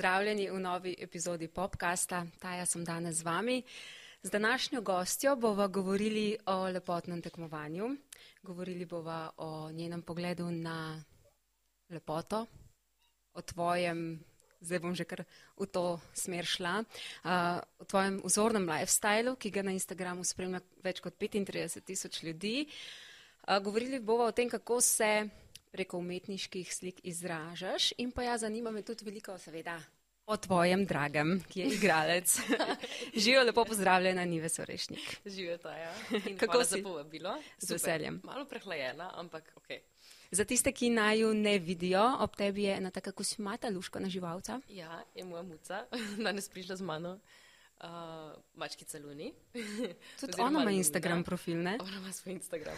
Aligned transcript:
Pozdravljeni 0.00 0.46
v 0.50 0.58
novi 0.60 0.94
epizodi 0.98 1.44
Popkasta. 1.48 2.22
Taja 2.40 2.64
sem 2.64 2.80
danes 2.84 3.18
z 3.20 3.22
vami. 3.22 3.58
Z 4.22 4.30
današnjo 4.32 4.80
gostjo 4.80 5.34
bova 5.36 5.66
govorili 5.68 6.38
o 6.46 6.54
lepotnem 6.72 7.20
tekmovanju, 7.22 7.96
govorili 8.42 8.86
bova 8.86 9.30
o 9.36 9.70
njenem 9.70 10.02
pogledu 10.02 10.50
na 10.50 11.04
lepoto, 11.90 12.46
o 13.34 13.42
tvojem, 13.42 14.24
zdaj 14.60 14.78
bom 14.78 14.94
že 14.94 15.04
kar 15.04 15.24
v 15.60 15.66
to 15.66 16.00
smer 16.14 16.48
šla, 16.48 16.80
uh, 16.80 17.60
o 17.78 17.84
tvojem 17.84 18.22
vzornem 18.24 18.64
lifestylu, 18.70 19.36
ki 19.36 19.50
ga 19.50 19.62
na 19.62 19.76
Instagramu 19.76 20.24
spremlja 20.24 20.62
več 20.82 21.04
kot 21.04 21.20
35 21.20 21.84
tisoč 21.84 22.22
ljudi. 22.22 22.64
Uh, 23.44 23.60
govorili 23.60 24.00
bova 24.00 24.24
o 24.24 24.32
tem, 24.32 24.48
kako 24.48 24.80
se 24.80 25.28
preko 25.70 25.98
umetniških 25.98 26.74
slik 26.74 27.00
izražaš 27.02 27.92
in 27.98 28.10
pa 28.10 28.22
ja, 28.22 28.38
zanima 28.38 28.70
me 28.70 28.82
tudi 28.82 29.04
veliko, 29.04 29.38
seveda, 29.38 29.80
o 30.30 30.36
tvojem 30.36 30.84
dragem, 30.86 31.40
ki 31.50 31.60
je 31.60 31.66
igralec. 31.74 32.40
Živijo 33.22 33.42
lepo 33.44 33.64
pozdravljena, 33.64 34.24
Nive 34.24 34.48
Sorešnik. 34.48 35.16
Živijo 35.26 35.58
ta, 35.58 35.76
ja. 35.76 35.94
In 36.26 36.38
Kako 36.38 36.64
si? 36.64 36.74
si? 36.74 36.82
povabilo. 36.82 37.34
Z 37.58 37.70
veseljem. 37.70 38.20
Malo 38.24 38.44
prehlajena, 38.44 39.10
ampak 39.14 39.52
ok. 39.56 39.68
Za 40.30 40.44
tiste, 40.44 40.72
ki 40.72 40.90
naju 40.90 41.34
ne 41.34 41.58
vidijo, 41.58 42.04
ob 42.20 42.36
tebi 42.36 42.62
je 42.62 42.76
ena 42.76 42.90
taka 42.90 43.12
kosmata 43.12 43.68
luška 43.68 43.98
na 43.98 44.08
živalca. 44.08 44.60
Ja, 44.68 45.02
je 45.14 45.24
moja 45.24 45.42
muca, 45.42 45.84
danes 46.24 46.48
prišla 46.48 46.76
z 46.76 46.82
mano. 46.82 47.18
Uh, 47.80 48.36
mačkica 48.54 48.98
Luni. 48.98 49.32
Tudi 50.20 50.32
ona 50.38 50.48
ima 50.50 50.58
Luna. 50.58 50.70
Instagram 50.70 51.24
profil, 51.24 51.62
ne? 51.62 51.78
Ona 51.80 51.96
ima 51.96 52.12
svoj 52.12 52.34
Instagram, 52.34 52.76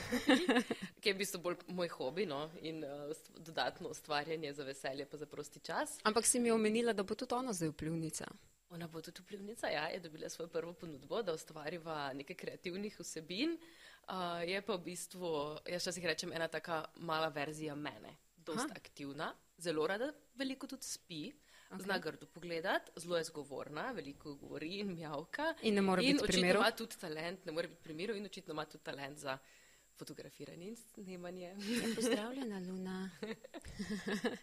ki 1.00 1.08
je 1.08 1.14
v 1.14 1.18
bistvu 1.18 1.40
bolj 1.42 1.56
moj 1.68 1.88
hobi 1.88 2.26
no? 2.26 2.50
in 2.62 2.84
uh, 2.84 3.10
dodatno 3.36 3.88
ustvarjanje 3.88 4.52
za 4.52 4.64
veselje 4.64 5.06
pa 5.06 5.16
za 5.16 5.26
prosti 5.26 5.60
čas. 5.60 5.98
Ampak 6.02 6.26
si 6.26 6.40
mi 6.40 6.50
omenila, 6.50 6.92
da 6.92 7.02
bo 7.02 7.14
tudi 7.18 7.34
ona 7.34 7.52
zdaj 7.52 7.72
vplivnica. 7.74 8.30
Ona 8.70 8.86
bo 8.88 9.02
tudi 9.02 9.22
vplivnica, 9.22 9.66
ja, 9.66 9.88
je 9.90 10.00
dobila 10.00 10.28
svojo 10.28 10.48
prvo 10.48 10.72
ponudbo, 10.72 11.22
da 11.22 11.34
ustvariva 11.34 12.12
nekaj 12.12 12.36
kreativnih 12.36 13.00
vsebin. 13.00 13.58
Uh, 14.06 14.40
je 14.46 14.62
pa 14.62 14.76
v 14.76 14.84
bistvu, 14.86 15.58
jaz 15.66 15.82
včasih 15.82 16.06
rečem, 16.06 16.32
ena 16.32 16.48
taka 16.48 16.84
mala 16.96 17.28
verzija 17.28 17.74
mene, 17.74 18.16
dosta 18.36 18.70
Aha. 18.70 18.78
aktivna, 18.78 19.34
zelo 19.58 19.86
rada, 19.86 20.12
veliko 20.34 20.66
tudi 20.66 20.86
spi. 20.86 21.32
Okay. 21.72 21.82
Zna 21.82 21.98
grdo 21.98 22.26
pogledati, 22.26 22.90
zelo 22.96 23.16
je 23.16 23.24
zgovorna, 23.24 23.92
veliko 23.92 24.34
govori 24.34 24.78
in 24.78 24.94
mjavka. 24.94 25.54
In 25.62 25.74
ne 25.74 25.82
more 25.82 26.02
in 26.02 26.12
biti 26.12 26.24
očitno 26.24 26.40
primerov. 26.40 26.62
ima 26.62 26.70
tudi 26.70 26.96
talent, 27.00 27.44
ne 27.44 27.52
more 27.52 27.68
biti 27.68 27.82
primerov 27.82 28.16
in 28.16 28.26
očitno 28.26 28.52
ima 28.52 28.64
tudi 28.64 28.84
talent 28.84 29.18
za 29.18 29.38
fotografiranje 29.96 30.68
in 30.68 30.76
snemanje. 30.76 31.48
Ja, 31.48 31.94
pozdravljena, 31.94 32.58
Luna. 32.58 33.10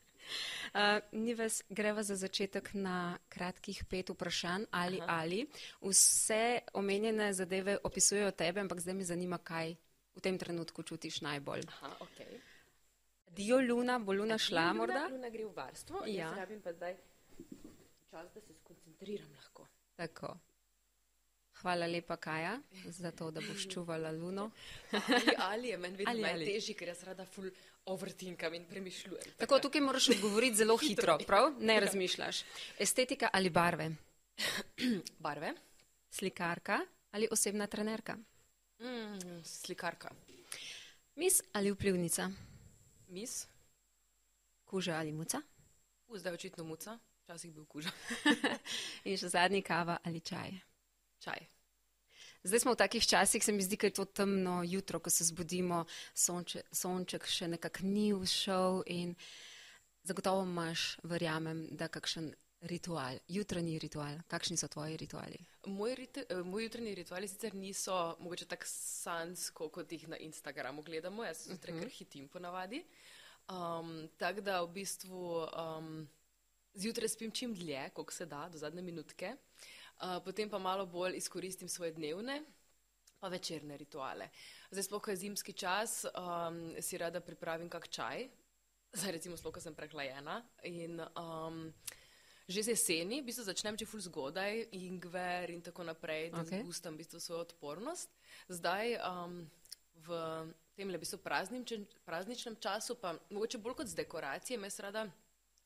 Uh, 0.73 0.79
Nives, 1.11 1.63
greva 1.69 2.03
za 2.03 2.15
začetek 2.15 2.73
na 2.73 3.17
kratkih 3.29 3.85
pet 3.89 4.09
vprašanj 4.09 4.65
ali 4.71 4.99
Aha. 5.01 5.21
ali. 5.21 5.47
Vse 5.81 6.59
omenjene 6.73 7.33
zadeve 7.33 7.77
opisujejo 7.83 8.31
tebe, 8.31 8.61
ampak 8.61 8.79
zdaj 8.79 8.93
me 8.93 9.03
zanima, 9.03 9.37
kaj 9.37 9.75
v 10.15 10.21
tem 10.21 10.37
trenutku 10.37 10.83
čutiš 10.83 11.21
najbolj. 11.21 11.63
Aha, 11.67 11.95
okay. 11.99 12.37
Dio 13.31 13.61
Luna, 13.61 13.99
bo 13.99 14.13
Luna 14.13 14.37
šla 14.37 14.73
morda? 14.73 15.07
Luna 15.11 15.29
gre 15.29 15.45
v 15.45 15.53
varstvo, 15.55 16.03
ja. 16.05 16.27
jaz 16.27 16.37
rabim 16.37 16.61
pa 16.61 16.73
zdaj 16.73 16.97
čas, 18.09 18.33
da 18.33 18.41
se 18.41 18.53
skoncentriram 18.53 19.31
lahko. 19.33 19.67
Tako. 19.95 20.37
Hvala 21.53 21.85
lepa, 21.87 22.15
Kaja, 22.17 22.59
za 22.85 23.11
to, 23.11 23.31
da 23.31 23.41
boš 23.41 23.67
čuvala 23.67 24.11
Luno. 24.11 24.51
Ali, 24.91 25.35
ali 25.37 25.67
je 25.67 25.77
meni 25.77 25.97
vedno 25.97 26.13
najtežji, 26.21 26.75
ker 26.75 26.87
jaz 26.87 27.03
rada 27.03 27.25
ful 27.25 27.49
overtinkam 27.85 28.53
in 28.53 28.65
premišljujem. 28.65 29.33
Tako, 29.37 29.59
tukaj 29.59 29.81
moraš 29.81 30.09
odgovoriti 30.09 30.55
zelo 30.55 30.77
hitro, 30.77 31.17
prav? 31.27 31.51
Ne 31.59 31.79
razmišljaš. 31.79 32.43
Estetika 32.79 33.29
ali 33.33 33.49
barve? 33.49 33.89
Barve, 35.19 35.53
Slikarka 36.09 36.79
ali 37.11 37.27
osebna 37.31 37.67
trenerka? 37.67 38.17
mm, 38.79 39.43
slikarka, 39.43 40.09
Mis 41.15 41.41
ali 41.53 41.71
vplivnica? 41.71 42.31
mis, 43.07 43.47
Kuža 44.65 44.95
ali 44.95 45.11
muca? 45.11 45.41
U, 46.07 46.17
zdaj 46.17 46.33
očitno 46.33 46.63
muca, 46.63 46.99
včasih 47.29 47.53
bil 47.53 47.65
kuža, 47.69 47.91
In 49.09 49.17
še 49.17 49.29
zadnji 49.29 49.61
kava 49.61 49.99
ali 50.03 50.17
čaj. 50.17 50.55
čaj. 51.21 51.45
Zdaj 52.41 52.63
smo 52.63 52.73
v 52.73 52.79
takih 52.81 53.05
časih, 53.05 53.43
se 53.43 53.53
mi 53.53 53.61
zdi, 53.61 53.77
da 53.77 53.87
je 53.87 53.93
to 53.99 54.05
temno 54.05 54.63
jutro, 54.65 54.97
ko 54.99 55.11
se 55.13 55.27
zbudimo, 55.27 55.83
sonče, 56.15 56.63
sonček 56.73 57.27
še 57.29 57.51
nekako 57.51 57.85
ni 57.85 58.09
všel 58.15 58.81
in 58.89 59.13
zagotovo 60.07 60.41
imaš, 60.47 60.97
verjamem, 61.03 61.67
da 61.77 61.91
kakšen 61.91 62.31
ritual, 62.65 63.21
jutranji 63.29 63.77
ritual. 63.77 64.23
Kakšni 64.27 64.57
so 64.57 64.67
tvoji 64.71 64.97
rituali? 64.97 65.37
Moj, 65.67 65.95
rite, 65.99 66.25
eh, 66.25 66.41
moj 66.43 66.65
jutranji 66.65 66.95
rituali 66.97 67.27
sicer 67.29 67.53
niso 67.53 68.15
mogoče 68.19 68.49
tako 68.49 68.65
sansko, 68.65 69.69
kot 69.69 69.91
jih 69.91 70.07
na 70.09 70.17
Instagramu 70.17 70.81
gledamo, 70.81 71.27
jaz 71.27 71.43
se 71.43 71.53
zjutraj 71.53 71.83
kar 71.83 71.97
hitim 71.99 72.27
ponavadi. 72.27 72.81
Um, 73.49 74.07
tako 74.17 74.41
da 74.41 74.61
v 74.63 74.73
bistvu 74.73 75.45
um, 75.45 76.07
zjutraj 76.79 77.09
spim 77.09 77.31
čim 77.31 77.53
dlje, 77.53 77.89
koliko 77.93 78.13
se 78.13 78.25
da, 78.25 78.47
do 78.51 78.57
zadnje 78.57 78.81
minutke, 78.81 79.35
uh, 79.35 80.17
potem 80.25 80.49
pa 80.49 80.59
malo 80.59 80.85
bolj 80.85 81.17
izkoristim 81.17 81.69
svoje 81.69 81.91
dnevne. 81.91 82.41
Pa 83.19 83.27
večerne 83.27 83.75
rituale. 83.77 84.29
Zdaj, 84.71 84.83
sploh 84.83 85.01
ko 85.03 85.11
je 85.11 85.17
zimski 85.19 85.53
čas, 85.53 86.05
um, 86.07 86.59
si 86.79 86.97
rada 86.97 87.19
pripravim 87.19 87.67
kak 87.69 87.89
čaj, 87.91 88.29
zdaj 88.93 89.11
recimo 89.11 89.35
sploh, 89.37 89.51
ko 89.53 89.59
sem 89.59 89.75
prehlajena. 89.75 90.37
In, 90.63 91.01
um, 91.19 91.73
že 92.47 92.63
z 92.63 92.73
jeseni, 92.73 93.19
v 93.21 93.27
bistvu 93.27 93.43
začnem 93.43 93.77
že 93.77 93.85
ful 93.85 93.99
zgodaj, 94.01 94.71
ingver 94.71 95.51
in 95.51 95.61
tako 95.61 95.83
naprej, 95.83 96.31
da 96.31 96.41
okay. 96.41 96.63
zgustam 96.63 96.95
v 96.95 97.03
bistvu 97.03 97.19
svojo 97.19 97.43
odpornost. 97.45 98.09
Zdaj 98.47 98.97
um, 99.03 99.43
v 100.07 100.09
tem 100.79 100.89
le 100.89 100.97
bistvu 100.97 101.19
prazničnem, 101.19 101.83
prazničnem 102.07 102.55
času, 102.55 102.95
pa 102.95 103.19
mogoče 103.29 103.59
bolj 103.59 103.83
kot 103.83 103.91
z 103.91 103.99
dekoracijami, 103.99 104.65
jaz 104.65 104.79
rada 104.79 105.03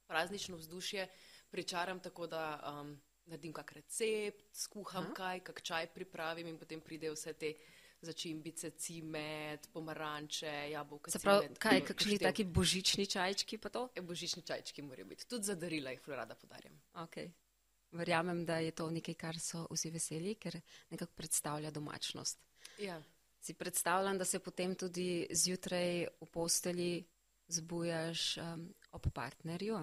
praznično 0.07 0.57
vzdušje 0.57 1.07
pričaram 1.49 1.99
tako, 1.99 2.27
da 2.27 2.43
um, 2.81 3.01
naredim 3.25 3.53
kak 3.53 3.71
recept, 3.71 4.45
skuham 4.53 5.03
Aha. 5.03 5.13
kaj, 5.13 5.39
kak 5.39 5.61
čaj 5.61 5.87
pripravim 5.93 6.47
in 6.47 6.57
potem 6.57 6.81
pridejo 6.81 7.13
vse 7.13 7.33
te 7.33 7.53
začimbice, 8.03 8.71
cimet, 8.77 9.69
pomaranče, 9.73 10.51
jabolka. 10.71 11.11
Se 11.11 11.19
pravi, 11.19 11.45
cimet, 11.45 11.59
kaj, 11.59 11.81
kakšni 11.87 12.15
upoštev. 12.17 12.27
taki 12.27 12.43
božični 12.43 13.05
čajčki 13.07 13.57
pa 13.57 13.69
to? 13.69 13.87
E, 13.95 14.01
Božični 14.01 14.43
čajčki 14.43 14.81
morajo 14.81 15.07
biti. 15.07 15.27
Tudi 15.27 15.47
za 15.47 15.55
darila 15.55 15.93
jih 15.93 16.09
rada 16.09 16.35
podarjam. 16.35 16.81
Okay. 17.05 17.31
Verjamem, 17.91 18.45
da 18.45 18.57
je 18.57 18.71
to 18.71 18.89
nekaj, 18.89 19.15
kar 19.15 19.39
so 19.39 19.67
vsi 19.71 19.91
veseli, 19.93 20.35
ker 20.35 20.59
nekako 20.89 21.13
predstavlja 21.15 21.71
domačnost. 21.71 22.39
Ja. 22.81 23.01
Si 23.39 23.53
predstavljam, 23.53 24.17
da 24.17 24.25
se 24.25 24.39
potem 24.39 24.75
tudi 24.75 25.27
zjutraj 25.31 26.07
v 26.21 26.27
posteli 26.31 27.03
zbujaš 27.47 28.37
um, 28.37 28.73
ob 28.91 29.07
partnerju, 29.13 29.77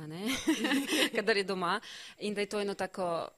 kadar 1.17 1.37
je 1.37 1.45
doma, 1.45 1.81
in 2.19 2.35
da 2.35 2.41
je 2.41 2.49
to 2.49 2.61
eno 2.61 2.75
tako 2.75 3.29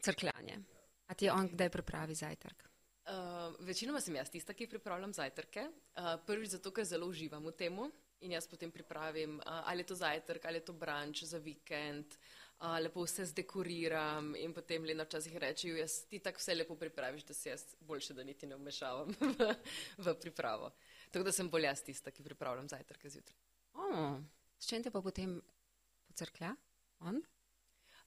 crkljanje. 0.00 0.58
A 1.06 1.14
ti 1.14 1.24
je 1.24 1.32
on 1.32 1.48
kdaj 1.48 1.68
pripravi 1.68 2.14
zajtrk? 2.14 2.72
Uh, 3.02 3.66
večinoma 3.66 4.00
sem 4.00 4.14
jaz 4.16 4.30
tista, 4.30 4.54
ki 4.54 4.66
pripravljam 4.66 5.12
zajtrke. 5.12 5.66
Uh, 5.96 6.14
prvič 6.26 6.54
zato, 6.54 6.70
ker 6.70 6.86
zelo 6.86 7.08
uživam 7.10 7.44
v 7.44 7.52
tem 7.52 7.78
in 8.22 8.32
jaz 8.32 8.46
potem 8.46 8.70
pripravim, 8.70 9.40
uh, 9.40 9.66
ali 9.66 9.82
je 9.82 9.86
to 9.90 9.94
zajtrk, 9.94 10.44
ali 10.44 10.60
je 10.60 10.64
to 10.64 10.72
branč 10.72 11.24
za 11.26 11.38
vikend, 11.38 12.14
uh, 12.60 12.78
lepo 12.78 13.02
vse 13.02 13.26
zdekoriram 13.26 14.36
in 14.38 14.54
potem 14.54 14.84
Lena 14.84 15.04
včasih 15.04 15.36
reče, 15.36 15.68
jaz 15.68 16.04
ti 16.06 16.18
tako 16.22 16.38
vse 16.38 16.54
lepo 16.54 16.76
pripraviš, 16.76 17.24
da 17.24 17.34
se 17.34 17.50
jaz 17.50 17.64
boljše, 17.80 18.14
da 18.14 18.24
niti 18.24 18.46
ne 18.46 18.56
vmešavam 18.56 19.14
v, 19.38 19.54
v 19.98 20.14
pripravo. 20.20 20.70
Tako 21.10 21.24
da 21.24 21.32
sem 21.32 21.50
bolj 21.50 21.66
jaz 21.66 21.82
tista, 21.82 22.10
ki 22.10 22.22
pripravljam 22.22 22.68
zajtrke 22.68 23.10
zjutraj. 23.10 23.51
Oh, 23.74 24.20
s 24.58 24.68
čim 24.68 24.82
te 24.82 24.90
pa 24.90 25.02
potem 25.02 25.40
pocrklja? 26.08 26.54
On? 27.00 27.18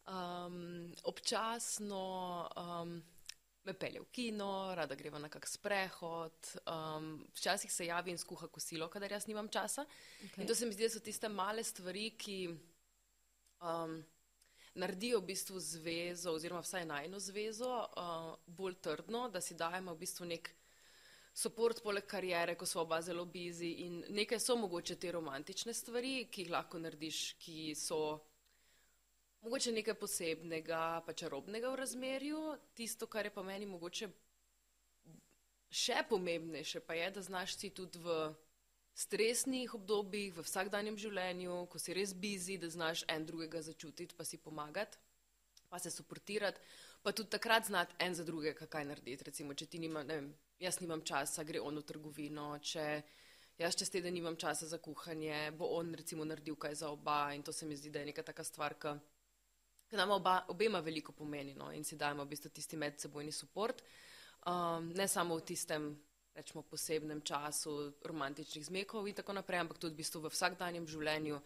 Um, 0.05 0.93
občasno 1.03 2.01
um, 2.55 3.01
me 3.65 3.73
pelje 3.73 3.99
v 3.99 4.09
kino, 4.13 4.75
rada 4.77 4.95
greva 4.95 5.19
na 5.19 5.29
kak 5.29 5.47
sprehod, 5.49 6.51
um, 6.69 7.25
včasih 7.33 7.71
se 7.73 7.87
javi 7.89 8.13
in 8.13 8.17
skuha 8.21 8.47
kosilo, 8.47 8.87
kadar 8.93 9.11
jaz 9.11 9.25
nimam 9.27 9.49
časa. 9.49 9.85
Okay. 10.27 10.43
In 10.43 10.47
to 10.47 10.55
se 10.55 10.65
mi 10.65 10.73
zdi, 10.73 10.85
da 10.85 10.93
so 10.93 11.01
tiste 11.01 11.29
male 11.29 11.63
stvari, 11.65 12.11
ki 12.17 12.37
um, 13.61 13.97
naredijo 14.75 15.19
v 15.23 15.31
bistvu 15.31 15.59
zvezo, 15.59 16.35
oziroma 16.37 16.61
vsaj 16.61 16.85
najno 16.85 17.19
zvezo, 17.19 17.71
uh, 17.97 18.35
bolj 18.45 18.77
trdno, 18.85 19.25
da 19.33 19.41
si 19.41 19.57
dajemo 19.57 19.95
v 19.95 20.03
bistvu 20.05 20.29
nek 20.29 20.51
suport 21.35 21.81
poleg 21.83 22.05
karijere, 22.07 22.55
ko 22.55 22.65
smo 22.65 22.85
oba 22.85 23.01
zelo 23.01 23.25
bizi 23.25 23.71
in 23.85 24.03
nekaj 24.09 24.39
so 24.39 24.55
mogoče 24.55 24.95
te 24.95 25.11
romantične 25.11 25.73
stvari, 25.73 26.27
ki 26.31 26.45
jih 26.45 26.51
lahko 26.53 26.79
narediš, 26.79 27.19
ki 27.43 27.73
so 27.75 27.99
mogoče 29.43 29.73
nekaj 29.75 29.97
posebnega, 29.99 31.01
pa 31.05 31.13
čarobnega 31.13 31.73
v 31.73 31.81
razmerju. 31.81 32.43
Tisto, 32.73 33.07
kar 33.07 33.27
je 33.27 33.33
pa 33.35 33.43
meni 33.43 33.67
mogoče 33.67 34.09
še 35.75 36.05
pomembnejše, 36.09 36.79
pa 36.87 36.95
je, 36.95 37.11
da 37.11 37.21
znaš 37.21 37.57
si 37.59 37.69
tudi 37.69 37.99
v 37.99 38.15
stresnih 38.95 39.73
obdobjih, 39.75 40.31
v 40.37 40.45
vsakdanjem 40.45 40.95
življenju, 40.97 41.65
ko 41.67 41.81
si 41.83 41.93
res 41.93 42.15
bizi, 42.15 42.55
da 42.57 42.71
znaš 42.71 43.03
en 43.11 43.27
drugega 43.27 43.59
začutiti, 43.61 44.15
pa 44.15 44.23
si 44.23 44.39
pomagati. 44.39 44.97
pa 45.69 45.79
se 45.79 45.91
suportirati, 45.91 46.61
pa 47.03 47.11
tudi 47.11 47.29
takrat 47.29 47.65
znati 47.65 47.95
en 47.99 48.13
za 48.15 48.23
drugega, 48.23 48.67
kaj 48.67 48.85
narediti. 48.85 49.23
Recimo, 49.27 49.53
če 49.53 49.65
ti 49.65 49.79
nima, 49.79 50.03
ne 50.03 50.15
vem, 50.15 50.29
jaz 50.59 50.79
nimam 50.79 51.01
časa, 51.01 51.43
gre 51.43 51.61
on 51.61 51.79
v 51.79 51.83
trgovino, 51.83 52.47
če 52.63 52.85
jaz 53.59 53.75
čez 53.75 53.91
teden 53.91 54.13
nimam 54.15 54.37
časa 54.39 54.67
za 54.67 54.79
kuhanje, 54.83 55.51
bo 55.57 55.75
on 55.77 55.93
recimo 55.95 56.25
naredil 56.25 56.55
kaj 56.55 56.75
za 56.75 56.89
oba 56.91 57.33
in 57.33 57.43
to 57.43 57.53
se 57.53 57.65
mi 57.65 57.75
zdi, 57.75 57.89
da 57.89 57.99
je 57.99 58.11
neka 58.11 58.23
taka 58.23 58.43
stvar, 58.43 58.75
ki 58.79 59.95
nam 59.95 60.11
oba, 60.11 60.45
obema 60.49 60.79
veliko 60.79 61.11
pomeni 61.11 61.53
no, 61.53 61.71
in 61.71 61.83
si 61.83 61.95
dajemo 61.95 62.25
v 62.25 62.33
bistvu 62.33 62.49
tisti 62.49 62.77
medsebojni 62.77 63.31
suport. 63.31 63.83
Um, 64.45 64.91
ne 64.93 65.07
samo 65.07 65.37
v 65.37 65.45
tistem, 65.45 65.87
rečemo, 66.35 66.61
posebnem 66.67 67.21
času 67.21 67.95
romantičnih 68.05 68.65
zmekov 68.65 69.07
in 69.07 69.15
tako 69.15 69.33
naprej, 69.33 69.63
ampak 69.63 69.79
tudi 69.79 69.95
v 69.95 70.03
bistvu 70.03 70.21
v 70.21 70.31
vsakdanjem 70.33 70.87
življenju, 70.87 71.39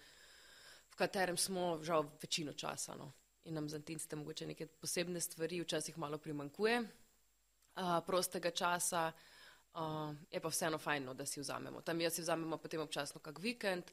v 0.90 0.96
katerem 0.98 1.38
smo 1.38 1.78
žal 1.86 2.10
večino 2.22 2.54
časa. 2.54 2.98
No. 2.98 3.14
In 3.46 3.56
nam 3.56 3.70
za 3.70 3.80
tiste 3.80 4.18
mogoče 4.20 4.50
neke 4.50 4.68
posebne 4.68 5.22
stvari 5.22 5.62
včasih 5.62 5.98
malo 5.98 6.18
primankuje 6.18 6.82
uh, 7.80 8.06
prostega 8.06 8.52
časa. 8.52 9.12
Uh, 9.74 10.16
je 10.32 10.40
pa 10.42 10.50
vseeno 10.50 10.78
fajno, 10.78 11.14
da 11.14 11.26
si 11.26 11.40
vzamemo. 11.40 11.82
Tam 11.82 12.02
jaz 12.02 12.18
si 12.18 12.22
vzamemo 12.22 12.58
potem 12.58 12.82
občasno 12.82 13.22
kak 13.22 13.40
vikend. 13.40 13.92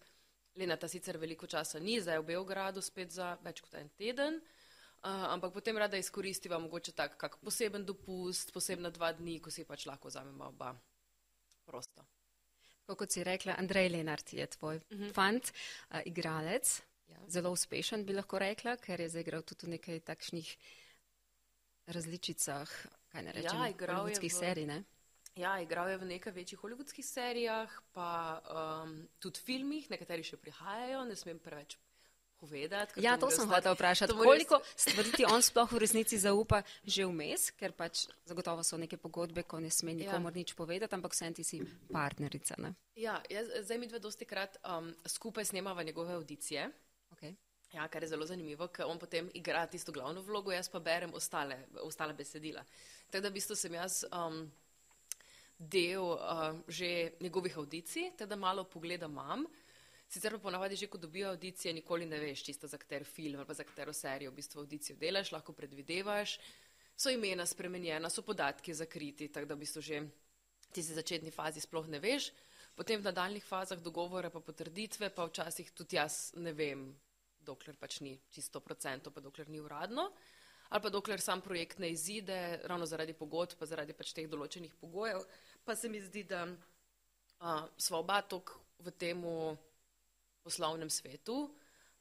Lena 0.57 0.77
ta 0.77 0.89
sicer 0.89 1.19
veliko 1.21 1.47
časa 1.47 1.79
ni, 1.79 2.01
zdaj 2.01 2.17
je 2.17 2.21
v 2.23 2.29
Beogradu 2.33 2.81
spet 2.81 3.13
za 3.13 3.35
več 3.45 3.61
kot 3.61 3.75
en 3.77 3.91
teden, 3.93 4.39
uh, 4.41 5.27
ampak 5.35 5.53
potem 5.53 5.77
rada 5.77 6.01
izkoristiva 6.01 6.57
mogoče 6.59 6.97
tak 6.97 7.19
kak 7.21 7.37
poseben 7.45 7.85
dopust, 7.85 8.55
posebna 8.57 8.91
dva 8.91 9.13
dni, 9.13 9.37
ko 9.45 9.53
si 9.53 9.67
pač 9.69 9.85
lahko 9.85 10.09
vzamemo 10.09 10.49
oba 10.49 10.73
prosto. 11.69 12.07
Kot 12.87 13.13
si 13.13 13.25
rekla, 13.27 13.59
Andrej 13.61 13.91
Lenart 13.93 14.33
je 14.33 14.47
tvoj 14.47 14.77
uh 14.77 14.97
mhm. 14.97 15.05
-huh. 15.05 15.13
fant, 15.13 15.53
uh, 15.91 16.01
igralec, 16.07 16.81
ja. 17.09 17.21
zelo 17.29 17.51
uspešen 17.53 18.07
bi 18.07 18.17
lahko 18.17 18.39
rekla, 18.39 18.77
ker 18.77 19.01
je 19.01 19.09
zaigral 19.09 19.43
tudi 19.43 19.67
v 19.67 19.71
nekaj 19.77 20.01
takšnih 20.01 20.57
različicah, 21.87 22.71
kaj 23.13 23.23
ne 23.23 23.33
rečem, 23.33 23.59
ja, 23.59 23.73
hollywoodskih 23.73 24.33
v... 24.33 24.37
serij, 24.37 24.67
ne? 24.67 24.85
Ja, 25.37 25.59
igral 25.61 25.91
je 25.93 25.99
v 26.01 26.07
nekaj 26.09 26.33
večjih 26.33 26.61
hollywoodskih 26.61 27.05
serijah, 27.05 27.73
pa 27.93 28.41
um, 28.41 28.95
tudi 29.21 29.43
filmih, 29.45 29.91
nekateri 29.93 30.25
še 30.25 30.39
prihajajo, 30.41 31.03
ne 31.05 31.17
smem 31.17 31.41
preveč 31.45 31.77
povedati. 32.41 33.01
Ja, 33.05 33.17
to 33.21 33.31
sem 33.31 33.49
hotel 33.49 33.75
vprašati. 33.75 34.13
Koliko 34.17 34.61
stvari 34.77 35.13
ti 35.13 35.25
on 35.25 35.43
sploh 35.49 35.73
v 35.73 35.81
resnici 35.81 36.19
zaupa 36.19 36.63
že 36.85 37.05
vmes, 37.05 37.51
ker 37.57 37.73
pač 37.73 38.07
zagotovo 38.25 38.65
so 38.65 38.81
neke 38.81 38.97
pogodbe, 38.97 39.43
ko 39.43 39.61
ne 39.61 39.71
sme 39.71 39.93
nikomor 39.97 40.33
ja. 40.33 40.41
nič 40.41 40.57
povedati, 40.57 40.95
ampak 40.95 41.13
vsem 41.13 41.35
ti 41.35 41.45
si 41.45 41.61
partnerica. 41.93 42.57
Ne? 42.61 42.73
Ja, 42.97 43.21
jaz, 43.29 43.49
zdaj 43.65 43.79
mi 43.81 43.89
dve 43.89 44.01
dosti 44.01 44.25
krat 44.25 44.61
um, 44.65 44.93
skupaj 45.05 45.53
snemava 45.53 45.83
njegove 45.83 46.13
audicije. 46.17 46.71
Okay. 47.17 47.37
Ja, 47.73 47.89
kar 47.89 48.03
je 48.03 48.09
zelo 48.09 48.27
zanimivo, 48.27 48.69
ker 48.69 48.87
on 48.87 48.99
potem 48.99 49.31
igra 49.35 49.67
tisto 49.67 49.93
glavno 49.93 50.23
vlogo, 50.23 50.53
jaz 50.53 50.69
pa 50.69 50.81
berem 50.81 51.13
ostale, 51.15 51.67
ostale 51.83 52.15
besedila. 52.15 52.63
Tako 53.11 53.23
da 53.23 53.29
v 53.29 53.39
bistvu 53.39 53.57
sem 53.57 53.75
jaz. 53.75 54.05
Um, 54.11 54.47
del 55.59 56.05
uh, 56.05 56.53
že 56.69 57.13
njegovih 57.21 57.57
audicij, 57.57 58.13
teda 58.17 58.37
malo 58.37 58.65
pogleda 58.65 59.07
imam. 59.07 59.47
Sicer 60.09 60.33
pa 60.33 60.39
ponavadi 60.39 60.77
že, 60.77 60.87
ko 60.87 60.99
dobijo 60.99 61.29
audicije, 61.29 61.75
nikoli 61.75 62.07
ne 62.07 62.19
veš 62.19 62.45
čisto 62.45 62.67
za 62.67 62.79
kater 62.79 63.05
film 63.05 63.41
ali 63.41 63.55
za 63.55 63.65
katero 63.65 63.93
serijo 63.93 64.31
v 64.31 64.35
bistvu 64.35 64.61
audicijo 64.61 64.97
delaš, 64.97 65.33
lahko 65.33 65.53
predvidevaš. 65.53 66.39
So 66.97 67.11
imena 67.11 67.47
spremenjena, 67.47 68.11
so 68.11 68.23
podatki 68.23 68.75
zakriti, 68.75 69.29
tako 69.29 69.47
da 69.47 69.55
v 69.55 69.59
bistvu 69.59 69.83
že 69.83 70.03
ti 70.73 70.83
se 70.83 70.95
začetni 70.95 71.31
fazi 71.31 71.61
sploh 71.61 71.89
ne 71.89 71.99
veš. 71.99 72.31
Potem 72.77 73.01
v 73.01 73.05
nadaljnih 73.05 73.45
fazah 73.45 73.81
dogovora 73.81 74.31
pa 74.31 74.41
potrditve, 74.41 75.11
pa 75.11 75.25
včasih 75.25 75.71
tudi 75.73 75.97
jaz 75.97 76.33
ne 76.37 76.53
vem, 76.53 76.93
dokler 77.41 77.77
pač 77.77 78.01
ni 78.01 78.19
čisto 78.31 78.61
procento, 78.61 79.11
pa 79.11 79.21
dokler 79.21 79.49
ni 79.49 79.61
uradno 79.61 80.13
ali 80.69 80.83
pa 80.83 80.91
dokler 80.91 81.21
sam 81.21 81.41
projekt 81.41 81.79
ne 81.79 81.91
izide, 81.91 82.61
ravno 82.65 82.87
zaradi 82.87 83.13
pogodb, 83.13 83.59
pa 83.59 83.67
zaradi 83.67 83.93
pač 83.93 84.13
teh 84.13 84.29
določenih 84.29 84.75
pogojev, 84.81 85.23
pa 85.65 85.77
se 85.77 85.89
mi 85.89 86.01
zdi, 86.01 86.25
da 86.25 86.45
uh, 86.47 87.69
smo 87.77 88.03
oba 88.03 88.21
tok 88.23 88.57
v 88.79 88.93
tem 88.93 89.23
poslovnem 90.43 90.91
svetu, 90.91 91.55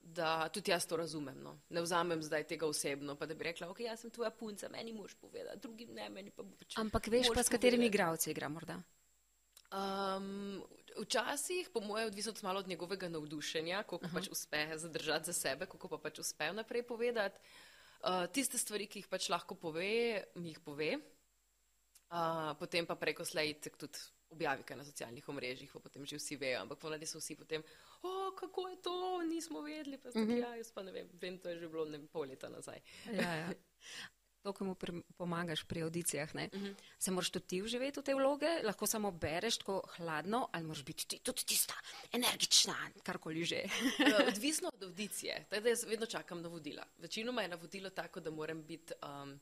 da 0.06 0.50
tudi 0.54 0.72
jaz 0.72 0.86
to 0.86 0.98
razumem. 0.98 1.38
No. 1.42 1.58
Ne 1.70 1.82
vzamem 1.82 2.22
zdaj 2.24 2.46
tega 2.48 2.68
osebno, 2.70 3.16
pa 3.18 3.26
da 3.26 3.34
bi 3.34 3.48
rekla, 3.48 3.70
ok, 3.74 3.80
jaz 3.88 4.06
sem 4.06 4.12
tvoja 4.14 4.30
punca, 4.30 4.70
meni 4.70 4.94
moš 4.94 5.16
povedati, 5.18 5.62
drugim 5.62 5.94
ne, 5.98 6.10
meni 6.10 6.32
pa 6.32 6.44
bo 6.44 6.54
pač. 6.60 6.78
Ampak 6.78 7.10
veš 7.10 7.32
pa, 7.34 7.44
s 7.44 7.50
katerimi 7.50 7.90
igravci 7.90 8.30
igra 8.32 8.50
morda? 8.50 8.78
Um, 9.74 10.62
včasih, 11.02 11.70
po 11.74 11.82
mojem, 11.82 12.08
odvisno 12.08 12.34
malo 12.44 12.60
od 12.60 12.68
njegovega 12.68 13.10
navdušenja, 13.10 13.84
koliko 13.84 14.06
uh 14.06 14.12
-huh. 14.12 14.16
pač 14.16 14.28
uspe 14.32 14.78
zadržati 14.78 15.26
za 15.26 15.34
sebe, 15.34 15.66
koliko 15.66 15.88
pa 15.88 15.98
pač 15.98 16.20
uspe 16.20 16.54
naprej 16.54 16.84
povedati. 16.84 17.40
Uh, 18.06 18.28
tiste 18.30 18.60
stvari, 18.62 18.86
ki 18.86 19.02
jih 19.02 19.10
pač 19.10 19.30
lahko 19.34 19.58
pove, 19.58 20.22
mi 20.38 20.52
jih 20.52 20.60
pove, 20.62 20.92
uh, 22.14 22.52
potem 22.60 22.86
pa 22.86 22.98
preko 23.02 23.26
slajtek 23.26 23.80
tudi 23.82 24.04
objavi 24.36 24.66
kaj 24.68 24.78
na 24.78 24.86
socialnih 24.86 25.30
omrežjih, 25.30 25.72
pa 25.74 25.80
potem 25.80 26.06
že 26.06 26.20
vsi 26.20 26.38
vejo, 26.42 26.62
ampak 26.62 26.82
ponadi 26.82 27.08
so 27.10 27.22
vsi 27.22 27.38
potem, 27.40 27.64
o, 28.04 28.32
kako 28.38 28.68
je 28.70 28.78
to, 28.86 28.98
nismo 29.30 29.62
vedeli, 29.66 29.98
pa 29.98 30.12
zdaj, 30.12 30.24
mm 30.24 30.30
-hmm. 30.30 30.44
ja, 30.44 30.56
jaz 30.56 30.72
pa 30.72 30.84
ne 30.84 30.92
vem, 30.92 31.10
vem, 31.22 31.40
to 31.40 31.50
je 31.50 31.60
že 31.60 31.70
bilo 31.70 31.86
ne 31.86 32.00
pol 32.08 32.28
leta 32.28 32.50
nazaj. 32.50 32.82
ja, 33.14 33.36
ja. 33.36 33.50
To, 34.46 34.54
ko 34.54 34.62
mu 34.62 34.76
pri, 34.78 35.02
pomagaš 35.18 35.64
pri 35.66 35.82
audicijah, 35.82 36.30
uh 36.30 36.42
mhm. 36.42 36.66
-huh. 36.66 36.74
se 37.00 37.12
moraš 37.12 37.30
tudi 37.30 37.48
ti 37.48 37.62
vživeti 37.62 38.00
v 38.00 38.04
te 38.04 38.14
vloge, 38.14 38.62
lahko 38.64 38.86
samo 38.86 39.12
bereš 39.12 39.58
tako 39.58 39.82
hladno, 39.98 40.50
ali 40.52 40.64
moraš 40.64 40.84
biti 40.86 41.08
ti, 41.08 41.20
tudi 41.20 41.46
tista 41.46 41.74
energična, 42.12 42.76
karkoli 43.04 43.46
že. 43.46 43.56
Eh, 43.56 44.28
odvisno 44.34 44.70
od 44.74 44.84
audicije. 44.84 45.46
Teda 45.50 45.70
jaz 45.70 45.84
vedno 45.84 46.06
čakam 46.06 46.42
navodila. 46.42 46.84
Večinoma 46.98 47.42
je 47.42 47.48
navodilo 47.48 47.90
tako, 47.90 48.20
da 48.20 48.32
moram, 48.32 48.64
bit, 48.64 48.92
um, 49.02 49.40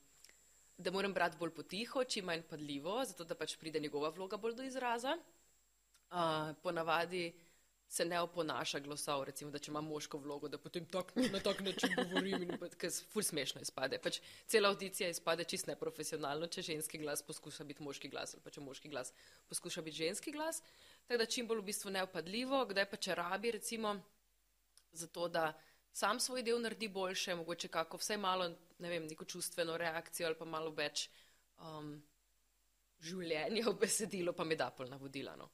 da 0.78 0.90
moram 0.90 1.12
brati 1.12 1.36
bolj 1.38 1.50
potiho, 1.50 2.04
čim 2.04 2.24
manj 2.24 2.42
padljivo, 2.42 3.04
zato 3.04 3.24
da 3.24 3.34
pač 3.34 3.56
pride 3.56 3.80
njegova 3.80 4.08
vloga 4.08 4.36
bolj 4.36 4.54
do 4.54 4.62
izraza. 4.62 5.18
Uh, 6.10 6.56
ponavadi 6.62 7.32
se 7.94 8.04
ne 8.04 8.20
oponaša 8.20 8.80
glasov, 8.82 9.22
recimo, 9.28 9.52
da 9.54 9.58
če 9.62 9.70
ima 9.70 9.80
moško 9.84 10.18
vlogo, 10.18 10.48
da 10.50 10.58
potem 10.58 10.86
tak, 10.90 11.12
na 11.30 11.38
tak 11.38 11.60
način 11.62 11.92
govorim, 11.94 12.48
ker 12.80 12.90
se 12.90 13.04
ful 13.12 13.22
smešno 13.22 13.62
izpade. 13.62 14.00
Pač 14.02 14.18
cela 14.50 14.72
audicija 14.74 15.12
izpade 15.12 15.46
čist 15.46 15.70
neprofesionalno, 15.70 16.48
če 16.50 16.64
ženski 16.72 16.98
glas 16.98 17.22
poskuša 17.22 17.66
biti 17.68 17.86
moški 17.86 18.10
glas 18.10 18.34
ali 18.34 18.42
pa 18.42 18.50
če 18.50 18.64
moški 18.66 18.90
glas 18.90 19.14
poskuša 19.52 19.86
biti 19.86 20.00
ženski 20.02 20.34
glas. 20.34 20.58
Tako 21.06 21.22
da 21.22 21.28
čim 21.36 21.46
bolj 21.46 21.62
v 21.62 21.68
bistvu 21.70 21.94
neopadljivo, 21.94 22.64
kdaj 22.74 22.90
pa 22.90 22.98
če 23.06 23.14
rabi, 23.20 23.54
recimo, 23.60 23.94
zato 24.92 25.30
da 25.30 25.52
sam 25.94 26.18
svoj 26.18 26.42
del 26.42 26.58
naredi 26.66 26.90
boljše, 26.90 27.38
mogoče 27.38 27.70
kako 27.78 28.02
vsaj 28.02 28.18
malo, 28.18 28.50
ne 28.82 28.90
vem, 28.90 29.06
neko 29.06 29.24
čustveno 29.24 29.78
reakcijo 29.78 30.32
ali 30.32 30.40
pa 30.40 30.50
malo 30.50 30.74
več 30.74 31.06
um, 31.62 31.94
življenja 33.06 33.68
v 33.70 33.78
besedilu, 33.86 34.34
pa 34.34 34.42
mi 34.42 34.58
da 34.58 34.72
pol 34.74 34.90
navodila. 34.90 35.38
No. 35.38 35.52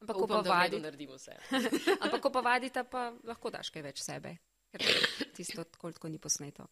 Ampak, 0.00 0.16
ko 0.16 0.26
pa 0.26 0.40
vadi, 0.40 0.80
naredimo 0.80 1.16
vse. 1.18 1.36
Ampak, 2.04 2.20
ko 2.24 2.30
pa 2.32 2.40
vadite, 2.40 2.84
pa 2.88 3.10
lahko 3.28 3.50
daš 3.52 3.68
kaj 3.72 3.82
več 3.84 4.00
sebe, 4.00 4.32
ker 4.72 4.84
tisto 5.36 5.64
tako 5.68 6.08
ni 6.08 6.18
posneto. 6.18 6.64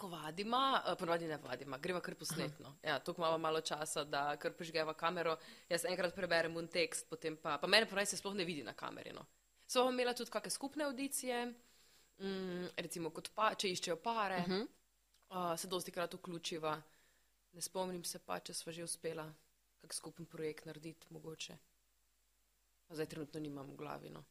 Ko 0.00 0.08
vadimo, 0.08 0.58
eh, 0.80 0.94
ponovadi 0.98 1.28
ne 1.28 1.36
vadimo, 1.42 1.78
gremo 1.78 2.00
kar 2.00 2.16
posnetno. 2.18 2.78
Ja, 2.82 2.96
tukaj 2.98 3.22
imamo 3.22 3.38
malo 3.38 3.60
časa, 3.60 4.06
da 4.08 4.36
kar 4.40 4.56
prižgeva 4.56 4.94
kamero. 4.94 5.36
Jaz 5.68 5.84
enkrat 5.84 6.16
preberem 6.16 6.56
un 6.56 6.68
tekst, 6.68 7.06
potem 7.10 7.36
pa, 7.36 7.58
pa 7.58 7.68
mene 7.68 7.86
ponovadi 7.86 8.14
se 8.14 8.16
sploh 8.16 8.34
ne 8.34 8.48
vidi 8.48 8.64
na 8.64 8.72
kameri. 8.72 9.12
No. 9.12 9.26
So 9.68 9.84
imeli 9.90 10.16
tudi 10.16 10.32
kakšne 10.32 10.50
skupne 10.50 10.88
audicije, 10.88 11.44
mm, 12.18 12.72
recimo, 12.88 13.12
pa, 13.34 13.52
če 13.54 13.68
iščejo 13.68 13.96
pare, 14.02 14.40
uh 14.40 14.48
-huh. 14.48 14.66
uh, 15.28 15.52
se 15.60 15.68
dosti 15.68 15.92
krat 15.92 16.14
vključiva. 16.14 16.80
Ne 17.52 17.60
spomnim 17.60 18.04
se 18.04 18.18
pa, 18.18 18.40
če 18.40 18.54
smo 18.54 18.72
že 18.72 18.84
uspela 18.84 19.32
kak 19.80 19.94
skupen 19.94 20.26
projekt 20.26 20.64
narediti, 20.64 21.06
mogoče 21.10 21.58
zdaj 22.90 23.06
trenutno 23.06 23.40
nimam 23.40 23.70
v 23.70 23.76
glavi. 23.76 24.10
No. 24.10 24.24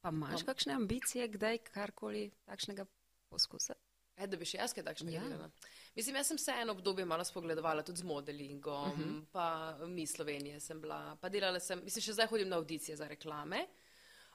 Pa 0.00 0.08
imaš 0.08 0.40
no. 0.40 0.46
kakšne 0.46 0.74
ambicije, 0.74 1.28
kdaj 1.28 1.58
karkoli 1.58 2.30
takšnega 2.44 2.86
poskusiti? 3.28 3.78
E, 4.20 4.26
da 4.28 4.36
bi 4.36 4.44
še 4.44 4.58
jaz 4.58 4.74
kaj 4.76 4.84
takšnega 4.84 5.16
ja. 5.16 5.22
naredila. 5.24 5.48
Mislim, 5.96 6.16
jaz 6.20 6.28
sem 6.28 6.38
se 6.38 6.54
eno 6.62 6.74
obdobje 6.76 7.06
malo 7.08 7.24
spogledovala 7.24 7.82
tudi 7.82 8.02
z 8.02 8.08
modelingom, 8.08 8.90
uh 8.90 8.98
mhm. 8.98 9.10
-huh. 9.10 9.24
pa 9.32 9.86
mi 9.86 10.06
Slovenije 10.06 10.60
sem 10.60 10.80
bila, 10.80 11.16
pa 11.20 11.28
delala 11.28 11.60
sem, 11.60 11.80
mislim, 11.84 12.02
še 12.02 12.12
zdaj 12.12 12.26
hodim 12.26 12.48
na 12.48 12.56
audicije 12.56 12.96
za 12.96 13.08
reklame, 13.08 13.66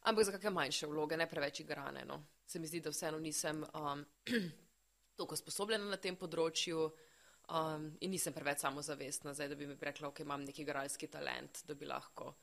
ampak 0.01 0.25
za 0.25 0.31
kakšne 0.31 0.49
manjše 0.49 0.87
vloge, 0.87 1.17
ne 1.17 1.29
preveč 1.29 1.59
igrane. 1.59 2.05
No. 2.05 2.23
Se 2.45 2.59
mi 2.59 2.67
zdi, 2.67 2.79
da 2.79 2.89
vseeno 2.89 3.19
nisem 3.19 3.63
um, 3.73 4.05
toliko 5.17 5.35
sposobljena 5.35 5.85
na 5.85 5.97
tem 5.97 6.15
področju 6.15 6.85
um, 6.85 7.97
in 8.01 8.11
nisem 8.11 8.33
preveč 8.33 8.59
samozavestna, 8.59 9.33
zdaj, 9.33 9.47
da 9.47 9.55
bi 9.55 9.67
mi 9.67 9.77
rekla, 9.81 10.07
ok, 10.07 10.19
imam 10.19 10.43
neki 10.43 10.61
igralski 10.61 11.07
talent, 11.07 11.63
da 11.65 11.73
bi 11.73 11.85
lahko 11.85 12.33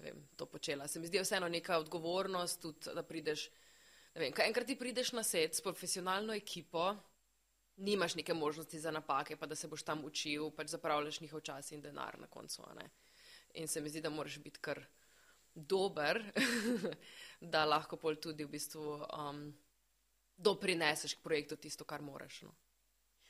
vem, 0.00 0.28
to 0.36 0.46
počela. 0.46 0.88
Se 0.88 1.00
mi 1.00 1.06
zdi 1.06 1.20
vseeno 1.22 1.48
neka 1.48 1.78
odgovornost, 1.78 2.60
tudi, 2.62 2.94
da 2.94 3.02
prideš. 3.02 3.48
Vem, 4.14 4.32
enkrat 4.46 4.66
ti 4.66 4.78
prideš 4.78 5.12
na 5.12 5.22
svet 5.22 5.54
s 5.54 5.62
profesionalno 5.62 6.34
ekipo, 6.34 6.94
nimaš 7.76 8.14
neke 8.14 8.34
možnosti 8.34 8.80
za 8.80 8.90
napake, 8.90 9.36
pa 9.36 9.46
da 9.46 9.54
se 9.54 9.68
boš 9.68 9.82
tam 9.82 10.04
učil, 10.04 10.50
pač 10.50 10.70
zapravljaš 10.70 11.20
njihov 11.20 11.40
čas 11.40 11.72
in 11.72 11.80
denar 11.82 12.18
na 12.18 12.26
koncu. 12.26 12.62
In 13.54 13.68
se 13.68 13.80
mi 13.80 13.90
zdi, 13.90 14.00
da 14.00 14.10
moraš 14.10 14.38
biti 14.38 14.60
kar 14.60 14.84
dober, 15.54 16.22
da 17.52 17.64
lahko 17.64 17.96
pol 17.96 18.16
tudi 18.16 18.44
v 18.44 18.50
bistvu 18.50 18.98
um, 19.06 19.46
doprineseš 20.36 21.14
k 21.14 21.22
projektu 21.22 21.56
tisto, 21.56 21.84
kar 21.84 22.02
moraš. 22.02 22.42
No. 22.42 22.54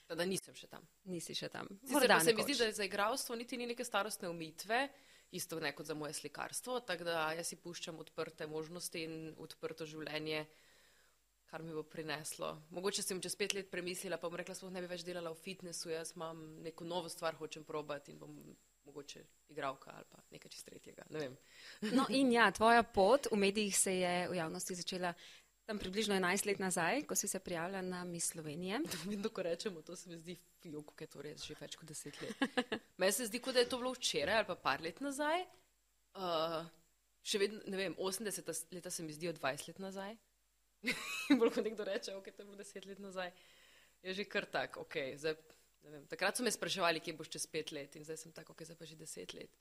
Da 0.08 0.24
nisem 0.28 0.54
še 0.56 0.68
tam. 0.68 0.84
Nisi 1.08 1.34
še 1.36 1.48
tam. 1.48 1.68
Sicer 1.84 2.12
pa 2.12 2.20
se 2.20 2.34
mi 2.36 2.44
zdi, 2.44 2.56
da 2.60 2.68
za 2.72 2.84
igralstvo 2.84 3.36
niti 3.36 3.56
ni 3.56 3.66
neke 3.66 3.84
starostne 3.84 4.28
umitve, 4.28 4.88
isto 5.30 5.60
ne 5.60 5.72
kot 5.74 5.86
za 5.86 5.94
moje 5.94 6.12
slikarstvo, 6.12 6.80
tako 6.80 7.04
da 7.04 7.32
jaz 7.32 7.48
si 7.48 7.56
puščam 7.56 7.98
odprte 7.98 8.46
možnosti 8.46 9.02
in 9.02 9.34
odprto 9.38 9.86
življenje, 9.86 10.44
kar 11.50 11.62
mi 11.62 11.74
bo 11.74 11.82
prineslo. 11.82 12.50
Mogoče 12.70 13.02
sem 13.02 13.20
čez 13.22 13.36
pet 13.36 13.54
let 13.54 13.70
premislila, 13.70 14.18
pa 14.18 14.28
bom 14.28 14.38
rekla, 14.38 14.54
sploh 14.54 14.72
ne 14.74 14.82
bi 14.82 14.90
več 14.90 15.04
delala 15.06 15.32
v 15.34 15.42
fitnessu, 15.42 15.90
jaz 15.90 16.14
imam 16.16 16.44
neko 16.62 16.84
novo 16.84 17.08
stvar, 17.08 17.38
hočem 17.38 17.64
probati 17.64 18.12
in 18.12 18.18
bom 18.18 18.38
mogoče 18.84 19.24
igralka 19.48 19.90
ali 19.94 20.04
pa 20.10 20.18
nekaj 20.30 20.50
čist 20.50 20.66
tretjega. 20.66 21.06
Ne 21.10 21.30
no 21.96 22.06
in 22.08 22.32
ja, 22.32 22.50
tvoja 22.52 22.82
pot 22.82 23.26
v 23.32 23.36
medijih 23.36 23.76
se 23.78 23.94
je 23.96 24.28
v 24.28 24.36
javnosti 24.36 24.74
začela 24.74 25.14
tam 25.66 25.78
približno 25.78 26.14
11 26.14 26.46
let 26.46 26.60
nazaj, 26.60 27.02
ko 27.08 27.16
si 27.16 27.28
se 27.28 27.40
prijavila 27.40 27.82
na 27.82 28.04
Miss 28.04 28.32
Slovenije. 28.32 28.80
Vedno, 29.04 29.28
ko 29.28 29.42
rečemo, 29.42 29.82
to 29.82 29.96
se 29.96 30.10
mi 30.10 30.18
zdi 30.18 30.36
fjuk, 30.62 30.92
ker 30.98 31.08
to 31.08 31.22
res 31.24 31.44
že 31.44 31.56
več 31.60 31.76
kot 31.80 31.88
10 31.88 32.20
let. 32.22 32.44
Meni 33.00 33.12
se 33.12 33.28
zdi, 33.30 33.40
kot 33.40 33.56
da 33.56 33.64
je 33.64 33.70
to 33.72 33.80
bilo 33.80 33.94
včeraj 33.96 34.42
ali 34.42 34.48
pa 34.50 34.56
par 34.56 34.84
let 34.84 35.00
nazaj. 35.04 35.46
Uh, 36.14 36.60
še 37.24 37.40
vedno, 37.42 37.62
ne 37.66 37.80
vem, 37.80 37.96
80 37.98 38.74
leta 38.76 38.90
se 38.90 39.02
mi 39.02 39.16
zdijo 39.16 39.32
20 39.32 39.72
let 39.72 39.82
nazaj. 39.82 40.16
In 41.32 41.40
bolj 41.40 41.56
kot 41.56 41.64
nekdo 41.64 41.88
reče, 41.88 42.14
ok, 42.20 42.30
to 42.30 42.44
je 42.44 42.48
bilo 42.50 42.60
10 42.60 42.88
let 42.90 43.02
nazaj, 43.02 43.32
je 44.04 44.14
že 44.20 44.28
kar 44.28 44.46
tak, 44.46 44.76
ok, 44.84 45.00
zdaj 45.16 45.40
Vem, 45.84 46.04
takrat 46.08 46.38
so 46.38 46.44
me 46.44 46.52
spraševali, 46.52 47.00
kje 47.04 47.12
boš 47.18 47.30
čez 47.34 47.46
pet 47.50 47.70
let 47.76 47.96
in 47.98 48.04
zdaj 48.06 48.16
sem 48.22 48.32
tako, 48.32 48.54
ok, 48.54 48.64
zdaj 48.64 48.78
pa 48.78 48.86
že 48.88 48.96
deset 48.96 49.34
let. 49.36 49.52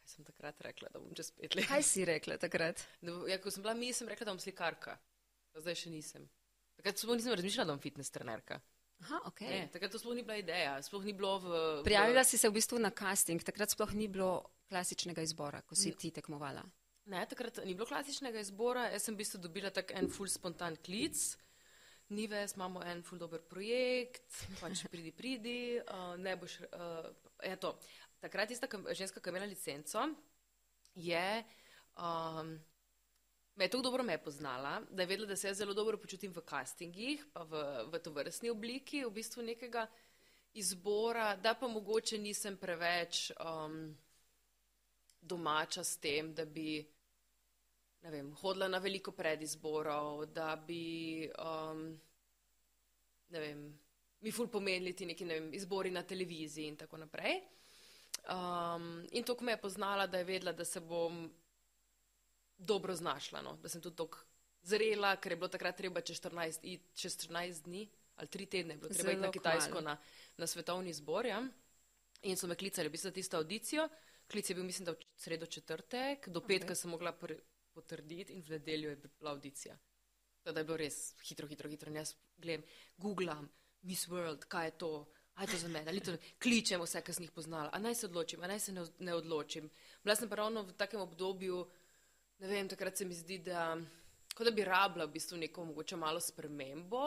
Kaj 0.00 0.12
sem 0.14 0.24
takrat 0.24 0.62
rekla, 0.64 0.88
da 0.88 1.02
bom 1.02 1.12
čez 1.16 1.28
pet 1.36 1.56
let? 1.56 1.68
Kaj 1.68 1.84
si 1.84 2.04
rekla 2.08 2.38
takrat? 2.40 2.80
Da, 3.04 3.16
ja, 3.28 3.36
ko 3.42 3.52
sem 3.52 3.64
bila 3.64 3.74
mi, 3.76 3.90
sem 3.92 4.08
rekla, 4.08 4.30
da 4.30 4.32
bom 4.32 4.40
slikarka. 4.40 4.96
Zdaj 5.58 5.78
še 5.82 5.90
nisem. 5.90 6.28
Takrat 6.78 7.00
sploh 7.00 7.18
nisem 7.18 7.34
razmišljala, 7.34 7.68
da 7.68 7.74
bom 7.74 7.82
fitness 7.82 8.14
trenerka. 8.14 8.60
Aha, 9.00 9.20
ok. 9.30 9.40
Ne, 9.48 9.60
takrat 9.72 9.92
to 9.92 9.98
sploh 10.00 10.14
ni 10.16 10.22
bila 10.24 10.36
ideja, 10.40 10.76
sploh 10.84 11.04
ni 11.04 11.14
bilo 11.16 11.38
v. 11.40 11.50
v... 11.80 11.84
Prijavila 11.88 12.24
si 12.24 12.38
se 12.40 12.48
v 12.48 12.56
bistvu 12.56 12.80
na 12.80 12.92
casting, 12.92 13.40
takrat 13.44 13.72
sploh 13.72 13.92
ni 13.96 14.08
bilo 14.12 14.44
klasičnega 14.68 15.24
izbora, 15.24 15.62
ko 15.64 15.74
si 15.74 15.92
ti 15.96 16.12
tekmovala. 16.14 16.62
Ne, 17.10 17.24
takrat 17.26 17.62
ni 17.64 17.74
bilo 17.74 17.88
klasičnega 17.88 18.42
izbora, 18.44 18.90
jaz 18.92 19.08
sem 19.08 19.16
v 19.16 19.22
bistvu 19.24 19.40
dobila 19.40 19.72
tak 19.72 19.94
en 19.96 20.10
full 20.12 20.28
spontan 20.28 20.76
klic. 20.84 21.16
Nives, 22.10 22.56
imamo 22.58 22.82
en 22.82 23.04
ful 23.06 23.20
dober 23.22 23.42
projekt, 23.46 24.26
pač 24.58 24.82
pridi, 24.90 25.12
pridi, 25.14 25.58
uh, 25.78 26.16
ne 26.18 26.34
boš, 26.36 26.56
uh, 26.74 27.06
je 27.46 27.54
to. 27.62 27.70
Takrat 28.20 28.50
tista 28.50 28.66
ženska, 28.66 29.22
ki 29.22 29.30
je 29.30 29.32
imela 29.32 29.46
licenco, 29.46 30.02
je, 30.98 31.28
um, 31.94 32.50
me 33.56 33.64
je 33.64 33.70
tako 33.70 33.82
dobro 33.82 34.02
me 34.02 34.18
poznala, 34.18 34.80
da 34.90 35.02
je 35.02 35.06
vedela, 35.06 35.28
da 35.28 35.36
se 35.36 35.48
jaz 35.48 35.58
zelo 35.58 35.74
dobro 35.74 35.98
počutim 35.98 36.32
v 36.32 36.42
castingih, 36.48 37.26
pa 37.32 37.42
v, 37.42 37.64
v 37.92 37.98
to 37.98 38.10
vrstni 38.10 38.50
obliki, 38.50 39.04
v 39.04 39.10
bistvu 39.10 39.42
nekega 39.42 39.86
izbora, 40.54 41.36
da 41.36 41.54
pa 41.54 41.68
mogoče 41.68 42.18
nisem 42.18 42.56
preveč 42.56 43.30
um, 43.30 43.96
domača 45.20 45.84
s 45.84 45.96
tem, 45.96 46.34
da 46.34 46.44
bi 46.44 46.80
vem, 48.02 48.32
hodila 48.40 48.68
na 48.68 48.78
veliko 48.78 49.12
predizborov, 49.12 50.26
da 50.32 50.56
bi, 50.56 51.28
um, 51.38 52.00
vem, 53.28 53.66
mi 54.20 54.32
ful 54.32 54.48
pomenili 54.48 54.96
ti 54.96 55.06
neki, 55.06 55.24
ne 55.24 55.40
vem, 55.40 55.54
izbori 55.54 55.90
na 55.90 56.02
televiziji 56.02 56.68
in 56.68 56.76
tako 56.76 56.96
naprej. 56.96 57.40
Um, 58.30 59.06
in 59.12 59.24
to, 59.24 59.34
ko 59.34 59.44
me 59.44 59.52
je 59.52 59.60
poznala, 59.60 60.06
da 60.06 60.18
je 60.18 60.24
vedela, 60.24 60.52
da 60.52 60.64
se 60.64 60.80
bom 60.80 61.30
dobro 62.60 62.94
znašla, 62.96 63.42
no? 63.42 63.56
da 63.62 63.68
sem 63.68 63.82
tudi 63.82 63.96
tako 63.96 64.18
zrela, 64.62 65.16
ker 65.16 65.32
je 65.32 65.36
bilo 65.36 65.48
takrat 65.48 65.76
treba 65.76 66.00
čez 66.00 66.20
14, 66.20 66.78
čez 66.94 67.16
14 67.16 67.64
dni 67.64 67.88
ali 68.20 68.28
3 68.28 68.48
tedne, 68.48 68.76
bilo 68.76 68.92
treba 68.92 69.12
iti 69.12 69.20
na 69.20 69.30
Kitajsko 69.32 69.80
na, 69.80 69.96
na 70.36 70.46
svetovni 70.46 70.92
zbor. 70.92 71.26
Ja? 71.26 71.40
In 72.22 72.36
so 72.36 72.46
me 72.46 72.54
klicali, 72.54 72.88
v 72.88 72.92
bistvu, 72.92 73.08
za 73.08 73.14
tisto 73.16 73.36
audicijo. 73.36 73.88
Klic 74.30 74.50
je 74.50 74.54
bil, 74.54 74.64
mislim, 74.64 74.84
da 74.84 74.92
v 74.92 74.96
sredo 75.16 75.46
četrtek, 75.46 76.28
do 76.28 76.40
petka 76.40 76.74
okay. 76.74 76.78
sem 76.78 76.90
mogla 76.90 77.14
potrditi 77.72 78.32
in 78.32 78.42
v 78.42 78.50
nedeljo 78.50 78.90
je 78.90 78.96
bila 78.96 79.30
audicija. 79.30 79.78
Teda 80.44 80.60
je 80.60 80.64
bilo 80.64 80.76
res 80.76 81.14
hitro, 81.24 81.48
hitro, 81.48 81.70
hitro. 81.70 81.92
Jaz 81.92 82.14
gledam, 82.36 82.62
googlam, 82.96 83.48
Miss 83.82 84.08
World, 84.08 84.44
kaj 84.48 84.66
je 84.66 84.76
to, 84.78 84.92
aj 85.34 85.46
to 85.46 85.56
za 85.56 85.68
mene, 85.68 85.88
ali 85.88 86.00
to 86.00 86.16
kličem 86.42 86.82
vse, 86.82 87.00
kar 87.00 87.14
sem 87.16 87.24
jih 87.24 87.32
poznala, 87.32 87.70
a 87.72 87.78
naj 87.78 87.94
se 87.94 88.06
odločim, 88.06 88.42
a 88.42 88.46
naj 88.46 88.60
se 88.60 88.72
ne, 88.72 88.84
ne 88.98 89.14
odločim. 89.14 89.70
Bila 90.04 90.16
sem 90.16 90.28
pa 90.28 90.36
ravno 90.42 90.62
v 90.62 90.76
takem 90.76 91.00
obdobju, 91.00 91.64
ne 92.40 92.48
vem, 92.48 92.68
takrat 92.68 92.96
se 92.96 93.04
mi 93.04 93.14
zdi, 93.14 93.38
da, 93.44 93.76
da 94.38 94.50
bi 94.50 94.64
rabila 94.64 95.04
v 95.04 95.12
bistvu 95.12 95.38
neko 95.38 95.64
mogoče 95.70 95.96
malo 96.00 96.20
spremembo, 96.20 97.04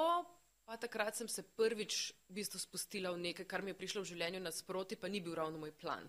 pa 0.66 0.78
takrat 0.78 1.18
sem 1.18 1.28
se 1.28 1.44
prvič 1.44 2.14
v 2.30 2.38
bistvu 2.40 2.62
spustila 2.62 3.12
v 3.12 3.22
nekaj, 3.28 3.48
kar 3.50 3.66
mi 3.66 3.74
je 3.74 3.80
prišlo 3.80 4.04
v 4.04 4.12
življenju 4.14 4.44
nasproti, 4.44 4.96
pa 4.96 5.10
ni 5.10 5.22
bil 5.22 5.36
ravno 5.36 5.58
moj 5.60 5.74
plan. 5.76 6.06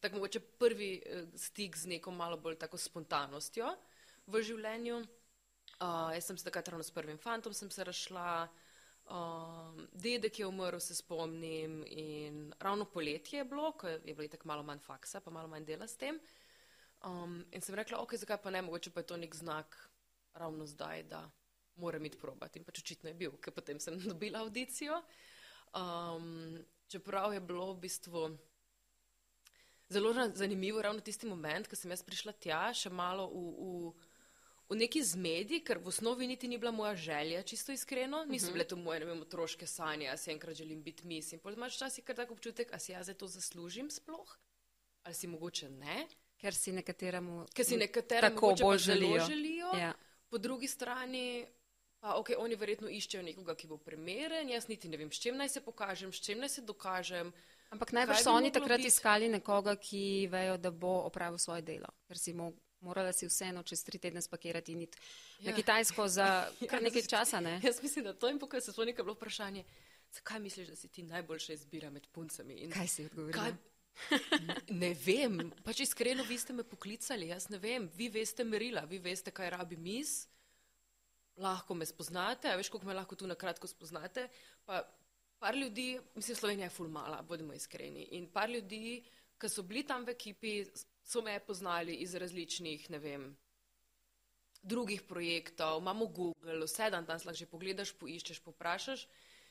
Tako 0.00 0.20
mogoče 0.20 0.40
prvi 0.62 0.92
eh, 1.02 1.26
stik 1.34 1.76
z 1.76 1.90
neko 1.96 2.14
malo 2.14 2.38
bolj 2.38 2.56
tako 2.62 2.78
spontanostjo 2.78 3.74
v 4.26 4.42
življenju. 4.42 5.02
Uh, 5.78 6.10
jaz 6.10 6.26
sem 6.26 6.38
se 6.38 6.46
takrat 6.46 6.68
ravno 6.72 6.82
s 6.82 6.90
prvim 6.90 7.18
fantom 7.22 7.52
se 7.54 7.84
razšla, 7.84 8.48
uh, 9.12 9.82
dedek 9.92 10.40
je 10.40 10.46
umrl, 10.46 10.80
se 10.80 10.94
spomnim, 10.94 11.84
in 11.86 12.52
ravno 12.58 12.84
poletje 12.84 13.38
je 13.38 13.44
bilo, 13.44 13.72
ko 13.78 13.86
je 13.86 14.14
bilo 14.14 14.28
tako 14.28 14.48
malo 14.48 14.62
manj 14.62 14.80
faksa, 14.82 15.20
pa 15.20 15.30
malo 15.30 15.48
manj 15.48 15.68
dela 15.68 15.86
s 15.86 15.96
tem. 15.96 16.18
Um, 17.06 17.44
in 17.54 17.62
sem 17.62 17.74
rekla, 17.78 18.00
ok, 18.02 18.16
zakaj 18.18 18.40
pa 18.42 18.50
ne, 18.50 18.62
mogoče 18.62 18.90
pa 18.90 19.00
je 19.00 19.10
to 19.12 19.16
nek 19.16 19.34
znak 19.34 19.76
ravno 20.34 20.66
zdaj, 20.66 21.02
da 21.02 21.30
moram 21.76 22.04
iti 22.04 22.18
probati. 22.18 22.58
In 22.58 22.64
pač 22.64 22.82
očitno 22.82 23.10
je 23.10 23.14
bil, 23.14 23.36
ker 23.42 23.54
potem 23.54 23.80
sem 23.80 23.98
dobila 24.10 24.42
audicijo. 24.42 25.02
Um, 25.76 26.58
čeprav 26.88 27.34
je 27.34 27.40
bilo 27.40 27.72
v 27.72 27.80
bistvu 27.86 28.28
zelo 29.88 30.12
zanimivo 30.34 30.82
ravno 30.82 31.00
tisti 31.00 31.26
moment, 31.26 31.68
ko 31.68 31.76
sem 31.76 31.90
jaz 31.90 32.02
prišla 32.02 32.32
tja, 32.32 32.62
še 32.74 32.90
malo 32.90 33.30
v. 33.32 33.48
v 33.56 34.06
v 34.68 34.76
neki 34.76 35.00
zmedi, 35.00 35.62
ker 35.64 35.80
v 35.80 35.88
osnovi 35.88 36.26
niti 36.28 36.48
ni 36.48 36.58
bila 36.60 36.70
moja 36.72 36.92
želja, 36.92 37.42
čisto 37.42 37.72
iskreno, 37.72 38.24
niso 38.28 38.50
mhm. 38.50 38.52
bile 38.52 38.64
to 38.68 38.76
moje 38.76 39.04
vem, 39.04 39.22
otroške 39.24 39.66
sanje, 39.66 40.04
jaz 40.06 40.28
enkrat 40.28 40.56
želim 40.56 40.82
biti 40.82 41.06
mis. 41.06 41.32
In 41.32 41.40
potem 41.40 41.56
imaš 41.56 41.76
včasih 41.76 42.04
kar 42.04 42.16
tako 42.16 42.36
občutek, 42.36 42.72
a 42.72 42.78
si 42.78 42.92
jaz 42.92 43.08
za 43.08 43.14
to 43.14 43.26
zaslužim 43.26 43.90
sploh, 43.90 44.36
ali 45.04 45.14
si 45.14 45.26
mogoče 45.26 45.70
ne. 45.70 46.04
Ker 46.38 46.54
si 46.54 46.72
nekateremu, 46.72 47.46
ker 47.54 47.66
si 47.66 47.76
nekateremu 47.76 48.34
tako 48.34 48.54
bolj 48.60 48.78
želijo. 48.78 49.24
želijo. 49.26 49.72
Ja. 49.78 49.92
Po 50.30 50.38
drugi 50.38 50.68
strani. 50.68 51.46
Pa, 52.00 52.14
ok, 52.14 52.30
oni 52.38 52.54
verjetno 52.54 52.88
iščejo 52.88 53.24
nekoga, 53.26 53.56
ki 53.58 53.66
bo 53.66 53.76
primeren, 53.82 54.48
jaz 54.48 54.68
niti 54.68 54.88
ne 54.88 54.96
vem, 54.96 55.10
s 55.10 55.18
čim 55.18 55.34
naj 55.36 55.48
se 55.48 55.60
pokažem, 55.60 56.12
s 56.12 56.22
čim 56.22 56.38
naj 56.38 56.48
se 56.48 56.62
dokažem. 56.62 57.32
Ampak 57.74 57.90
najbrž 57.92 58.22
so 58.22 58.36
oni 58.38 58.52
takrat 58.54 58.78
biti? 58.78 58.88
iskali 58.88 59.28
nekoga, 59.28 59.74
ki 59.76 60.28
vejo, 60.30 60.56
da 60.62 60.70
bo 60.70 60.92
opravil 61.08 61.42
svoje 61.42 61.62
delo, 61.66 61.90
ker 62.06 62.18
si 62.18 62.32
mogel 62.38 62.62
morala 62.80 63.12
si 63.12 63.26
vseeno 63.26 63.62
čez 63.62 63.84
tri 63.84 63.98
tedne 63.98 64.22
spakirati 64.22 64.72
in 64.72 64.82
iti 64.82 64.98
ja. 65.40 65.50
na 65.50 65.56
Kitajsko 65.56 66.08
za 66.08 66.46
kar 66.70 66.82
nekaj 66.82 67.02
časa. 67.02 67.40
Ne? 67.40 67.60
Jaz 67.64 67.82
mislim, 67.82 68.04
da 68.04 68.12
to 68.12 68.30
in 68.30 68.38
pokaj 68.38 68.60
se 68.60 68.72
spomni, 68.72 68.94
bilo 68.94 69.12
vprašanje, 69.12 69.64
zakaj 70.12 70.40
misliš, 70.40 70.68
da 70.68 70.76
si 70.76 70.88
ti 70.88 71.02
najboljša 71.02 71.52
izbira 71.52 71.90
med 71.90 72.06
puncami? 72.12 72.54
In 72.54 72.70
kaj 72.70 72.88
si 72.88 73.04
odgovorila? 73.04 73.56
Ne 74.82 74.92
vem, 75.04 75.40
pač 75.66 75.82
iskreno, 75.84 76.24
vi 76.28 76.38
ste 76.38 76.54
me 76.56 76.64
poklicali, 76.66 77.30
jaz 77.32 77.48
ne 77.52 77.58
vem, 77.62 77.88
vi 77.96 78.08
veste 78.12 78.44
merila, 78.44 78.84
vi 78.88 79.00
veste, 79.02 79.32
kaj 79.34 79.50
rabi 79.56 79.76
mis, 79.76 80.28
lahko 81.38 81.74
me 81.74 81.86
spoznate, 81.86 82.52
veš, 82.58 82.70
koliko 82.72 82.88
me 82.88 82.96
lahko 82.98 83.18
tu 83.18 83.26
na 83.26 83.36
kratko 83.38 83.68
spoznate. 83.70 84.28
Pa 84.66 84.82
par 85.38 85.56
ljudi, 85.56 86.00
mislim, 86.14 86.36
Slovenija 86.36 86.66
je 86.66 86.76
fulmala, 86.76 87.22
bodimo 87.22 87.54
iskreni. 87.54 88.08
In 88.18 88.26
par 88.32 88.50
ljudi, 88.50 89.02
ki 89.38 89.50
so 89.50 89.62
bili 89.62 89.84
tam 89.86 90.06
v 90.06 90.14
ekipi, 90.16 90.54
so 91.04 91.22
me 91.22 91.38
poznali 91.40 91.94
iz 92.02 92.14
različnih, 92.14 92.90
ne 92.90 92.98
vem, 92.98 93.28
drugih 94.62 95.02
projektov, 95.02 95.78
imamo 95.80 96.06
Google, 96.06 96.58
vse 96.66 96.90
dan 96.90 97.06
tam 97.06 97.18
lahko 97.24 97.38
že 97.38 97.46
pogledaš, 97.46 97.94
poiščeš, 97.98 98.42
poprašaš. 98.42 99.06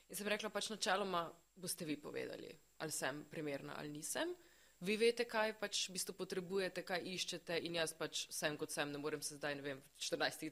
In 0.09 0.15
sem 0.15 0.27
rekla, 0.27 0.49
pač 0.49 0.69
načeloma 0.69 1.27
boste 1.55 1.85
vi 1.85 1.97
povedali, 1.99 2.51
ali 2.77 2.91
sem 2.91 3.23
primerna 3.31 3.75
ali 3.77 3.89
nisem. 3.89 4.35
Vi 4.79 4.93
veste, 4.97 5.25
kaj 5.25 5.55
pač 5.57 5.87
v 5.89 5.95
bistvu 5.95 6.13
potrebujete, 6.13 6.83
kaj 6.85 7.01
iščete 7.01 7.55
in 7.65 7.79
jaz 7.79 7.95
pač 7.97 8.27
sem 8.29 8.57
kot 8.57 8.71
sem, 8.71 8.91
ne 8.93 9.01
morem 9.01 9.23
se 9.25 9.39
zdaj, 9.39 9.55
ne 9.57 9.65
vem, 9.65 9.79
v 9.81 10.03
14 10.05 10.51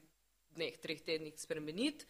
dneh, 0.56 0.78
3 0.82 1.04
tednih 1.06 1.36
spremeniti. 1.38 2.08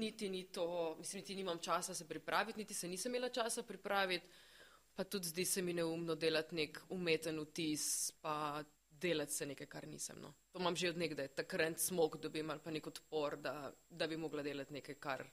Niti 0.00 0.28
ni 0.30 0.44
to, 0.54 0.94
mislim, 0.98 1.20
niti 1.20 1.34
nimam 1.34 1.58
časa 1.58 1.94
se 1.94 2.06
pripraviti, 2.08 2.58
niti 2.62 2.74
se 2.74 2.88
nisem 2.88 3.12
imela 3.12 3.28
časa 3.28 3.62
pripraviti. 3.62 4.26
Pa 4.94 5.04
tudi 5.04 5.28
zdi 5.28 5.44
se 5.44 5.62
mi 5.62 5.72
neumno 5.72 6.14
delati 6.14 6.54
nek 6.54 6.80
umeten 6.88 7.40
vtis, 7.40 8.12
pa 8.22 8.62
delati 9.00 9.32
se 9.32 9.46
nekaj, 9.46 9.66
kar 9.66 9.86
nisem. 9.88 10.20
No. 10.20 10.32
To 10.52 10.60
imam 10.60 10.76
že 10.76 10.94
od 10.94 10.98
nekdaj, 10.98 11.28
takrat 11.42 11.78
smog 11.80 12.16
dobim 12.20 12.50
ali 12.50 12.60
pa 12.64 12.70
nek 12.70 12.86
odpor, 12.86 13.36
da, 13.36 13.72
da 13.90 14.06
bi 14.06 14.16
mogla 14.16 14.42
delati 14.42 14.72
nekaj, 14.72 14.94
kar 14.94 15.26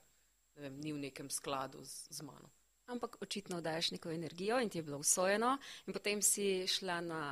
ne 0.56 0.62
vem, 0.62 0.80
ni 0.80 0.92
v 0.92 0.98
nekem 1.08 1.30
skladu 1.30 1.84
z, 1.84 2.08
z 2.10 2.22
mano. 2.22 2.50
Ampak 2.88 3.18
očitno 3.20 3.60
daješ 3.60 3.90
neko 3.96 4.10
energijo 4.10 4.60
in 4.60 4.70
ti 4.70 4.78
je 4.78 4.82
bilo 4.82 4.98
usvojeno 4.98 5.58
in 5.86 5.92
potem 5.92 6.22
si 6.22 6.66
šla 6.66 7.00
na 7.00 7.22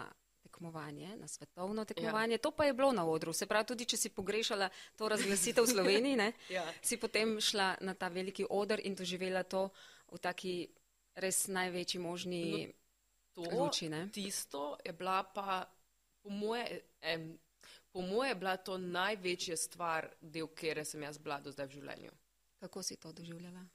tekmovanje, 0.43 1.17
na 1.17 1.29
svetovno 1.29 1.85
tekmovanje. 1.85 2.35
Ja. 2.35 2.39
To 2.39 2.51
pa 2.51 2.65
je 2.65 2.73
bilo 2.73 2.93
na 2.93 3.05
odru. 3.05 3.33
Se 3.33 3.47
pravi, 3.47 3.67
tudi 3.67 3.85
če 3.85 3.97
si 3.97 4.09
pogrešala 4.09 4.69
to 4.97 5.09
razglasitev 5.09 5.65
v 5.65 5.73
Sloveniji, 5.73 6.17
ne, 6.17 6.33
ja. 6.57 6.65
si 6.83 6.97
potem 6.97 7.41
šla 7.41 7.77
na 7.81 7.95
ta 7.95 8.09
veliki 8.09 8.47
odr 8.51 8.81
in 8.85 8.95
doživela 8.95 9.43
to 9.43 9.71
v 10.13 10.19
taki 10.19 10.57
res 11.17 11.47
največji 11.49 12.01
možni 12.01 12.43
No, 13.37 13.51
luči. 13.53 13.89
Ne? 13.89 14.09
Tisto 14.13 14.79
je 14.85 14.93
bila 14.93 15.23
pa, 15.23 15.69
po 16.23 16.31
moje, 16.31 16.81
em, 17.01 17.39
po 17.93 18.01
moje 18.01 18.31
je 18.31 18.35
bila 18.35 18.57
to 18.57 18.79
največja 18.79 19.57
stvar, 19.57 20.09
del 20.21 20.49
kere 20.49 20.85
sem 20.85 21.03
jaz 21.03 21.19
bila 21.19 21.41
do 21.41 21.53
zdaj 21.53 21.67
v 21.67 21.77
življenju. 21.81 22.13
Kako 22.61 22.83
si 22.83 22.97
to 22.97 23.13
doživljala? 23.13 23.67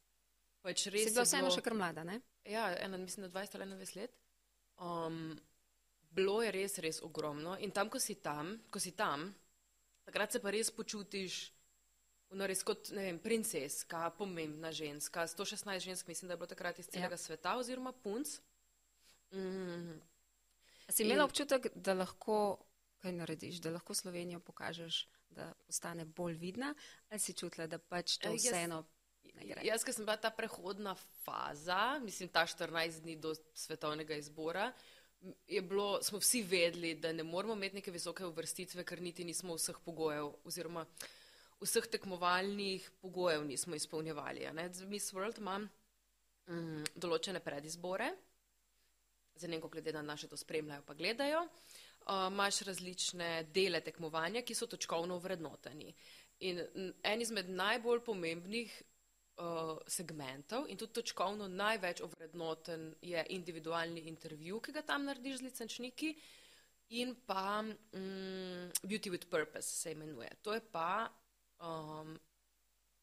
Pač 0.61 0.83
Si 0.83 0.89
res 0.89 1.09
bila 1.09 1.21
je 1.21 1.25
vseeno 1.25 1.49
še 1.51 1.61
kar 1.61 1.73
mlada, 1.73 2.03
ne? 2.03 2.19
Ja, 2.45 2.67
ena, 2.77 2.97
mislim, 2.97 3.25
da 3.25 3.39
20 3.39 3.55
ali 3.55 3.65
21 3.73 3.95
let. 3.95 4.11
Um, 4.77 5.39
bilo 6.11 6.41
je 6.41 6.51
res, 6.51 6.77
res 6.77 7.01
ogromno. 7.01 7.57
In 7.59 7.71
tam, 7.71 7.89
ko 7.89 7.99
si 7.99 8.15
tam, 8.15 8.59
ko 8.69 8.79
si 8.79 8.91
tam, 8.91 9.27
takrat 10.05 10.31
se 10.31 10.39
pa 10.39 10.49
res 10.49 10.69
počutiš 10.71 11.51
no, 12.31 12.45
res 12.47 12.63
kot 12.63 12.91
ne 12.91 13.03
vem, 13.03 13.17
princeska, 13.19 14.09
pomembna 14.11 14.71
ženska. 14.71 15.25
116 15.27 15.79
žensk, 15.79 16.07
mislim, 16.07 16.27
da 16.27 16.33
je 16.33 16.37
bilo 16.37 16.47
takrat 16.47 16.79
iz 16.79 16.87
celega 16.87 17.13
ja. 17.13 17.17
sveta, 17.19 17.57
oziroma 17.57 17.91
punc. 17.93 18.37
Mm, 19.31 19.99
Si 20.89 21.03
imela 21.03 21.23
In- 21.23 21.25
občutek, 21.25 21.67
da 21.75 21.93
lahko 21.93 22.37
kaj 22.97 23.11
narediš, 23.13 23.59
da 23.59 23.71
lahko 23.71 23.93
Slovenijo 23.93 24.39
pokažeš, 24.39 25.07
da 25.29 25.53
postane 25.65 26.05
bolj 26.05 26.33
vidna, 26.35 26.73
ali 27.09 27.19
si 27.19 27.33
čutila, 27.33 27.67
da 27.67 27.77
pač 27.79 28.17
to 28.17 28.29
Eh, 28.29 28.31
jaz- 28.33 28.51
vseeno? 28.51 28.83
Jaz, 29.61 29.83
ker 29.85 29.93
sem 29.93 30.05
bila 30.05 30.17
ta 30.17 30.31
prehodna 30.33 30.95
faza, 31.23 31.99
mislim, 32.01 32.29
ta 32.29 32.45
14 32.47 33.01
dni 33.03 33.15
do 33.21 33.33
svetovnega 33.53 34.15
izbora, 34.17 34.71
bilo, 35.47 36.03
smo 36.03 36.19
vsi 36.19 36.43
vedeli, 36.43 36.95
da 36.95 37.13
ne 37.13 37.23
moramo 37.23 37.53
imeti 37.53 37.75
neke 37.75 37.91
visoke 37.91 38.25
uvrstitve, 38.25 38.83
ker 38.83 39.01
niti 39.01 39.25
nismo 39.25 39.55
vseh 39.55 39.77
pogojev, 39.85 40.31
oziroma 40.45 40.85
vseh 41.61 41.87
tekmovalnih 41.91 42.89
pogojev 43.01 43.45
nismo 43.45 43.75
izpolnjevali. 43.75 44.47
Miss 44.87 45.13
World 45.13 45.37
ima 45.37 45.59
mm, 45.59 46.83
določene 46.95 47.39
predizbore, 47.39 48.11
za 49.35 49.47
neko 49.47 49.69
glede 49.69 49.93
na 49.93 50.01
naše 50.01 50.27
to 50.27 50.37
spremljajo, 50.37 50.83
pa 50.85 50.93
gledajo. 50.93 51.45
Uh, 52.01 52.27
Imaš 52.31 52.63
različne 52.65 53.43
dele 53.53 53.81
tekmovanja, 53.81 54.41
ki 54.41 54.55
so 54.57 54.65
točkovno 54.65 55.19
vrednoteni. 55.21 55.93
In 56.49 56.63
en 57.03 57.21
izmed 57.21 57.49
najbolj 57.49 58.01
pomembnih 58.05 58.73
uh, 58.73 58.90
segmentov 59.87 60.67
in 60.69 60.77
tudi 60.77 60.93
točkovno 60.93 61.47
največ 61.47 62.01
ovrednoten 62.01 62.93
je 63.01 63.25
individualni 63.29 64.01
intervju, 64.11 64.59
ki 64.61 64.71
ga 64.71 64.81
tam 64.81 65.05
narediš 65.05 65.39
z 65.39 65.47
licenčniki, 65.47 66.15
in 66.91 67.15
pa 67.25 67.61
mm, 67.61 68.71
Beauty 68.83 69.09
with 69.09 69.29
Purpose 69.29 69.69
se 69.69 69.91
imenuje. 69.91 70.29
To 70.41 70.53
je 70.53 70.61
pa 70.71 71.09
um, 71.59 72.19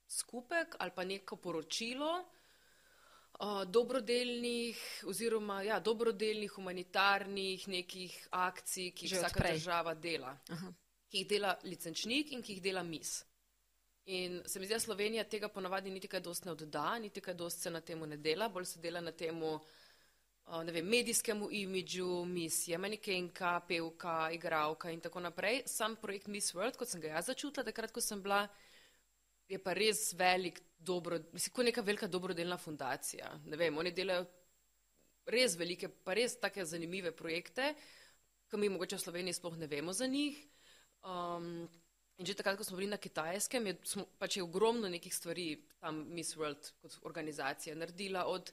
skupek 0.08 0.76
ali 0.78 0.90
pa 0.94 1.04
neko 1.04 1.37
poročilo 1.37 2.25
uh, 3.40 3.64
dobrodelnih 3.64 5.04
oziroma 5.06 5.62
ja, 5.62 5.80
dobrodelnih 5.80 6.52
humanitarnih 6.52 7.68
nekih 7.68 8.28
akcij, 8.30 8.90
ki 8.90 9.06
jih 9.06 9.18
vsaka 9.18 9.40
prej. 9.40 9.52
država 9.52 9.94
dela 9.94 10.37
Aha. 10.49 10.73
ki 11.08 11.18
jih 11.18 11.28
dela 11.28 11.56
licenčnik 11.64 12.32
in 12.32 12.42
ki 12.42 12.52
jih 12.52 12.62
dela 12.62 12.82
mis. 12.82 13.25
In 14.08 14.42
se 14.46 14.58
mi 14.58 14.64
zdi, 14.64 14.74
da 14.74 14.80
Slovenija 14.80 15.24
tega 15.28 15.48
ponavadi 15.52 15.90
niti 15.90 16.08
kaj 16.08 16.20
dosti 16.24 16.48
ne 16.48 16.52
odda, 16.52 16.98
niti 16.98 17.20
kaj 17.20 17.34
dosti 17.34 17.60
se 17.60 17.70
na 17.70 17.80
temu 17.80 18.06
ne 18.06 18.16
dela, 18.16 18.48
bolj 18.48 18.64
se 18.64 18.80
dela 18.80 19.00
na 19.00 19.12
temu 19.12 19.58
ne 20.64 20.72
vem, 20.72 20.86
medijskemu 20.88 21.48
imidžu, 21.52 22.24
mis 22.24 22.62
je 22.68 22.78
manekenka, 22.78 23.50
pevka, 23.68 24.30
igralka 24.32 24.90
in 24.90 25.00
tako 25.04 25.20
naprej. 25.20 25.60
Sam 25.66 25.96
projekt 26.00 26.26
Miss 26.26 26.54
World, 26.54 26.78
kot 26.80 26.88
sem 26.88 27.02
ga 27.04 27.10
jaz 27.18 27.28
začutila, 27.28 27.66
takrat, 27.66 27.92
ko 27.92 28.00
sem 28.00 28.22
bila, 28.24 28.46
je 29.48 29.58
pa 29.60 29.74
res 29.76 30.00
velik, 30.16 30.62
dobro, 30.78 31.18
mislim, 31.33 31.52
kot 31.59 31.68
neka 31.68 31.85
velika 31.85 32.09
dobrodelna 32.09 32.56
fundacija. 32.56 33.28
Ne 33.44 33.61
vem, 33.61 33.76
oni 33.76 33.92
delajo 33.92 34.24
res 35.28 35.59
velike, 35.61 35.90
pa 36.04 36.16
res 36.16 36.38
take 36.40 36.64
zanimive 36.64 37.12
projekte, 37.12 37.74
ki 38.48 38.56
mi 38.56 38.72
mogoče 38.72 38.96
v 38.96 39.04
Sloveniji 39.04 39.37
sploh 39.37 39.61
ne 39.61 39.68
vemo 39.68 39.92
za 39.92 40.09
njih. 40.09 40.40
Um, 41.04 41.68
in 42.18 42.26
že 42.26 42.35
takrat, 42.35 42.59
ko 42.59 42.64
smo 42.66 42.76
bili 42.76 42.90
na 42.90 42.98
Kitajskem, 42.98 43.66
je 43.66 43.74
smo, 43.85 44.04
pač 44.18 44.37
je 44.37 44.42
ogromno 44.42 44.88
nekih 44.90 45.14
stvari 45.14 45.54
tam 45.78 46.02
Miss 46.11 46.37
World 46.37 46.72
kot 46.83 46.98
organizacija 47.02 47.76
naredila 47.78 48.26
od 48.26 48.50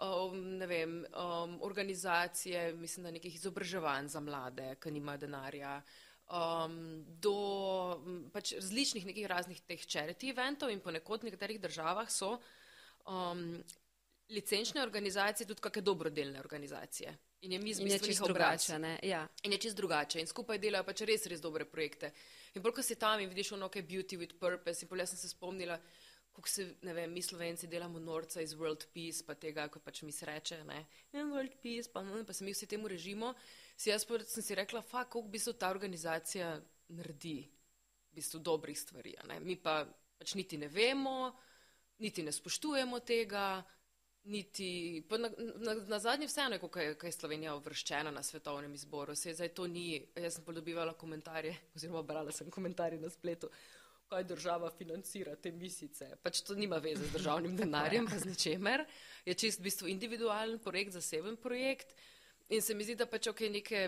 um, 0.00 0.38
ne 0.58 0.66
vem, 0.66 1.04
um, 1.12 1.58
organizacije, 1.62 2.72
mislim, 2.72 3.04
da 3.04 3.10
nekih 3.10 3.34
izobraževanj 3.34 4.08
za 4.08 4.20
mlade, 4.20 4.74
ki 4.80 4.90
nimajo 4.90 5.18
denarja, 5.26 5.82
um, 6.32 7.04
do 7.06 7.36
pač 8.32 8.54
različnih 8.56 9.06
nekih 9.06 9.26
raznih 9.26 9.60
teh 9.68 9.84
charity 9.84 10.32
eventov 10.32 10.72
in 10.72 10.80
ponekod 10.80 11.22
v 11.22 11.30
nekaterih 11.30 11.60
državah 11.60 12.08
so 12.10 12.38
um, 13.06 13.62
licenčne 14.32 14.82
organizacije 14.82 15.46
tudi 15.46 15.60
kakšne 15.60 15.84
dobrodelne 15.84 16.40
organizacije. 16.40 17.12
In 17.42 17.52
je 17.52 17.58
mi 17.58 17.74
čisto 17.74 18.26
drugače, 18.26 18.78
ne? 18.78 18.98
Ja. 19.02 19.28
In 19.42 19.52
je 19.52 19.58
čist 19.58 19.76
drugače. 19.76 20.20
In 20.20 20.26
skupaj 20.30 20.60
delajo 20.62 20.86
pač 20.86 21.02
res, 21.08 21.26
res 21.26 21.40
dobre 21.42 21.64
projekte. 21.66 22.12
In 22.54 22.62
bolj, 22.62 22.76
ko 22.76 22.84
si 22.86 22.94
tam 23.00 23.20
in 23.20 23.30
vidiš 23.32 23.52
ono, 23.56 23.68
kaj 23.68 23.82
je 23.82 23.88
beauty 23.88 24.18
with 24.20 24.36
purpose, 24.38 24.84
in 24.84 24.90
bolj 24.90 25.06
sem 25.10 25.18
se 25.18 25.30
spomnila, 25.32 25.78
kako 26.32 26.48
se, 26.48 26.68
ne 26.82 26.94
vem, 26.94 27.12
mi 27.12 27.22
slovenci 27.22 27.66
delamo 27.68 27.98
norca 27.98 28.40
iz 28.40 28.54
World 28.54 28.86
Peace, 28.94 29.24
pa 29.26 29.34
tega, 29.34 29.66
ko 29.68 29.82
pač 29.82 30.02
mi 30.02 30.12
se 30.12 30.26
reče, 30.26 30.62
ne, 30.64 30.86
"Ja, 31.12 31.24
World 31.24 31.58
Peace, 31.62 31.90
pa, 31.92 32.02
no, 32.02 32.24
pa 32.24 32.32
se 32.32 32.44
mi 32.44 32.52
vsi 32.52 32.66
temu 32.66 32.88
režimo. 32.88 33.34
Si 33.76 33.90
jaz 33.90 34.04
pa 34.04 34.18
sem 34.24 34.42
si 34.42 34.54
rekla, 34.54 34.82
fa, 34.82 35.04
koliko 35.04 35.28
v 35.28 35.32
bistvu 35.32 35.52
ta 35.52 35.70
organizacija 35.70 36.60
naredi, 36.88 37.50
v 38.12 38.14
bistvu 38.14 38.38
dobrih 38.38 38.78
stvari, 38.78 39.14
ne. 39.28 39.40
Mi 39.40 39.56
pa 39.56 39.84
pač 40.18 40.34
niti 40.34 40.58
ne 40.58 40.68
vemo, 40.68 41.34
niti 41.98 42.22
ne 42.22 42.32
spoštujemo 42.32 43.00
tega, 43.00 43.64
niti, 44.24 45.02
na, 45.10 45.30
na, 45.56 45.74
na 45.74 45.98
zadnje 45.98 46.26
vseeno 46.26 46.54
je, 46.54 46.58
kako 46.58 46.78
je, 46.78 46.96
je 47.02 47.12
Slovenija 47.12 47.54
uvrščena 47.56 48.10
na 48.10 48.22
svetovnem 48.22 48.74
izboru. 48.74 49.14
Se 49.14 49.34
zdaj 49.34 49.48
to 49.48 49.66
ni, 49.66 50.06
jaz 50.16 50.34
sem 50.34 50.44
podobivala 50.44 50.92
komentarje, 50.92 51.56
oziroma 51.76 52.02
brala 52.02 52.32
sem 52.32 52.50
komentarje 52.50 53.00
na 53.00 53.10
spletu, 53.10 53.50
kaj 54.08 54.24
država 54.24 54.70
financira 54.70 55.34
te 55.36 55.50
misice. 55.52 56.10
Pač 56.22 56.42
to 56.46 56.54
nima 56.54 56.76
veze 56.76 57.06
z 57.06 57.12
državnim 57.16 57.56
denarjem, 57.56 58.06
pa 58.06 58.18
z 58.18 58.28
ničemer. 58.28 58.84
Je 59.24 59.34
čist 59.34 59.60
v 59.60 59.70
bistvu 59.70 59.88
individualen 59.88 60.58
projekt, 60.58 60.92
zaseben 60.92 61.36
projekt. 61.36 61.94
In 62.48 62.62
se 62.62 62.74
mi 62.74 62.84
zdi, 62.84 62.94
da 62.94 63.06
pač 63.06 63.30
ok, 63.32 63.40
neke 63.48 63.86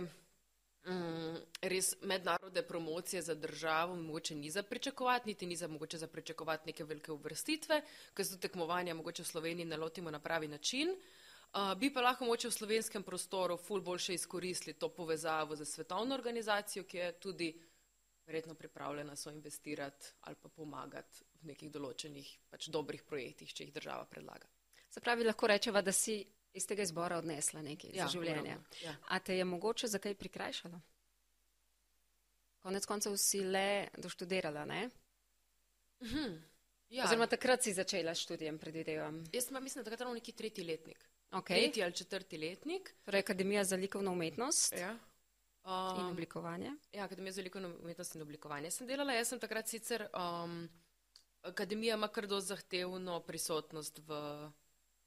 mm, 0.86 1.36
res 1.62 1.94
mednarodne 2.02 2.62
promocije 2.62 3.22
za 3.22 3.34
državo 3.34 3.96
mogoče 3.96 4.34
ni 4.34 4.50
za 4.50 4.62
pričakovati, 4.62 5.28
niti 5.28 5.46
ni 5.46 5.56
za 5.56 5.68
mogoče 5.68 5.98
za 5.98 6.06
pričakovati 6.06 6.66
neke 6.66 6.84
velike 6.84 7.12
uvrstitve, 7.12 7.82
ker 8.14 8.26
se 8.26 8.40
tekmovanja 8.40 8.94
mogoče 8.94 9.22
v 9.22 9.26
Sloveniji 9.26 9.66
ne 9.66 9.76
lotimo 9.76 10.10
na 10.10 10.18
pravi 10.18 10.48
način. 10.48 10.90
Uh, 11.54 11.78
bi 11.78 11.92
pa 11.94 12.00
lahko 12.00 12.24
mogoče 12.24 12.48
v 12.48 12.52
slovenskem 12.52 13.02
prostoru 13.02 13.56
ful 13.56 13.80
boljše 13.80 14.14
izkoristili 14.14 14.74
to 14.74 14.88
povezavo 14.88 15.56
z 15.56 15.64
svetovno 15.64 16.14
organizacijo, 16.14 16.84
ki 16.84 16.96
je 16.96 17.12
tudi 17.20 17.52
verjetno 18.26 18.54
pripravljena 18.54 19.16
so 19.16 19.30
investirati 19.30 20.06
ali 20.20 20.36
pa 20.42 20.48
pomagati 20.48 21.24
v 21.42 21.46
nekih 21.46 21.70
določenih 21.70 22.38
pač 22.50 22.68
dobrih 22.68 23.02
projektih, 23.02 23.52
če 23.54 23.64
jih 23.64 23.74
država 23.74 24.06
predlaga. 24.10 24.48
Se 24.88 25.00
pravi, 25.00 25.24
lahko 25.24 25.46
rečeva, 25.46 25.82
da 25.82 25.92
si 25.92 26.24
iz 26.54 26.66
tega 26.66 26.82
izbora 26.82 27.18
odnesla 27.18 27.62
nekaj 27.62 27.90
ja, 27.92 28.04
za 28.04 28.10
življenje. 28.10 28.56
ja. 28.82 28.96
A 29.04 29.18
te 29.18 29.36
je 29.36 29.44
mogoče 29.44 29.86
za 29.86 29.98
kaj 29.98 30.14
prikrajšalo? 30.14 30.80
Konec 32.58 32.86
koncev 32.86 33.16
si 33.16 33.42
le 33.42 33.66
doštudirala, 33.98 34.64
ne? 34.64 34.90
Ja, 36.90 37.04
Oziroma 37.04 37.26
takrat 37.26 37.62
si 37.62 37.72
začela 37.72 38.14
s 38.14 38.18
študijem, 38.18 38.58
predvidevam. 38.58 39.24
jaz 39.32 39.48
pa 39.52 39.60
mislim, 39.60 39.80
da 39.80 39.90
takrat 39.90 40.00
ravno 40.00 40.14
neki 40.14 40.32
tretji 40.32 40.64
letnik. 40.64 41.08
Okay. 41.32 41.56
Tretji 41.56 41.82
ali 41.82 41.92
četrti 41.92 42.38
letnik. 42.38 42.94
Torej, 43.04 43.20
Akademija 43.20 43.64
za 43.64 43.76
likovno 43.76 44.12
umetnost 44.12 44.72
Ja. 44.72 44.90
in 45.60 46.00
Um, 46.00 46.10
oblikovanje. 46.10 46.70
ja, 46.92 47.04
Akademija 47.04 47.32
za 47.32 47.42
likovno 47.42 47.76
umetnost 47.80 48.14
in 48.14 48.22
oblikovanje 48.22 48.70
sem 48.70 48.86
delala. 48.86 49.12
Jaz 49.12 49.28
sem 49.28 49.40
takrat 49.40 49.68
sicer, 49.68 50.06
um, 50.14 50.68
akademija 51.42 51.94
ima 51.94 52.08
kar 52.08 52.26
dosti 52.26 52.48
zahtevno 52.48 53.20
prisotnost 53.20 53.98
v 53.98 54.50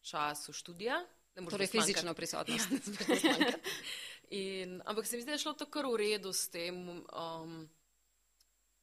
času 0.01 0.53
študija. 0.53 1.05
Torej, 1.45 1.67
fizično 1.67 2.13
prisotnost. 2.13 2.69
Ja. 3.23 3.51
In, 4.29 4.81
ampak 4.85 5.05
se 5.07 5.15
mi 5.15 5.21
zdi, 5.21 5.29
da 5.29 5.35
je 5.37 5.39
šlo 5.45 5.53
to 5.53 5.65
kar 5.71 5.85
v 5.87 5.95
redu 5.95 6.33
s 6.33 6.49
tem. 6.51 6.75
Um, 6.99 7.69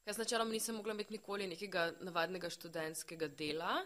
jaz 0.06 0.16
načeloma 0.16 0.52
nisem 0.52 0.76
mogla 0.76 0.94
imeti 0.94 1.12
nikoli 1.12 1.46
nekega 1.46 1.90
navadnega 2.00 2.48
študentskega 2.50 3.28
dela. 3.28 3.82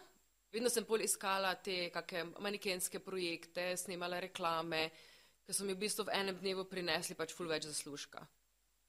Vedno 0.53 0.71
sem 0.71 0.87
bolj 0.87 1.09
iskala 1.09 1.55
te 1.55 1.89
kakšne 1.91 2.39
manekenske 2.39 3.03
projekte, 3.05 3.73
snemala 3.77 4.21
reklame, 4.23 4.87
ki 5.45 5.57
so 5.57 5.67
mi 5.67 5.75
v 5.75 5.83
bistvu 5.83 6.07
v 6.07 6.15
enem 6.15 6.39
dnevu 6.39 6.65
prinesli 6.71 7.19
pač 7.19 7.35
ful 7.35 7.51
več 7.51 7.67
zaslužka. 7.67 8.23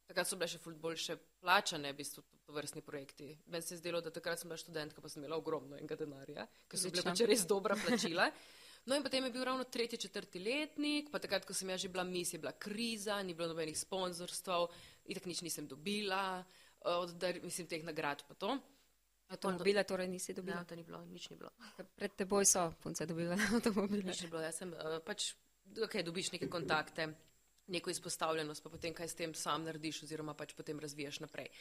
Takrat 0.09 0.29
so 0.29 0.37
bile 0.37 0.47
še 0.49 0.61
ful 0.61 0.77
boljše 0.77 1.17
plačane, 1.41 1.91
v 1.91 1.99
bistvu, 1.99 2.23
to, 2.45 2.53
vrstni 2.53 2.81
projekti. 2.85 3.33
Meni 3.47 3.65
se 3.65 3.75
je 3.75 3.81
zdelo, 3.81 4.01
da 4.01 4.13
takrat 4.13 4.39
sem 4.39 4.49
bila 4.49 4.57
študentka, 4.57 5.01
pa 5.01 5.09
sem 5.09 5.21
imela 5.21 5.37
ogromno 5.37 5.77
enega 5.77 5.97
denarja, 5.99 6.47
ker 6.69 6.81
so 6.81 6.93
bile 6.93 7.05
pač 7.05 7.25
res 7.29 7.45
dobra 7.49 7.77
plačila. 7.77 8.29
No 8.85 8.95
in 8.95 9.03
potem 9.03 9.25
je 9.25 9.31
bil 9.31 9.43
ravno 9.43 9.63
tretji, 9.63 9.99
četrti 9.99 10.39
letnik, 10.39 11.11
pa 11.11 11.19
takrat, 11.19 11.45
ko 11.45 11.53
sem 11.53 11.69
jaz 11.69 11.81
že 11.81 11.89
bila 11.89 12.03
mis, 12.03 12.33
je 12.33 12.39
bila 12.39 12.51
kriza, 12.51 13.21
ni 13.23 13.33
bilo 13.33 13.51
nobenih 13.51 13.77
sponzorstv, 13.77 14.51
itak 15.05 15.25
nič 15.25 15.41
nisem 15.41 15.67
dobila, 15.67 16.43
od, 16.81 17.13
dar, 17.19 17.39
mislim, 17.43 17.67
teh 17.67 17.83
nagrad 17.83 18.23
pa 18.27 18.33
to. 18.33 18.57
Avtomobile 19.29 19.83
torej 19.83 20.07
nisi 20.07 20.33
dobila? 20.33 20.57
Ja, 20.57 20.65
to 20.65 20.75
ni 20.75 20.83
bilo, 20.83 21.03
nič 21.05 21.29
ni 21.29 21.37
bilo. 21.37 21.51
Pred 21.95 22.15
teboj 22.17 22.45
so 22.49 22.71
punce 22.81 23.05
dobile 23.05 23.37
avtomobile. 23.55 24.03
Nič 24.03 24.23
ni 24.25 24.29
bilo, 24.31 24.41
jaz 24.41 24.57
sem 24.63 24.71
uh, 24.73 24.97
pač, 25.05 25.35
ok, 25.77 25.99
dobiš 26.05 26.31
neke 26.33 26.49
kontakte, 26.49 27.11
neko 27.69 27.93
izpostavljenost, 27.93 28.63
pa 28.63 28.73
potem 28.73 28.95
kaj 28.97 29.11
s 29.11 29.19
tem 29.19 29.35
sam 29.37 29.67
narediš 29.69 30.03
oziroma 30.07 30.33
pač 30.33 30.55
potem 30.57 30.79
razvijaš 30.81 31.21
naprej. 31.21 31.51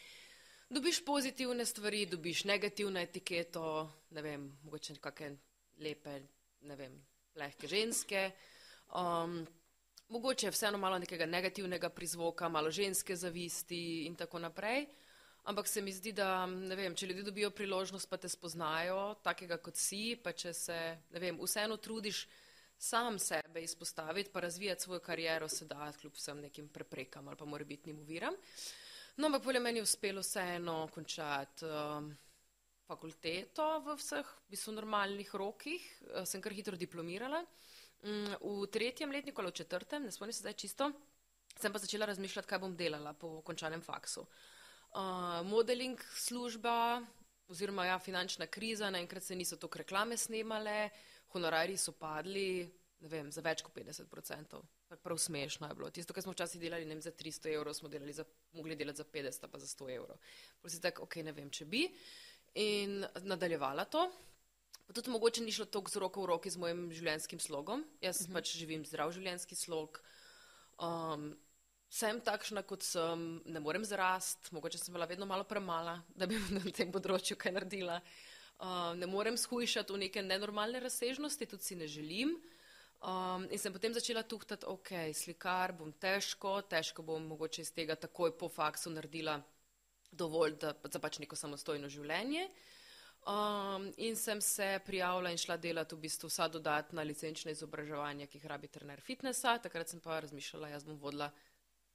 Dobiš 0.72 1.02
pozitivne 1.04 1.64
stvari, 1.68 2.06
dobiš 2.06 2.44
negativno 2.48 3.00
etiketo, 3.00 3.88
ne 4.16 4.24
vem, 4.24 4.48
mogoče 4.64 4.96
kakšne 5.00 5.36
lepe, 5.84 6.18
ne 6.60 6.76
vem, 6.76 6.94
lehke 7.38 7.68
ženske. 7.68 8.30
Um, 8.94 9.46
mogoče 10.08 10.46
je 10.46 10.50
vseeno 10.50 10.78
malo 10.78 10.98
nekega 10.98 11.26
negativnega 11.26 11.88
prizvoka, 11.88 12.48
malo 12.48 12.70
ženske 12.70 13.16
zavisti 13.16 14.06
in 14.06 14.16
tako 14.16 14.38
naprej. 14.38 14.86
Ampak 15.48 15.68
se 15.68 15.80
mi 15.80 15.92
zdi, 15.92 16.12
da 16.12 16.44
vem, 16.76 16.94
če 16.94 17.06
ljudje 17.06 17.22
dobijo 17.22 17.50
priložnost, 17.50 18.08
pa 18.10 18.18
te 18.20 18.28
spoznajo, 18.28 19.14
takega 19.24 19.56
kot 19.56 19.76
si, 19.80 20.18
pa 20.22 20.32
če 20.36 20.52
se 20.52 20.76
vem, 21.10 21.38
vseeno 21.40 21.78
trudiš 21.80 22.26
sam 22.78 23.18
sebe 23.18 23.62
izpostaviti, 23.62 24.30
pa 24.32 24.40
razvijati 24.40 24.82
svojo 24.82 25.00
kariero, 25.00 25.48
se 25.48 25.64
da 25.64 25.92
kljub 26.00 26.14
vsem 26.14 26.40
nekim 26.40 26.68
preprekam 26.68 27.28
ali 27.28 27.36
pa 27.36 27.44
morebitnim 27.44 27.98
uviram. 27.98 28.34
No, 29.16 29.26
ampak 29.26 29.42
bolje 29.44 29.60
meni 29.60 29.78
je 29.78 29.82
uspelo 29.82 30.20
vseeno 30.20 30.88
končati 30.94 31.64
um, 31.64 32.12
fakulteto 32.88 33.66
v 33.84 33.96
vseh, 34.00 34.24
v 34.24 34.54
bistvu, 34.54 34.74
normalnih 34.78 35.34
rokih, 35.36 35.84
uh, 36.08 36.24
sem 36.24 36.40
kar 36.40 36.56
hitro 36.56 36.76
diplomirala. 36.80 37.42
Um, 38.00 38.32
v 38.64 38.70
tretjem 38.72 39.12
letniku 39.12 39.42
ali 39.42 39.52
v 39.52 39.60
četrtem, 39.60 40.06
ne 40.06 40.14
spomnim 40.14 40.32
se 40.32 40.44
zdaj 40.46 40.56
čisto, 40.56 40.90
sem 41.58 41.72
pa 41.72 41.82
začela 41.82 42.06
razmišljati, 42.08 42.48
kaj 42.48 42.62
bom 42.62 42.76
delala 42.76 43.12
po 43.12 43.42
končanem 43.42 43.82
faksu. 43.84 44.24
Uh, 44.88 45.44
modeling 45.44 46.00
služba, 46.16 47.02
oziroma 47.48 47.84
ja, 47.90 47.98
finančna 47.98 48.46
kriza, 48.46 48.90
naenkrat 48.90 49.22
se 49.22 49.36
niso 49.36 49.56
toliko 49.56 49.82
reklame 49.82 50.16
snemale, 50.16 50.88
honorari 51.34 51.76
so 51.76 51.92
padli, 51.92 52.64
ne 53.00 53.08
vem, 53.08 53.28
za 53.32 53.42
več 53.44 53.62
kot 53.62 53.74
50 53.76 54.08
odstotkov. 54.08 54.64
Prav 55.02 55.18
smešno 55.20 55.68
je 55.68 55.74
bilo. 55.76 55.90
Tisto, 55.92 56.14
kar 56.16 56.24
smo 56.24 56.32
včasih 56.32 56.60
delali 56.60 56.88
vem, 56.88 57.00
za 57.04 57.12
300 57.12 57.52
evrov, 57.52 57.76
smo 57.76 57.90
delali 57.92 58.12
za, 58.16 58.24
mogli 58.56 58.76
delati 58.76 59.02
za 59.02 59.04
50, 59.04 59.46
pa 59.52 59.60
za 59.60 59.68
100 59.68 59.90
evrov. 59.94 60.16
Prav 60.62 60.72
si 60.72 60.80
tako, 60.80 61.04
ok, 61.04 61.20
ne 61.26 61.34
vem, 61.36 61.50
če 61.50 61.68
bi. 61.68 61.84
In 62.58 63.04
nadaljevala 63.22 63.84
to. 63.84 64.08
Pa 64.86 64.94
tudi 64.96 65.10
mogoče 65.10 65.42
ni 65.44 65.52
šlo 65.52 65.68
toliko 65.70 65.90
z 65.90 66.00
roko 66.02 66.22
v 66.22 66.26
roki 66.26 66.50
z 66.50 66.58
mojim 66.58 66.88
življenjskim 66.90 67.38
slogom. 67.38 67.84
Jaz 68.02 68.20
uh 68.20 68.22
mhm. 68.22 68.30
-huh. 68.30 68.34
pač 68.34 68.56
živim 68.56 68.84
zdrav 68.84 69.12
življenjski 69.12 69.54
slog. 69.54 70.00
Um, 70.78 71.36
sem 71.88 72.20
takšna, 72.20 72.62
kot 72.62 72.82
sem, 72.82 73.42
ne 73.46 73.60
morem 73.60 73.84
zrast, 73.84 74.50
mogoče 74.52 74.78
sem 74.78 74.94
bila 74.94 75.06
vedno 75.06 75.26
malo 75.26 75.44
premala, 75.44 76.02
da 76.16 76.26
bi 76.26 76.34
na 76.56 76.60
tem 76.74 76.92
področju 76.92 77.36
kaj 77.36 77.52
naredila. 77.52 78.00
Uh, 78.58 78.94
ne 78.96 79.06
morem 79.06 79.36
shujšati 79.36 79.92
v 79.92 79.98
neke 79.98 80.22
nenormalne 80.22 80.80
razsežnosti, 80.80 81.46
tudi 81.46 81.62
si 81.62 81.76
ne 81.76 81.86
želim. 81.86 82.40
Um, 83.00 83.46
in 83.50 83.58
sem 83.58 83.72
potem 83.72 83.94
začela 83.94 84.22
tuhtati, 84.22 84.66
ok, 84.66 85.14
slikar 85.14 85.72
bom 85.72 85.92
težko, 85.92 86.62
težko 86.62 87.02
bom 87.02 87.22
mogoče 87.26 87.62
iz 87.62 87.70
tega 87.70 87.94
takoj 87.94 88.38
po 88.38 88.48
faksu 88.48 88.90
naredila 88.90 89.42
dovolj 90.10 90.56
da, 90.60 90.74
za 90.92 90.98
pač 90.98 91.18
neko 91.18 91.36
samostojno 91.36 91.88
življenje. 91.88 92.48
Um, 93.28 93.90
in 93.96 94.16
sem 94.16 94.40
se 94.40 94.78
prijavila 94.86 95.30
in 95.30 95.40
šla 95.40 95.58
delati 95.60 95.94
v 95.94 96.00
bistvu 96.06 96.30
vsa 96.30 96.46
dodatna 96.48 97.02
licenčna 97.02 97.52
izobraževanja, 97.52 98.26
ki 98.26 98.38
jih 98.38 98.46
rabi 98.48 98.70
trener 98.72 99.02
fitnessa. 99.04 99.58
Takrat 99.60 99.90
sem 99.90 100.00
pa 100.00 100.20
razmišljala, 100.24 100.70
jaz 100.72 100.86
bom 100.88 100.96
vodila 101.02 101.28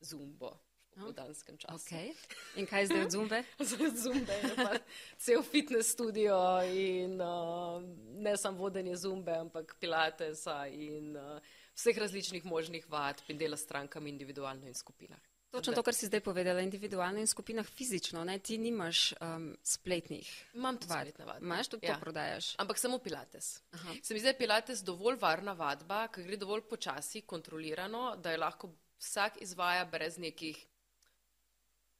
zumbo 0.04 0.54
v 0.95 1.10
danskem 1.13 1.58
času. 1.58 1.73
Okay. 1.80 2.13
In 2.60 2.67
kaj 2.69 2.86
zdaj 2.91 3.06
od 3.08 3.12
zumbe? 3.15 3.39
Zdaj 3.71 3.91
zumbe 3.97 4.34
je 4.43 4.54
pa 4.56 4.78
cel 5.17 5.41
fitness 5.41 5.89
studio 5.89 6.38
in 6.69 7.17
uh, 7.21 7.82
ne 8.21 8.38
samo 8.38 8.58
vodenje 8.58 8.95
zumbe, 8.95 9.34
ampak 9.34 9.76
pilatesa 9.82 10.67
in 10.67 11.17
uh, 11.17 11.41
vseh 11.73 11.97
različnih 11.97 12.45
možnih 12.45 12.86
vad 12.89 13.21
in 13.28 13.38
dela 13.38 13.58
s 13.58 13.65
strankami 13.65 14.10
individualno 14.10 14.67
in 14.67 14.73
skupinah. 14.73 15.33
Točno 15.54 15.74
to, 15.74 15.84
kar 15.86 15.94
si 15.94 16.08
zdaj 16.10 16.24
povedala, 16.26 16.63
individualno 16.66 17.22
in 17.22 17.28
skupinah 17.30 17.66
fizično, 17.66 18.24
ne? 18.26 18.39
ti 18.39 18.58
nimaš 18.58 19.13
um, 19.22 19.52
spletnih. 19.63 20.30
Imam 20.54 20.78
tudi 20.78 20.89
vad. 20.89 21.02
spletne 21.06 21.26
vadbe. 21.26 21.46
Imaš 21.46 21.68
tudi 21.68 21.86
ja. 21.86 21.94
to 21.94 22.02
prodajaš. 22.02 22.56
Ampak 22.58 22.80
samo 22.82 22.98
pilates. 22.98 23.62
Aha. 23.72 23.94
Se 24.02 24.13
mi 24.13 24.20
zdi, 24.20 24.26
da 24.26 24.34
je 24.34 24.38
pilates 24.38 24.82
dovolj 24.82 25.20
varna 25.22 25.54
vadba, 25.54 26.08
ker 26.08 26.26
gre 26.26 26.39
dovolj 26.42 26.66
počasi, 26.70 27.22
kontrolirano, 27.22 28.16
da 28.16 28.34
je 28.34 28.42
lahko 28.42 28.72
vsak 28.98 29.38
izvaja 29.46 29.86
brez 29.86 30.18
nekih 30.18 30.58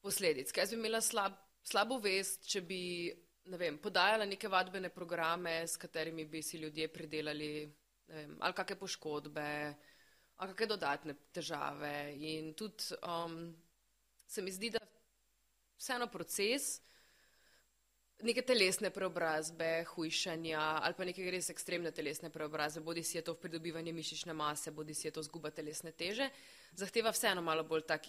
posledic. 0.02 0.52
Kaj 0.52 0.72
bi 0.74 0.82
imela 0.82 1.02
slab, 1.02 1.38
slabo 1.63 2.02
vest, 2.02 2.50
če 2.50 2.62
bi 2.66 2.82
ne 3.54 3.62
vem, 3.62 3.78
podajala 3.78 4.26
neke 4.26 4.50
vadbene 4.50 4.89
programe, 4.89 5.60
s 5.68 5.78
katerimi 5.78 6.26
bi 6.26 6.42
si 6.42 6.58
ljudje 6.58 6.88
pridelali 6.88 7.54
vem, 8.08 8.38
ali 8.39 8.58
kakšne 8.58 8.80
poškodbe, 8.80 9.50
ali 10.38 10.54
kakšne 10.54 10.67
dodatne 10.67 11.15
težave. 11.34 12.13
In 12.19 12.54
tudi 12.54 12.96
um, 13.02 13.54
se 14.28 14.41
mi 14.41 14.52
zdi, 14.52 14.72
da 14.74 14.82
vseeno 15.78 16.08
proces. 16.08 16.80
Neke 18.24 18.41
telesne 18.48 18.88
preobrazbe, 18.93 19.84
hujšanja 19.84 20.60
ali 20.86 20.96
pa 20.96 21.04
neke 21.04 21.26
res 21.34 21.50
ekstremne 21.52 21.91
telesne 21.91 22.30
preobrazbe, 22.32 22.80
bodi 22.86 23.04
si 23.04 23.17
je 23.17 23.24
to 23.26 23.34
v 23.36 23.41
pridobivanje 23.41 23.91
mišične 23.91 24.34
mase, 24.38 24.72
bodi 24.72 24.96
si 24.96 25.10
je 25.10 25.12
to 25.12 25.24
zguba 25.26 25.52
telesne 25.52 25.91
teže, 25.91 26.30
zahteva 26.80 27.12
vseeno 27.12 27.43
malo 27.43 27.65
bolj 27.67 27.84
tak 27.89 28.08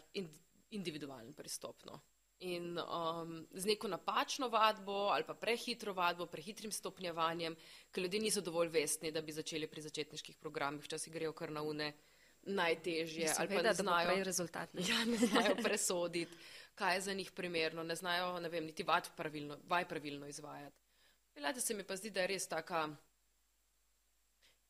individualen 0.71 1.33
pristop. 1.35 1.83
No. 1.89 1.99
In 2.47 2.79
um, 2.79 3.41
z 3.51 3.67
neko 3.67 3.89
napačno 3.89 4.49
vadbo 4.53 5.09
ali 5.11 5.27
pa 5.27 5.35
prehitro 5.35 5.97
vadbo, 5.97 6.29
prehitrim 6.31 6.71
stopnjevanjem, 6.71 7.57
ker 7.91 8.03
ljudje 8.03 8.21
niso 8.21 8.41
dovolj 8.45 8.71
vestni, 8.71 9.11
da 9.11 9.23
bi 9.23 9.35
začeli 9.35 9.67
pri 9.67 9.83
začetniških 9.83 10.37
programih, 10.39 10.85
včasih 10.85 11.13
grejo 11.13 11.33
kar 11.33 11.51
na 11.51 11.63
une 11.63 11.91
najtežje 12.47 13.33
ali 13.39 13.57
pa 13.57 13.63
ne 13.63 13.75
znajo, 13.75 14.11
ja, 14.89 15.05
ne 15.05 15.17
znajo 15.17 15.57
presoditi, 15.65 16.37
kaj 16.75 16.95
je 16.97 17.01
za 17.01 17.15
njih 17.15 17.31
primerno, 17.31 17.83
ne 17.83 17.97
znajo 17.97 18.41
ne 18.41 18.49
vem, 18.49 18.65
niti 18.65 18.83
vad 18.83 19.09
pravilno, 19.17 19.59
vaj 19.69 19.89
pravilno 19.89 20.27
izvajati. 20.27 20.77
Pilate 21.35 21.61
se 21.61 21.75
mi 21.75 21.85
pa 21.85 21.97
zdi, 21.97 22.11
da 22.11 22.21
je 22.21 22.27
res 22.27 22.49
taka 22.49 22.89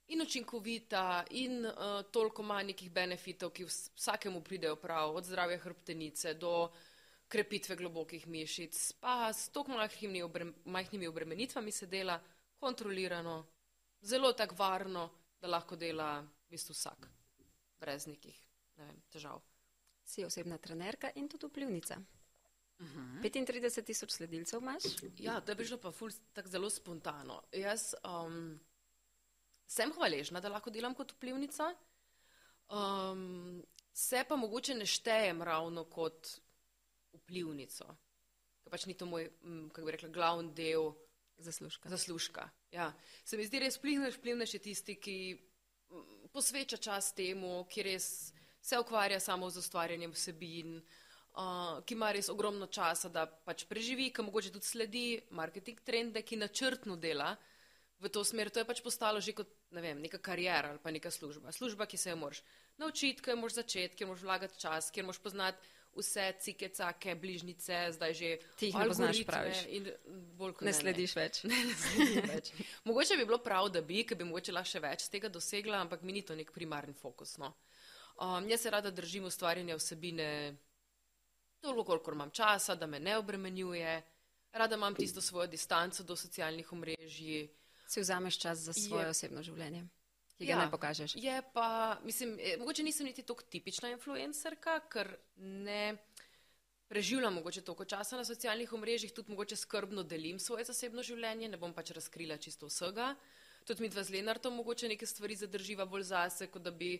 in 0.08 0.22
učinkovita, 0.22 1.24
in 1.30 1.66
uh, 1.66 2.02
toliko 2.12 2.42
manj 2.42 2.72
nekih 2.72 2.90
benefitov, 2.92 3.50
ki 3.50 3.64
vsakemu 3.64 4.42
pridejo 4.44 4.76
prav, 4.76 5.16
od 5.16 5.24
zdravja 5.24 5.58
hrbtenice 5.58 6.34
do 6.34 6.70
krepitve 7.28 7.76
globokih 7.76 8.26
mišic, 8.26 8.92
pa 9.00 9.32
s 9.32 9.48
toliko 9.48 9.72
majhnimi, 9.72 10.22
obre, 10.22 10.46
majhnimi 10.64 11.08
obremenitvami 11.08 11.72
se 11.72 11.87
dela 11.87 12.20
kontrolirano, 12.60 13.46
zelo 14.02 14.32
tako 14.32 14.54
varno, 14.58 15.10
da 15.40 15.48
lahko 15.48 15.76
dela 15.76 16.20
v 16.20 16.50
bistvu 16.50 16.72
vsak, 16.72 17.08
brez 17.84 18.08
nekih 18.08 18.40
ne 18.78 18.88
vem, 18.88 19.00
težav. 19.12 19.42
Si 20.04 20.24
osebna 20.24 20.58
trenerka 20.60 21.10
in 21.16 21.28
tudi 21.28 21.48
vplivnica. 21.48 21.98
Uh 22.78 22.86
-huh. 22.86 23.22
35 23.22 23.84
tisoč 23.84 24.10
sledilcev 24.10 24.60
imaš? 24.60 24.82
Ja, 25.18 25.40
to 25.40 25.52
je 25.52 25.56
bilo 25.56 25.78
pa 25.78 25.92
ful, 25.92 26.10
tako 26.32 26.48
zelo 26.48 26.70
spontano. 26.70 27.42
Jaz, 27.52 27.94
um, 28.04 28.60
sem 29.66 29.92
hvaležna, 29.92 30.40
da 30.40 30.48
lahko 30.48 30.70
delam 30.70 30.94
kot 30.94 31.12
vplivnica, 31.12 31.74
um, 32.70 33.64
se 33.92 34.24
pa 34.28 34.36
mogoče 34.36 34.74
ne 34.74 34.86
štejem 34.86 35.42
ravno 35.42 35.84
kot 35.84 36.40
vplivnico, 37.12 37.96
ker 38.62 38.70
pač 38.70 38.86
ni 38.86 38.94
to 38.94 39.06
moj, 39.06 39.30
kako 39.72 39.86
bi 39.86 39.92
rekla, 39.92 40.08
glavni 40.08 40.54
del 40.54 40.92
zaslužka. 41.38 41.88
zaslužka. 41.88 42.50
Ja. 42.70 42.92
Se 43.24 43.36
mi 43.36 43.46
zdi 43.46 43.58
res 43.58 43.78
vplivnež, 43.78 44.18
vplivnež 44.18 44.54
je 44.54 44.60
tisti, 44.60 44.96
ki 44.96 45.16
posveča 46.33 46.76
čas 46.76 47.12
temu, 47.14 47.64
ki 47.70 47.83
res 47.83 48.33
se 48.64 48.78
ukvarja 48.80 49.20
samo 49.20 49.50
z 49.50 49.62
ustvarjanjem 49.62 50.12
vsebin. 50.12 50.78
Uh, 51.35 51.80
ki 51.83 51.96
ima 51.96 52.12
res 52.14 52.28
ogromno 52.30 52.68
časa, 52.70 53.09
da 53.11 53.26
pač 53.26 53.64
preživi, 53.66 54.12
ki 54.14 54.22
mogoče 54.22 54.52
tudi 54.54 54.68
sledi 54.68 55.07
marketing 55.35 55.80
trende, 55.83 56.22
ki 56.22 56.38
načrtno 56.38 56.94
dela, 56.96 57.33
v 57.98 58.11
to 58.12 58.22
smer. 58.24 58.50
To 58.54 58.62
je 58.62 58.68
pač 58.68 58.83
postalo 58.85 59.20
že 59.20 59.35
kot 59.35 59.50
ne 59.74 59.83
vem, 59.83 59.98
neka 59.98 60.18
karijera 60.22 60.70
ali 60.70 60.78
pa 60.78 60.94
neka 60.94 61.11
služba. 61.11 61.52
Služba, 61.52 61.87
ki 61.87 61.98
se 61.98 62.11
jo 62.11 62.16
moraš 62.16 62.42
naučiti, 62.78 63.22
ki 63.22 63.30
jo 63.30 63.37
moraš 63.37 63.59
začeti, 63.59 63.96
ki 63.96 64.04
jo 64.04 64.12
moraš 64.12 64.22
vlagati 64.22 64.61
čas, 64.61 64.90
ki 64.90 65.00
jo 65.00 65.11
moraš 65.11 65.22
poznati 65.22 65.59
vse 65.96 66.26
cike, 66.40 66.68
cake, 66.68 67.14
bližnjice, 67.14 67.78
zdaj 67.96 68.14
že 68.14 68.30
ti 68.57 68.66
jih 68.70 68.76
ne 68.78 68.87
poznaš 68.88 69.24
praviš. 69.26 69.64
Ne, 70.44 70.66
ne 70.66 70.72
slediš 70.74 71.14
več. 71.16 71.42
Ne, 71.48 71.57
ne 71.64 71.74
slediš 71.78 72.28
več. 72.28 72.52
mogoče 72.85 73.16
bi 73.16 73.24
bilo 73.24 73.38
prav, 73.38 73.70
da 73.72 73.80
bi, 73.80 74.02
ker 74.04 74.18
bi 74.18 74.26
mogoče 74.28 74.52
lahko 74.52 74.72
še 74.74 74.83
več 74.85 75.09
tega 75.12 75.30
dosegla, 75.33 75.80
ampak 75.87 76.02
mi 76.02 76.12
ni 76.12 76.22
to 76.26 76.37
nek 76.37 76.52
primarni 76.52 76.94
fokus. 76.98 77.37
No. 77.38 77.54
Um, 78.18 78.48
jaz 78.50 78.66
se 78.66 78.70
rada 78.70 78.90
držim 78.90 79.24
ustvarjanja 79.30 79.78
vsebine 79.78 80.28
toliko, 81.61 81.85
koliko 81.85 82.12
imam 82.12 82.30
časa, 82.30 82.74
da 82.74 82.87
me 82.87 83.00
ne 83.00 83.16
obremenjuje. 83.18 84.02
Rada 84.54 84.76
imam 84.76 84.94
tisto 84.94 85.20
svojo 85.20 85.46
distanco 85.50 86.02
do 86.02 86.16
socialnih 86.16 86.72
omrežij 86.72 87.48
si 87.87 88.00
vzameš 88.00 88.38
čas 88.38 88.59
za 88.59 88.72
svoje 88.72 89.04
je, 89.04 89.11
osebno 89.11 89.42
življenje. 89.42 89.85
Ki 90.44 90.52
ga 90.52 90.59
ja, 90.59 90.64
ne 90.64 90.70
pokažeš. 90.70 91.16
Je 91.16 91.37
pa, 91.54 91.98
mislim, 92.04 92.37
je, 92.38 92.57
mogoče 92.61 92.87
nisem 92.87 93.09
niti 93.09 93.24
tako 93.26 93.46
tipična 93.50 93.90
influencerka, 93.94 94.78
ker 94.92 95.16
ne 95.37 95.96
preživljam 96.88 97.35
mogoče 97.35 97.64
toliko 97.64 97.85
časa 97.85 98.16
na 98.20 98.24
socialnih 98.24 98.72
omrežjih, 98.72 99.12
tudi 99.12 99.33
mogoče 99.33 99.57
skrbno 99.57 100.04
delim 100.04 100.38
svoje 100.38 100.68
zasebno 100.68 101.02
življenje, 101.02 101.48
ne 101.48 101.59
bom 101.59 101.72
pač 101.74 101.90
razkrila 101.96 102.37
čisto 102.37 102.68
vsega. 102.68 103.14
Tudi 103.64 103.83
mi 103.83 103.88
dva 103.88 104.04
z 104.04 104.12
Lenartom 104.12 104.54
mogoče 104.61 104.88
neke 104.92 105.07
stvari 105.09 105.37
zadrživa 105.40 105.88
bolj 105.88 106.04
zase, 106.12 106.50
kot 106.52 106.62
da 106.62 106.70
bi 106.70 106.98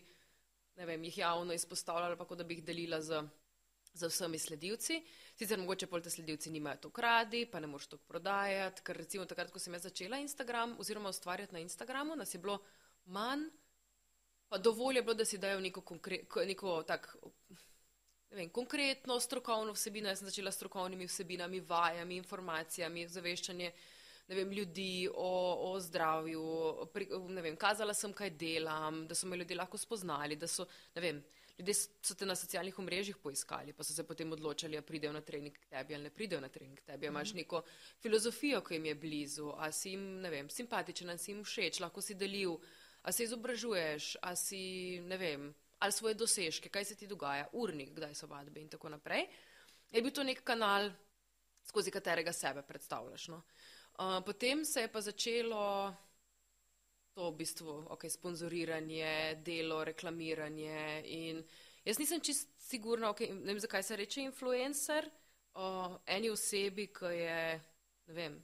ne 0.75 0.85
vem, 0.85 1.03
jih 1.07 1.17
javno 1.17 1.53
izpostavljala, 1.53 2.17
pa 2.17 2.25
kot 2.25 2.41
da 2.41 2.43
bi 2.43 2.57
jih 2.57 2.63
delila 2.65 2.99
z, 3.01 3.21
z 3.93 4.09
vsemi 4.11 4.39
sledilci. 4.39 4.99
Sicer 5.37 5.59
mogoče 5.61 5.87
pol 5.87 6.03
te 6.03 6.11
sledilci 6.11 6.51
nimajo 6.51 6.81
to 6.87 6.91
kradi, 6.91 7.45
pa 7.51 7.61
ne 7.63 7.69
moš 7.71 7.87
to 7.93 7.97
prodajati, 7.97 8.83
ker 8.83 8.97
recimo 8.97 9.25
takrat, 9.29 9.53
ko 9.53 9.61
sem 9.61 9.77
jaz 9.77 9.87
začela 9.87 10.19
Instagram 10.19 10.75
oziroma 10.79 11.13
ustvarjati 11.13 11.55
na 11.55 11.63
Instagramu, 11.63 12.17
nas 12.19 12.33
je 12.33 12.41
bilo 12.43 12.59
manj, 13.05 13.49
pa 14.47 14.57
dovolj 14.57 14.95
je 14.95 15.03
bilo, 15.03 15.13
da 15.13 15.25
si 15.25 15.37
dajo 15.37 15.59
neko, 15.59 15.83
neko 16.45 16.83
tak, 16.83 17.15
ne 18.29 18.37
vem, 18.37 18.49
konkretno 18.49 19.19
strokovno 19.19 19.73
vsebino. 19.73 20.09
Jaz 20.09 20.19
sem 20.19 20.29
začela 20.29 20.51
s 20.51 20.59
strokovnimi 20.61 21.07
vsebinami, 21.07 21.59
vajami, 21.59 22.17
informacijami, 22.23 23.07
zaveščanje 23.07 23.71
ne 24.27 24.35
vem, 24.35 24.51
ljudi 24.51 25.09
o, 25.13 25.71
o 25.71 25.79
zdravju, 25.79 26.43
pri, 26.93 27.07
ne 27.29 27.41
vem, 27.41 27.57
kazala 27.57 27.93
sem, 27.93 28.13
kaj 28.13 28.31
delam, 28.39 29.03
da 29.07 29.15
so 29.15 29.27
me 29.27 29.37
ljudje 29.37 29.57
lahko 29.57 29.77
spoznali, 29.77 30.35
da 30.35 30.47
so, 30.49 30.65
ne 30.95 31.01
vem, 31.01 31.19
ljudje 31.59 31.75
so 31.77 32.15
te 32.17 32.25
na 32.25 32.35
socialnih 32.35 32.79
omrežjih 32.79 33.19
poiskali, 33.21 33.73
pa 33.73 33.85
so 33.85 33.93
se 33.93 34.03
potem 34.07 34.31
odločali, 34.33 34.77
a 34.77 34.85
pridejo 34.85 35.13
na 35.13 35.21
trening 35.21 35.53
k 35.53 35.69
tebi 35.69 35.95
ali 35.95 36.07
ne 36.07 36.13
pridejo 36.13 36.41
na 36.41 36.49
trening 36.49 36.79
k 36.79 36.87
tebi, 36.89 37.07
imaš 37.11 37.35
mhm. 37.35 37.43
neko 37.43 37.61
filozofijo, 38.01 38.63
ki 38.65 38.79
jim 38.79 38.89
je 38.89 38.95
blizu, 38.95 39.51
a 39.57 39.71
si 39.71 39.93
jim, 39.93 40.07
ne 40.21 40.33
vem, 40.33 40.49
simpatičen, 40.49 41.13
a 41.13 41.17
si 41.17 41.31
jim 41.31 41.45
všeč, 41.45 41.79
lahko 41.85 42.01
si 42.01 42.17
delil, 42.17 42.57
a 43.05 43.11
se 43.11 43.23
izobražuješ, 43.23 44.15
a 44.21 44.33
si, 44.35 44.99
ne 45.05 45.17
vem, 45.17 45.49
ali 45.79 45.93
svoje 45.93 46.17
dosežke, 46.17 46.69
kaj 46.73 46.85
se 46.85 46.95
ti 46.97 47.07
dogaja, 47.07 47.45
urnik, 47.53 47.91
kdaj 47.93 48.15
so 48.17 48.27
vadbe 48.27 48.61
in 48.61 48.69
tako 48.69 48.89
naprej. 48.89 49.27
Je 49.91 50.01
bil 50.01 50.11
to 50.11 50.23
nek 50.25 50.41
kanal, 50.43 50.89
skozi 51.67 51.93
katerega 51.93 52.33
sebe 52.33 52.63
predstavljaš. 52.65 53.27
No? 53.27 53.43
Uh, 53.99 54.17
potem 54.25 54.65
se 54.65 54.81
je 54.81 54.91
pa 54.91 55.01
začelo 55.01 55.93
to 57.13 57.29
v 57.29 57.35
bistvu, 57.37 57.77
ok, 57.93 58.09
sponzoriranje, 58.09 59.37
delo, 59.45 59.83
reklamiranje 59.83 61.03
in 61.05 61.45
jaz 61.85 62.01
nisem 62.01 62.19
čist 62.19 62.49
sigurna, 62.59 63.13
ok, 63.13 63.21
ne 63.29 63.53
vem, 63.53 63.61
zakaj 63.61 63.83
se 63.83 63.95
reče 63.95 64.25
influencer, 64.25 65.07
uh, 65.53 65.95
eni 66.05 66.33
osebi, 66.33 66.89
ki 66.91 67.13
je, 67.21 67.39
ne 68.09 68.17
vem, 68.17 68.41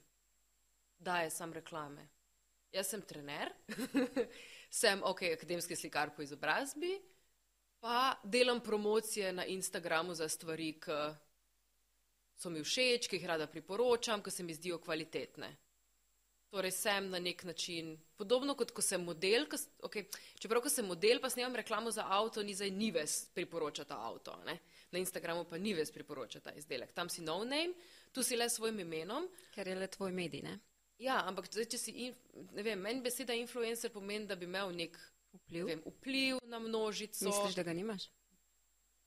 daje 0.98 1.30
sam 1.34 1.52
reklame. 1.52 2.11
Jaz 2.72 2.88
sem 2.88 3.02
trener, 3.04 3.52
sem, 4.80 5.02
ok, 5.04 5.26
akademski 5.34 5.76
slikar 5.76 6.14
po 6.16 6.22
izobrazbi, 6.22 6.94
pa 7.80 8.14
delam 8.24 8.62
promocije 8.64 9.32
na 9.32 9.44
Instagramu 9.44 10.14
za 10.14 10.28
stvari, 10.28 10.72
ki 10.80 11.00
so 12.40 12.50
mi 12.50 12.62
všeč, 12.64 13.10
ki 13.10 13.20
jih 13.20 13.28
rada 13.28 13.46
priporočam, 13.46 14.22
ki 14.22 14.30
se 14.30 14.42
mi 14.42 14.56
zdijo 14.56 14.80
kvalitetne. 14.80 15.52
Torej, 16.52 16.72
sem 16.72 17.10
na 17.10 17.18
nek 17.18 17.44
način 17.44 17.94
podobno 18.16 18.54
kot 18.54 18.72
ko 18.76 18.82
sem 18.82 19.04
model. 19.04 19.46
Ko, 19.48 19.56
okay, 19.88 20.08
čeprav, 20.40 20.64
ko 20.64 20.72
sem 20.72 20.88
model, 20.88 21.20
pa 21.20 21.30
snemam 21.30 21.56
reklamo 21.56 21.90
za 21.90 22.04
avto, 22.08 22.42
ni 22.42 22.54
zdaj 22.54 22.70
nives 22.70 23.14
priporočata 23.34 24.00
avto. 24.00 24.36
Ne? 24.46 24.58
Na 24.90 25.00
Instagramu 25.00 25.44
pa 25.44 25.58
nives 25.58 25.92
priporočata 25.92 26.52
izdelek. 26.56 26.92
Tam 26.92 27.08
si 27.08 27.22
no 27.24 27.38
name, 27.44 27.72
tu 28.12 28.22
si 28.22 28.36
le 28.36 28.48
svojim 28.48 28.80
imenom. 28.80 29.28
Ker 29.54 29.68
je 29.68 29.80
le 29.80 29.88
tvoj 29.88 30.12
medij, 30.12 30.44
ne? 30.44 30.58
Ja, 31.02 31.18
ampak 31.26 31.48
zdaj, 31.50 31.66
če 31.74 31.78
si, 31.80 31.92
in, 32.06 32.16
ne 32.54 32.62
vem, 32.62 32.78
meni 32.78 33.02
beseda 33.02 33.34
influencer 33.34 33.90
pomeni, 33.90 34.28
da 34.30 34.36
bi 34.38 34.46
imel 34.46 34.70
nek 34.76 34.98
vpliv, 35.34 35.66
vem, 35.66 35.80
vpliv 35.96 36.38
na 36.46 36.60
množico. 36.62 37.24
Misliš, 37.26 37.56
da 37.58 37.64
ga 37.66 37.74
nimaš? 37.74 38.06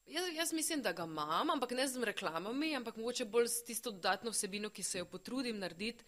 Jaz, 0.05 0.27
jaz 0.35 0.51
mislim, 0.53 0.83
da 0.85 0.91
ga 0.93 1.05
imam, 1.07 1.49
ampak 1.55 1.71
ne 1.71 1.87
z 1.87 2.03
reklamami, 2.03 2.75
ampak 2.77 2.99
mogoče 2.99 3.25
bolj 3.25 3.47
s 3.47 3.63
tisto 3.65 3.91
dodatno 3.95 4.33
vsebino, 4.35 4.69
ki 4.69 4.83
se 4.83 5.01
jo 5.01 5.07
potrudim 5.09 5.57
narediti, 5.59 6.03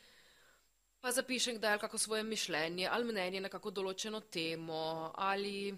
pa 1.01 1.11
zapišem 1.11 1.57
kdaj 1.57 1.79
kako 1.79 1.97
svoje 1.97 2.23
mišljenje 2.23 2.87
ali 2.91 3.05
mnenje 3.05 3.41
na 3.41 3.49
kako 3.49 3.71
določeno 3.71 4.19
temo 4.19 5.11
ali 5.15 5.77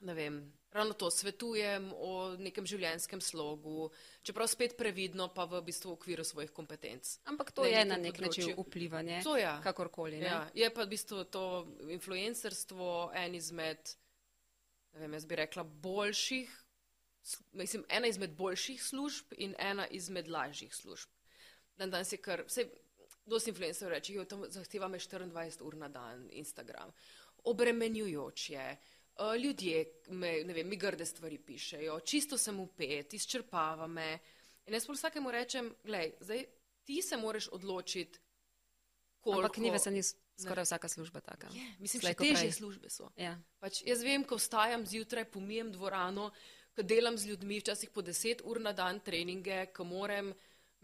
ne 0.00 0.14
vem. 0.14 0.40
Ravno 0.76 0.92
to 0.92 1.08
svetujem 1.10 1.86
o 1.96 2.36
nekem 2.36 2.66
življenjskem 2.68 3.22
slogu, 3.24 3.88
čeprav 4.26 4.50
spet 4.52 4.74
previdno, 4.76 5.30
pa 5.32 5.46
v 5.48 5.62
bistvu 5.64 5.94
v 5.94 5.96
okviru 5.96 6.26
svojih 6.26 6.52
kompetenc. 6.52 7.14
Ampak 7.32 7.54
to 7.56 7.64
ne, 7.64 7.72
je 7.72 7.84
na 7.88 7.96
nek 7.96 8.20
način 8.20 8.52
vplivanje. 8.58 9.22
To. 9.24 9.38
Ja. 9.40 9.56
Kakorkoli. 9.64 10.20
Ja, 10.20 10.44
je 10.54 10.68
pa 10.68 10.84
v 10.84 10.92
bistvu 10.92 11.24
to 11.32 11.64
influencerstvo 11.88 13.10
en 13.16 13.40
izmed, 13.40 13.96
ne 14.92 15.04
vem, 15.06 15.16
jaz 15.16 15.24
bi 15.24 15.40
rekla, 15.40 15.64
boljših 15.64 16.52
mislim, 17.52 17.84
ena 17.88 18.06
izmed 18.06 18.30
boljših 18.30 18.82
služb 18.84 19.32
in 19.36 19.54
ena 19.58 19.86
izmed 19.86 20.28
lažjih 20.28 20.74
služb. 20.74 21.08
Dan 21.76 21.90
danes 21.90 22.12
je 22.12 22.18
kar, 22.22 22.42
vse, 22.46 22.68
dosti 23.26 23.50
influencerjev 23.50 23.92
reče, 23.92 24.14
jo 24.14 24.24
tam 24.24 24.44
zahteva 24.48 24.88
me 24.88 24.98
24 24.98 25.62
ur 25.62 25.76
na 25.76 25.88
dan 25.88 26.28
Instagram. 26.30 26.92
Obremenjujoč 27.44 28.50
je, 28.50 28.76
ljudje 29.42 29.84
me, 30.08 30.44
ne 30.44 30.54
vem, 30.54 30.68
mi 30.68 30.76
grde 30.76 31.06
stvari 31.06 31.38
pišejo, 31.38 32.00
čisto 32.00 32.38
sem 32.38 32.60
upet, 32.60 33.14
izčrpava 33.14 33.86
me. 33.86 34.18
In 34.66 34.74
jaz 34.74 34.86
pol 34.86 34.96
vsakemu 34.98 35.30
rečem, 35.30 35.70
gledaj, 35.84 36.12
zdaj 36.20 36.44
ti 36.84 37.02
se 37.02 37.16
moraš 37.16 37.48
odločiti, 37.48 38.18
koliko. 39.20 39.46
Ampak 39.46 39.56
ni 39.62 39.70
vesel, 39.70 39.96
skoraj 40.36 40.62
ne. 40.62 40.68
vsaka 40.68 40.88
služba 40.88 41.20
taka. 41.20 41.48
Je, 41.54 41.66
mislim, 41.78 42.02
še 42.02 42.14
težje 42.14 42.52
službe 42.52 42.90
so. 42.90 43.10
Ja. 43.16 43.36
Pač 43.62 43.82
jaz 43.86 44.02
vem, 44.04 44.24
ko 44.24 44.38
vstajam 44.38 44.86
zjutraj, 44.86 45.26
pomijem 45.32 45.72
dvorano, 45.72 46.30
ko 46.76 46.84
delam 46.84 47.16
z 47.18 47.32
ljudmi, 47.32 47.62
včasih 47.62 47.90
po 47.90 48.04
deset 48.04 48.44
ur 48.44 48.60
na 48.60 48.74
dan 48.76 49.00
treninge, 49.00 49.66
ko 49.72 49.86
moram 49.88 50.34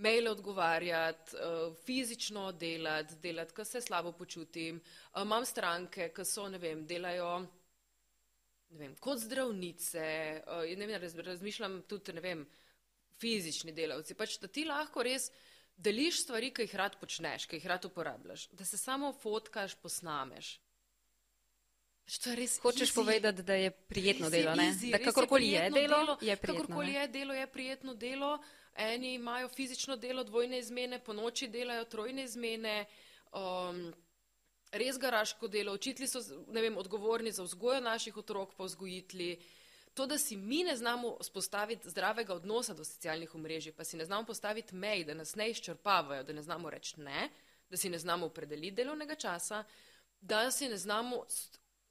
maile 0.02 0.30
odgovarjati, 0.32 1.36
uh, 1.36 1.74
fizično 1.84 2.48
delati, 2.56 3.18
delati, 3.22 3.54
ko 3.54 3.64
se 3.64 3.80
slabo 3.80 4.12
počutim. 4.16 4.80
Uh, 5.12 5.22
imam 5.22 5.44
stranke, 5.46 6.08
ki 6.16 6.24
so, 6.24 6.48
ne 6.48 6.58
vem, 6.58 6.86
delajo 6.88 7.42
ne 8.72 8.78
vem, 8.78 8.96
kot 9.00 9.20
zdravnice, 9.22 10.02
uh, 10.46 10.66
ne 10.78 10.86
vem, 10.86 10.98
raz, 11.00 11.16
razmišljam 11.16 11.82
tudi, 11.88 12.14
ne 12.16 12.24
vem, 12.24 12.44
fizični 13.20 13.72
delavci. 13.76 14.16
Pač, 14.18 14.38
da 14.42 14.48
ti 14.48 14.64
lahko 14.68 15.04
res 15.06 15.30
deliš 15.76 16.24
stvari, 16.24 16.50
ki 16.54 16.66
jih 16.66 16.76
rad 16.80 16.98
počneš, 17.00 17.46
ki 17.48 17.60
jih 17.60 17.70
rad 17.70 17.86
uporabljaš, 17.88 18.48
da 18.56 18.64
se 18.64 18.80
samo 18.80 19.12
fotkaš, 19.22 19.76
posnameš. 19.82 20.56
Hočeš 22.62 22.90
easy. 22.90 22.94
povedati, 22.94 23.42
da 23.42 23.54
je 23.54 23.70
prijetno 23.70 24.26
easy, 24.26 24.30
delo, 24.30 24.54
easy, 24.54 24.90
da 24.90 24.98
kakorkoli 24.98 25.52
je, 25.52 25.62
je 25.62 25.70
delo, 25.70 25.98
delo, 25.98 26.16
je 26.20 26.36
prijetno. 26.36 26.64
Kakorkoli 26.64 26.92
je 26.92 27.08
delo, 27.08 27.34
je 27.34 27.46
prijetno 27.46 27.94
delo. 27.94 28.38
Eni 28.74 29.14
imajo 29.14 29.48
fizično 29.48 29.96
delo, 29.96 30.24
dvojne 30.24 30.58
izmene, 30.58 30.98
po 30.98 31.12
noči 31.12 31.48
delajo 31.48 31.84
trojne 31.84 32.24
izmene. 32.24 32.86
Um, 33.32 33.92
res 34.72 34.98
garaško 34.98 35.48
delo, 35.48 35.74
učitelji 35.74 36.08
so 36.08 36.20
vem, 36.48 36.76
odgovorni 36.78 37.32
za 37.32 37.42
vzgojo 37.42 37.80
naših 37.80 38.16
otrok, 38.16 38.54
pa 38.56 38.64
vzgojitli. 38.64 39.36
To, 39.94 40.06
da 40.06 40.18
si 40.18 40.36
mi 40.36 40.62
ne 40.64 40.76
znamo 40.76 41.16
spostaviti 41.20 41.90
zdravega 41.90 42.34
odnosa 42.34 42.74
do 42.74 42.84
socialnih 42.84 43.34
omrežij, 43.34 43.72
pa 43.76 43.84
si 43.84 43.96
ne 43.96 44.04
znamo 44.04 44.24
postaviti 44.26 44.74
mej, 44.74 45.04
da 45.04 45.14
nas 45.14 45.34
ne 45.34 45.50
izčrpavajo, 45.50 46.24
da 46.24 46.32
ne 46.32 46.42
znamo 46.42 46.70
reči 46.70 47.00
ne, 47.00 47.28
da 47.70 47.76
si 47.76 47.90
ne 47.90 47.98
znamo 47.98 48.26
opredeliti 48.26 48.76
delovnega 48.76 49.14
časa, 49.14 49.64
da 50.20 50.50
si 50.50 50.68
ne 50.68 50.76
znamo 50.76 51.26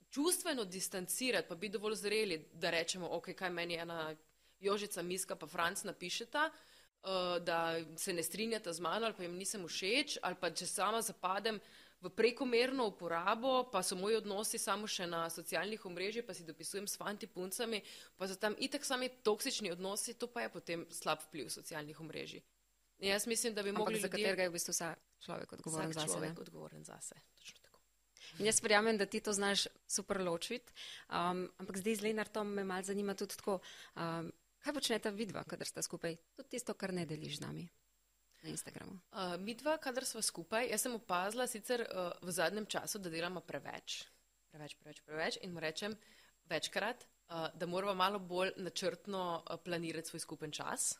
čustveno 0.09 0.65
distancirati, 0.65 1.47
pa 1.47 1.55
biti 1.55 1.71
dovolj 1.71 1.95
zreli, 1.95 2.45
da 2.53 2.69
rečemo, 2.69 3.07
ok, 3.11 3.33
kaj 3.37 3.49
meni 3.49 3.75
ena 3.75 4.15
Jožica 4.59 5.01
Miska 5.01 5.35
pa 5.35 5.47
Franc 5.47 5.83
napišeta, 5.83 6.49
uh, 6.49 7.43
da 7.43 7.79
se 7.97 8.13
ne 8.13 8.23
strinjata 8.23 8.73
z 8.73 8.79
mano 8.79 9.05
ali 9.05 9.15
pa 9.17 9.23
jim 9.23 9.35
nisem 9.35 9.67
všeč, 9.67 10.17
ali 10.21 10.35
pa 10.35 10.49
če 10.49 10.67
sama 10.67 11.01
zapadem 11.01 11.59
v 12.01 12.09
prekomerno 12.09 12.87
uporabo, 12.89 13.69
pa 13.71 13.83
so 13.85 13.95
moji 13.95 14.17
odnosi 14.17 14.57
samo 14.57 14.89
še 14.89 15.05
na 15.07 15.29
socialnih 15.29 15.85
omrežjih, 15.85 16.25
pa 16.25 16.33
si 16.33 16.43
dopisujem 16.43 16.89
s 16.89 16.97
fanti 16.97 17.29
puncami, 17.29 17.81
pa 18.17 18.25
so 18.27 18.35
tam 18.35 18.57
itak 18.57 18.85
sami 18.85 19.09
toksični 19.21 19.71
odnosi, 19.71 20.17
to 20.17 20.25
pa 20.25 20.47
je 20.47 20.49
potem 20.49 20.85
slab 20.89 21.21
vpliv 21.29 21.53
socialnih 21.53 21.99
omrežij. 22.01 22.41
Jaz 23.01 23.25
mislim, 23.27 23.53
da 23.53 23.63
bi 23.63 23.71
mogli. 23.71 23.99
Za 23.99 24.07
ljudje... 24.07 24.17
katerega 24.17 24.43
je 24.43 24.49
v 24.49 24.53
bistvu 24.53 24.73
vsak 24.73 24.99
človek 25.25 25.53
odgovoren 25.53 25.89
vsak 25.89 26.01
zase. 26.01 26.13
Človek 26.13 26.39
odgovoren 26.39 26.83
zase. 26.85 27.15
Točno. 27.37 27.61
In 28.39 28.45
jaz 28.45 28.61
verjamem, 28.63 28.97
da 28.97 29.05
ti 29.05 29.19
to 29.19 29.33
znaš 29.33 29.67
super 29.87 30.21
ločiti. 30.21 30.73
Um, 31.09 31.49
ampak 31.57 31.77
zdaj 31.77 31.95
z 31.95 32.01
Lenartom 32.05 32.47
me 32.47 32.63
mal 32.63 32.83
zanima 32.83 33.13
tudi 33.17 33.35
tako, 33.37 33.59
um, 33.95 34.31
kaj 34.61 34.73
počnete 34.73 35.11
vidva, 35.11 35.43
kadar 35.43 35.67
ste 35.67 35.81
skupaj? 35.81 36.15
Tudi 36.37 36.57
tisto, 36.57 36.73
kar 36.73 36.93
ne 36.93 37.05
deliš 37.05 37.41
z 37.41 37.45
nami. 37.45 37.65
Na 38.41 38.49
Instagramu. 38.49 38.97
Uh, 39.11 39.37
mi 39.39 39.53
dva, 39.55 39.77
kadar 39.77 40.05
smo 40.05 40.21
skupaj, 40.21 40.67
jaz 40.71 40.81
sem 40.81 40.95
opazila 40.97 41.45
sicer 41.47 41.83
uh, 41.85 42.09
v 42.21 42.33
zadnjem 42.33 42.65
času, 42.65 42.99
da 42.99 43.09
delamo 43.13 43.43
preveč. 43.45 44.01
Preveč, 44.51 44.75
preveč, 44.81 45.01
preveč. 45.05 45.37
In 45.45 45.53
mu 45.53 45.61
rečem 45.61 45.95
večkrat, 46.49 47.05
uh, 47.05 47.47
da 47.53 47.69
moramo 47.69 47.93
malo 47.93 48.19
bolj 48.19 48.55
načrtno 48.57 49.23
uh, 49.37 49.59
planirati 49.63 50.09
svoj 50.09 50.25
skupen 50.25 50.51
čas. 50.51 50.95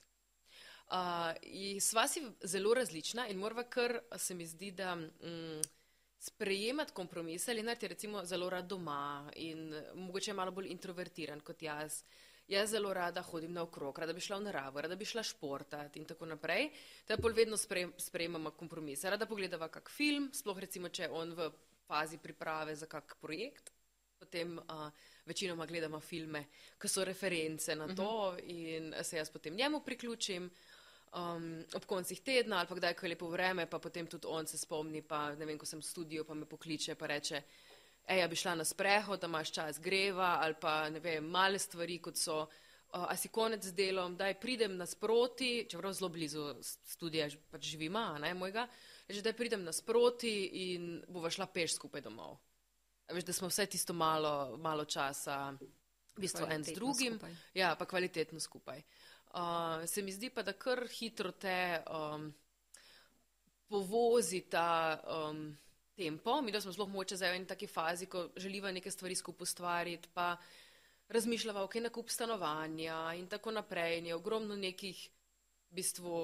Uh, 0.92 1.34
sva 1.82 2.08
si 2.08 2.22
zelo 2.44 2.74
različna 2.74 3.28
in 3.28 3.40
morava 3.40 3.64
kar, 3.64 4.00
se 4.18 4.36
mi 4.36 4.46
zdi, 4.46 4.72
da. 4.72 4.94
Um, 4.96 5.62
sprejemati 6.22 6.94
kompromise. 6.94 7.54
Lenart 7.54 7.84
je 7.84 7.90
recimo 7.90 8.26
zelo 8.26 8.50
rad 8.50 8.66
doma 8.66 9.32
in 9.36 9.74
mogoče 9.96 10.32
je 10.32 10.36
malo 10.36 10.52
bolj 10.52 10.68
introvertiran 10.70 11.40
kot 11.40 11.62
jaz. 11.62 12.04
Jaz 12.52 12.70
zelo 12.70 12.90
rada 12.94 13.22
hodim 13.24 13.54
naokrog, 13.54 14.00
rada 14.00 14.12
bi 14.14 14.20
šla 14.20 14.38
v 14.42 14.44
naravo, 14.44 14.82
rada 14.84 14.96
bi 15.00 15.06
šla 15.08 15.24
športati 15.24 16.02
in 16.02 16.06
tako 16.06 16.28
naprej. 16.28 16.66
Tako 17.08 17.22
bolj 17.24 17.38
vedno 17.38 17.58
sprejemamo 17.98 18.52
kompromise. 18.60 19.10
Rada 19.10 19.26
pogledava 19.26 19.70
kak 19.72 19.88
film, 19.90 20.28
sploh 20.36 20.60
recimo, 20.60 20.90
če 20.92 21.06
je 21.06 21.10
on 21.16 21.32
v 21.38 21.48
fazi 21.88 22.20
priprave 22.20 22.76
za 22.76 22.90
kak 22.92 23.16
projekt. 23.22 23.72
Potem 24.20 24.58
uh, 24.60 24.90
večinoma 25.26 25.66
gledamo 25.66 26.00
filme, 26.04 26.44
ki 26.76 26.92
so 26.92 27.08
reference 27.08 27.76
na 27.76 27.88
to 27.96 28.10
uh 28.10 28.36
-huh. 28.36 28.44
in 28.44 28.94
se 29.04 29.18
jaz 29.18 29.30
potem 29.30 29.56
njemu 29.56 29.80
priključim. 29.80 30.52
Um, 31.14 31.64
ob 31.76 31.86
koncih 31.86 32.22
tedna 32.22 32.58
ali 32.58 32.68
pa 32.68 32.76
kdaj, 32.76 32.94
ko 32.94 33.06
je 33.06 33.10
lepo 33.10 33.28
vreme, 33.28 33.66
pa 33.66 33.80
potem 33.80 34.08
tudi 34.08 34.28
on 34.28 34.48
se 34.48 34.58
spomni, 34.58 35.02
pa 35.02 35.36
ne 35.36 35.46
vem, 35.46 35.58
ko 35.58 35.66
sem 35.66 35.80
v 35.80 35.84
studiu, 35.84 36.24
pa 36.24 36.34
me 36.34 36.46
pokliče, 36.46 36.96
pa 36.96 37.08
reče, 37.08 37.42
ej, 38.08 38.28
bi 38.28 38.36
šla 38.36 38.56
na 38.56 38.66
sprehod, 38.66 39.20
da 39.20 39.28
imaš 39.28 39.52
čas 39.52 39.80
greva 39.80 40.40
ali 40.42 40.56
pa 40.62 40.90
ne 40.90 41.00
vem, 41.00 41.26
male 41.26 41.60
stvari, 41.60 42.00
kot 42.02 42.18
so, 42.18 42.48
a 42.92 43.16
si 43.18 43.30
konec 43.32 43.64
z 43.64 43.74
delom, 43.74 44.18
daj 44.20 44.36
pridem 44.40 44.76
nasproti, 44.78 45.66
čeprav 45.70 45.94
zelo 45.94 46.10
blizu 46.10 46.56
studija 46.62 47.30
pač 47.52 47.70
živima, 47.72 48.18
ne 48.20 48.34
mojega, 48.34 48.68
že 49.10 49.22
daj 49.22 49.34
pridem 49.34 49.64
nasproti 49.64 50.34
in 50.74 50.98
bova 51.08 51.30
šla 51.30 51.48
peš 51.48 51.78
skupaj 51.80 52.02
domov. 52.02 52.38
Veš, 53.12 53.26
da 53.28 53.34
smo 53.34 53.48
vse 53.48 53.66
tisto 53.66 53.94
malo, 53.94 54.58
malo 54.58 54.86
časa, 54.86 55.52
v 56.16 56.20
bistvu 56.20 56.48
en 56.52 56.64
z 56.64 56.76
drugim, 56.76 57.18
skupaj. 57.20 57.36
ja, 57.54 57.76
pa 57.76 57.86
kvalitetno 57.86 58.40
skupaj. 58.40 58.84
Uh, 59.32 59.88
se 59.88 60.02
mi 60.02 60.12
zdi 60.12 60.30
pa, 60.30 60.44
da 60.44 60.54
kar 60.54 60.84
hitro 60.92 61.32
te 61.32 61.80
um, 61.88 62.34
povozi 63.68 64.42
ta 64.52 65.00
um, 65.08 65.58
tempo. 66.02 66.42
Mi, 66.42 66.52
da 66.52 66.62
smo 66.62 66.74
zelo 66.74 66.88
moče 66.90 67.16
zdaj 67.20 67.32
v 67.32 67.40
eni 67.40 67.48
taki 67.48 67.68
fazi, 67.68 68.10
ko 68.10 68.28
želiva 68.36 68.72
neke 68.72 68.92
stvari 68.92 69.16
skupaj 69.16 69.44
ustvariti, 69.44 70.10
pa 70.14 70.36
razmišljava, 71.12 71.64
ok, 71.64 71.76
nakup 71.86 72.10
stanovanja 72.10 73.14
in 73.18 73.28
tako 73.28 73.52
naprej. 73.52 74.00
In 74.00 74.12
je 74.12 74.16
ogromno 74.16 74.56
nekih, 74.56 75.02
v 75.72 75.76
bistvu, 75.76 76.16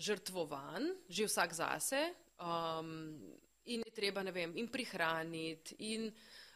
žrtvovanj, 0.00 0.90
že 1.08 1.28
vsak 1.28 1.54
zase. 1.54 2.02
Um, 2.40 3.18
in 3.64 3.82
je 3.84 3.92
treba, 3.92 4.22
ne 4.22 4.32
vem, 4.32 4.54
in 4.56 4.68
prihraniti, 4.72 5.76
in 5.92 6.08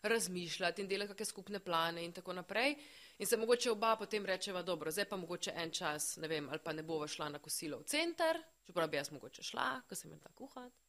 razmišljati, 0.03 0.83
in 0.83 0.89
delati 0.89 1.13
kakšne 1.13 1.27
skupne 1.29 1.61
plane 1.61 2.05
in 2.05 2.13
tako 2.13 2.33
naprej. 2.33 2.77
In 3.19 3.27
se 3.27 3.37
mogoče 3.37 3.71
oba 3.71 3.97
potem 3.97 4.27
rečeva, 4.27 4.63
dobro, 4.63 4.91
zdaj 4.91 5.09
pa 5.09 5.17
mogoče 5.17 5.53
en 5.57 5.71
čas, 5.71 6.17
ne 6.17 6.29
vem, 6.29 6.49
ali 6.51 6.61
pa 6.65 6.73
ne 6.73 6.83
bova 6.83 7.09
šla 7.09 7.29
na 7.29 7.39
kosilo 7.39 7.79
v 7.79 7.89
center, 7.89 8.41
čeprav 8.67 8.89
bi 8.91 8.97
jaz 8.97 9.13
mogoče 9.13 9.43
šla, 9.43 9.69
ko 9.89 9.95
sem 9.95 10.11
imela 10.11 10.33
kuhati 10.35 10.84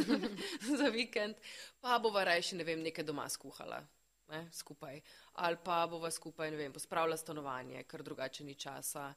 za 0.78 0.88
vikend, 0.92 1.36
pa 1.80 1.98
bova 1.98 2.24
rajši, 2.24 2.60
ne 2.60 2.64
vem, 2.64 2.82
nekaj 2.82 3.04
doma 3.04 3.28
skuhala. 3.28 3.80
Ne, 4.30 4.44
skupaj. 4.54 5.00
Ali 5.42 5.58
pa 5.64 5.86
bova 5.90 6.10
skupaj, 6.10 6.50
ne 6.50 6.56
vem, 6.56 6.72
pospravila 6.72 7.16
stanovanje, 7.18 7.82
ker 7.90 8.04
drugače 8.06 8.44
ni 8.46 8.54
časa. 8.54 9.08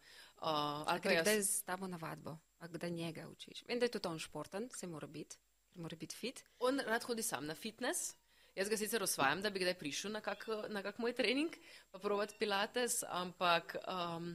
Uh, 0.41 0.81
ali 0.89 1.01
pa 1.01 1.13
jaz... 1.13 1.27
kdaj 1.27 1.41
z 1.41 1.63
tabo 1.67 1.87
na 1.87 1.99
vadbo, 2.01 2.33
a 2.59 2.67
kdaj 2.67 2.91
njega 2.91 3.27
učiš? 3.29 3.61
Vem, 3.67 3.79
da 3.79 3.85
je 3.85 3.93
tudi 3.93 4.09
on 4.09 4.19
športen, 4.19 4.69
se 4.73 4.89
mora 4.89 5.07
biti, 5.07 5.37
mora 5.75 5.97
biti 5.99 6.15
fit. 6.15 6.43
On 6.59 6.81
rad 6.81 7.05
hodi 7.05 7.23
sam 7.23 7.45
na 7.45 7.55
fitness, 7.55 8.15
Jaz 8.53 8.69
ga 8.69 8.77
sicer 8.77 9.01
osvajam, 9.01 9.39
da 9.41 9.49
bi 9.49 9.63
kdaj 9.63 9.73
prišel 9.79 10.11
na 10.13 10.19
kak, 10.21 10.45
na 10.69 10.83
kak 10.85 10.99
moj 11.01 11.15
trening, 11.17 11.55
pa 11.89 11.97
provat 11.99 12.35
pilates, 12.37 12.99
ampak 13.09 13.73
um, 13.81 14.27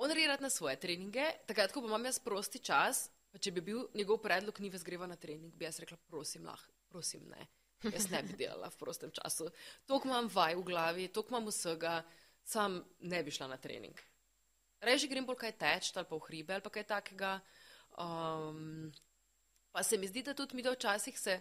on 0.00 0.14
ri 0.16 0.24
rad 0.26 0.40
na 0.40 0.48
svoje 0.50 0.78
treninge. 0.80 1.26
Takrat, 1.46 1.72
ko 1.72 1.82
pa 1.84 1.90
imam 1.90 2.08
jaz 2.08 2.16
prosti 2.24 2.62
čas, 2.64 3.10
če 3.40 3.52
bi 3.52 3.64
bil 3.64 3.86
njegov 3.94 4.20
predlog, 4.22 4.60
ni 4.60 4.70
vas 4.70 4.84
greva 4.84 5.06
na 5.06 5.16
trening, 5.16 5.54
bi 5.56 5.64
jaz 5.64 5.80
rekla, 5.80 5.96
prosim, 6.10 6.44
lah, 6.46 6.60
prosim, 6.92 7.24
ne. 7.30 7.48
Jaz 7.82 8.10
ne 8.12 8.20
bi 8.22 8.36
delala 8.38 8.68
v 8.70 8.78
prostem 8.78 9.10
času. 9.10 9.48
Tok 9.90 10.04
imam 10.06 10.28
vaj 10.30 10.54
v 10.54 10.66
glavi, 10.68 11.08
tok 11.10 11.32
imam 11.32 11.48
vsega, 11.50 11.96
sam 12.46 12.78
ne 13.00 13.22
bi 13.26 13.34
šla 13.34 13.48
na 13.50 13.58
trening. 13.58 13.98
Reži 14.82 15.08
grem 15.10 15.26
bolj 15.26 15.40
kaj 15.40 15.56
teč, 15.58 15.90
ali 15.96 16.06
pa 16.06 16.18
v 16.18 16.26
hribe, 16.28 16.54
ali 16.54 16.62
pa 16.62 16.70
kaj 16.74 16.86
takega. 16.90 17.32
Um, 17.98 18.92
pa 19.74 19.82
se 19.82 19.98
mi 19.98 20.06
zdi, 20.10 20.22
da 20.22 20.34
tudi 20.34 20.56
mi 20.56 20.62
da 20.62 20.74
včasih 20.74 21.18
se 21.18 21.40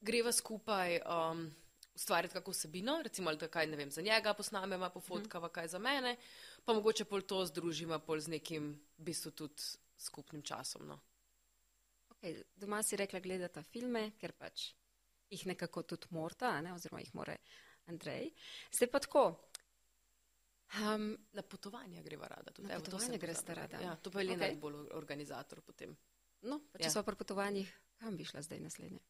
greva 0.00 0.32
skupaj 0.32 1.00
um, 1.02 1.46
ustvariti 1.94 2.34
kako 2.34 2.50
vsebino, 2.50 3.00
recimo, 3.02 3.34
da 3.34 3.48
kaj 3.48 3.66
ne 3.66 3.76
vem 3.76 3.90
za 3.90 4.02
njega 4.02 4.34
posnameva, 4.34 4.90
pofotkava 4.90 5.48
kaj 5.48 5.68
za 5.68 5.78
mene, 5.78 6.16
pa 6.64 6.74
mogoče 6.74 7.04
pol 7.04 7.22
to 7.22 7.44
združima 7.46 7.98
pol 7.98 8.20
z 8.20 8.36
nekim 8.36 8.74
v 8.98 9.02
bistvu 9.10 9.30
tudi 9.30 9.62
skupnim 9.98 10.42
časom. 10.42 10.86
No. 10.86 10.98
Okay, 12.16 12.42
doma 12.56 12.82
si 12.82 12.96
rekla, 12.96 13.20
gledata 13.20 13.62
filme, 13.62 14.10
ker 14.20 14.32
pač 14.32 14.70
jih 15.30 15.46
nekako 15.50 15.82
tudi 15.82 16.08
morta, 16.10 16.54
ne? 16.64 16.72
oziroma 16.72 17.02
jih 17.02 17.12
more 17.14 17.36
Andrej. 17.86 18.30
Zdaj 18.74 18.90
pa 18.90 19.00
tako. 19.02 19.24
Um, 20.80 21.12
na 21.32 21.42
potovanja 21.46 22.02
greva 22.02 22.26
rada. 22.26 22.50
Tudi. 22.50 22.68
Na 22.68 22.80
potovanja 22.80 23.18
gresta 23.22 23.54
rada. 23.54 23.78
Ja, 23.82 23.94
to 23.96 24.10
pa 24.10 24.24
je 24.24 24.32
okay. 24.32 24.40
najbolj 24.40 24.88
organizator 24.98 25.60
potem. 25.62 25.94
No, 26.42 26.58
pa 26.72 26.80
če 26.80 26.88
ja. 26.88 26.94
so 26.94 27.04
pri 27.06 27.18
potovanjih, 27.20 27.70
kam 28.02 28.16
bi 28.18 28.26
šla 28.26 28.42
zdaj 28.42 28.64
naslednje? 28.64 29.04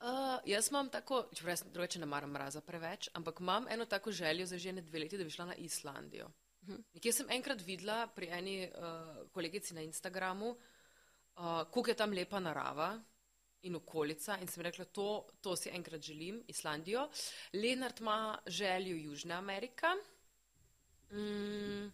Uh, 0.00 0.40
jaz 0.48 0.70
imam 0.72 0.88
tako, 0.90 1.26
če 1.36 1.46
res 1.46 1.62
drugače 1.68 2.00
ne 2.00 2.08
maram 2.10 2.32
mraza 2.34 2.62
preveč, 2.64 3.10
ampak 3.14 3.42
imam 3.44 3.68
eno 3.70 3.86
tako 3.86 4.12
željo 4.12 4.48
za 4.48 4.58
že 4.58 4.72
ne 4.72 4.82
dve 4.82 5.04
leti, 5.04 5.20
da 5.20 5.24
bi 5.24 5.34
šla 5.34 5.52
na 5.52 5.54
Islandijo. 5.54 6.26
Uh 6.26 6.68
mhm. 6.68 6.76
-huh. 6.76 6.84
Nekje 6.94 7.12
sem 7.12 7.30
enkrat 7.30 7.62
videla 7.62 8.06
pri 8.06 8.26
eni 8.26 8.56
uh, 8.66 9.30
kolegici 9.30 9.74
na 9.74 9.82
Instagramu, 9.82 10.50
uh, 10.50 10.73
koliko 11.70 11.90
je 11.90 11.96
tam 11.96 12.12
lepa 12.12 12.40
narava 12.40 12.94
in 13.62 13.76
okolica 13.76 14.38
in 14.38 14.48
sem 14.48 14.62
rekla, 14.62 14.84
to, 14.84 15.26
to 15.40 15.56
si 15.56 15.70
enkrat 15.72 16.02
želim, 16.02 16.42
Islandijo. 16.48 17.08
Lenart 17.52 18.00
ima 18.00 18.38
željo 18.46 18.96
Južna 18.96 19.38
Amerika. 19.38 19.94
Mm, 21.10 21.90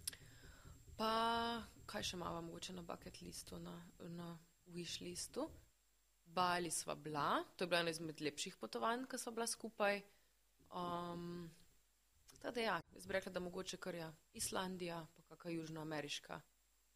pa 0.97 1.63
kaj 1.87 2.03
še 2.03 2.17
imamo 2.17 2.41
mogoče 2.41 2.73
na 2.73 2.83
bucket 2.83 3.21
listu, 3.23 3.59
na, 3.59 3.75
na 3.99 4.39
wish 4.75 5.01
listu? 5.03 5.49
Bali 6.25 6.71
sva 6.71 6.95
bila, 6.95 7.45
to 7.57 7.65
je 7.65 7.69
bila 7.69 7.81
ena 7.81 7.91
izmed 7.91 8.21
lepših 8.21 8.57
potovanj, 8.57 9.07
ki 9.11 9.19
sva 9.19 9.33
bila 9.35 9.47
skupaj. 9.47 10.03
Um, 10.71 11.51
Tako 12.41 12.55
da, 12.55 12.61
ja, 12.61 12.81
jaz 12.95 13.07
bi 13.07 13.13
rekla, 13.13 13.33
da 13.33 13.41
mogoče 13.41 13.77
kar 13.77 13.95
je 13.95 14.01
ja, 14.01 14.13
Islandija, 14.33 15.07
pa 15.17 15.37
kakšna 15.37 15.51
južnoameriška, 15.51 16.41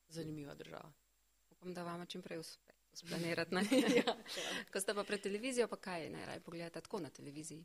zanimiva 0.08 0.54
država. 0.54 0.92
Upam, 1.64 1.74
da 1.74 1.82
vam 1.82 2.06
čim 2.06 2.22
prej 2.22 2.38
uspe 2.38 2.72
splanirati. 2.92 3.54
ja, 3.96 4.16
Ko 4.72 4.80
ste 4.80 4.94
pa 4.94 5.04
pred 5.04 5.22
televizijo, 5.22 5.68
pa 5.68 5.76
kaj 5.76 6.10
najraje 6.10 6.40
pogledate 6.40 6.80
tako 6.80 7.00
na 7.00 7.10
televiziji? 7.10 7.64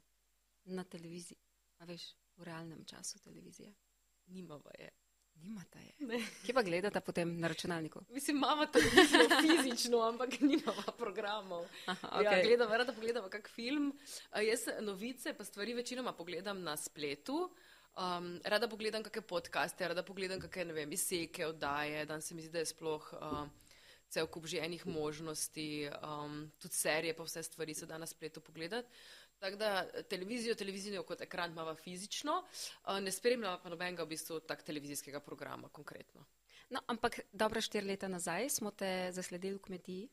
Na 0.65 0.83
televiziji, 0.83 1.37
a 1.77 1.85
veš, 1.85 2.05
v 2.37 2.47
realnem 2.47 2.85
času 2.85 3.19
televizije. 3.19 3.73
Nimava 4.27 4.71
je. 4.79 4.89
Nimate 5.35 5.79
je. 5.79 6.21
Kje 6.45 6.53
pa 6.53 6.63
gledate 6.63 7.01
potem 7.01 7.39
na 7.39 7.47
računalniku? 7.47 8.05
Mislim, 8.09 8.37
imamo 8.37 8.65
televizijo 8.65 9.27
fizično, 9.43 9.99
ampak 9.99 10.39
nimamo 10.39 10.95
programov. 10.97 11.67
Aha, 11.85 12.07
okay. 12.13 12.23
ja, 12.23 12.41
gledam, 12.43 12.71
rada 12.71 12.93
pogledam 12.93 13.29
kak 13.29 13.49
film. 13.49 13.93
Jaz 14.47 14.67
novice 14.79 15.33
pa 15.33 15.43
stvari 15.43 15.73
večinoma 15.73 16.13
pogledam 16.13 16.63
na 16.63 16.77
spletu. 16.77 17.49
Um, 17.99 18.39
rada 18.45 18.67
pogledam 18.69 19.03
kakšne 19.03 19.27
podcaste, 19.27 19.87
rada 19.87 20.03
pogledam 20.03 20.39
kakšne, 20.39 20.71
ne 20.71 20.73
vem, 20.73 20.91
izseke, 20.91 21.47
oddaje. 21.47 22.05
Dan 22.05 22.21
se 22.21 22.35
mi 22.35 22.41
zdi, 22.41 22.51
da 22.51 22.59
je 22.63 22.75
sploh 22.75 23.13
uh, 23.13 23.47
cel 24.09 24.27
kup 24.27 24.47
že 24.47 24.59
enih 24.65 24.85
možnosti, 24.87 25.89
um, 26.01 26.51
tudi 26.59 26.75
serije, 26.75 27.15
pa 27.15 27.23
vse 27.23 27.43
stvari 27.43 27.73
se 27.73 27.85
da 27.85 27.97
na 27.97 28.05
spletu 28.05 28.41
pogledati. 28.41 28.89
Tako 29.39 29.55
da 29.55 29.85
televizijo, 30.09 30.55
televizijo 30.55 31.03
kot 31.03 31.21
ekran 31.21 31.51
imamo 31.51 31.75
fizično, 31.75 32.43
ne 33.01 33.11
spremljamo 33.11 33.59
pa 33.63 33.69
nobenega 33.69 34.03
v 34.03 34.07
bistvu 34.07 34.39
tak 34.39 34.63
televizijskega 34.63 35.19
programa 35.19 35.69
konkretno. 35.69 36.25
No, 36.69 36.81
ampak 36.87 37.19
dobra 37.31 37.61
štiri 37.61 37.87
leta 37.87 38.07
nazaj 38.07 38.49
smo 38.49 38.71
te 38.71 39.09
zasledili 39.11 39.55
v 39.55 39.61
kmetiji. 39.61 40.09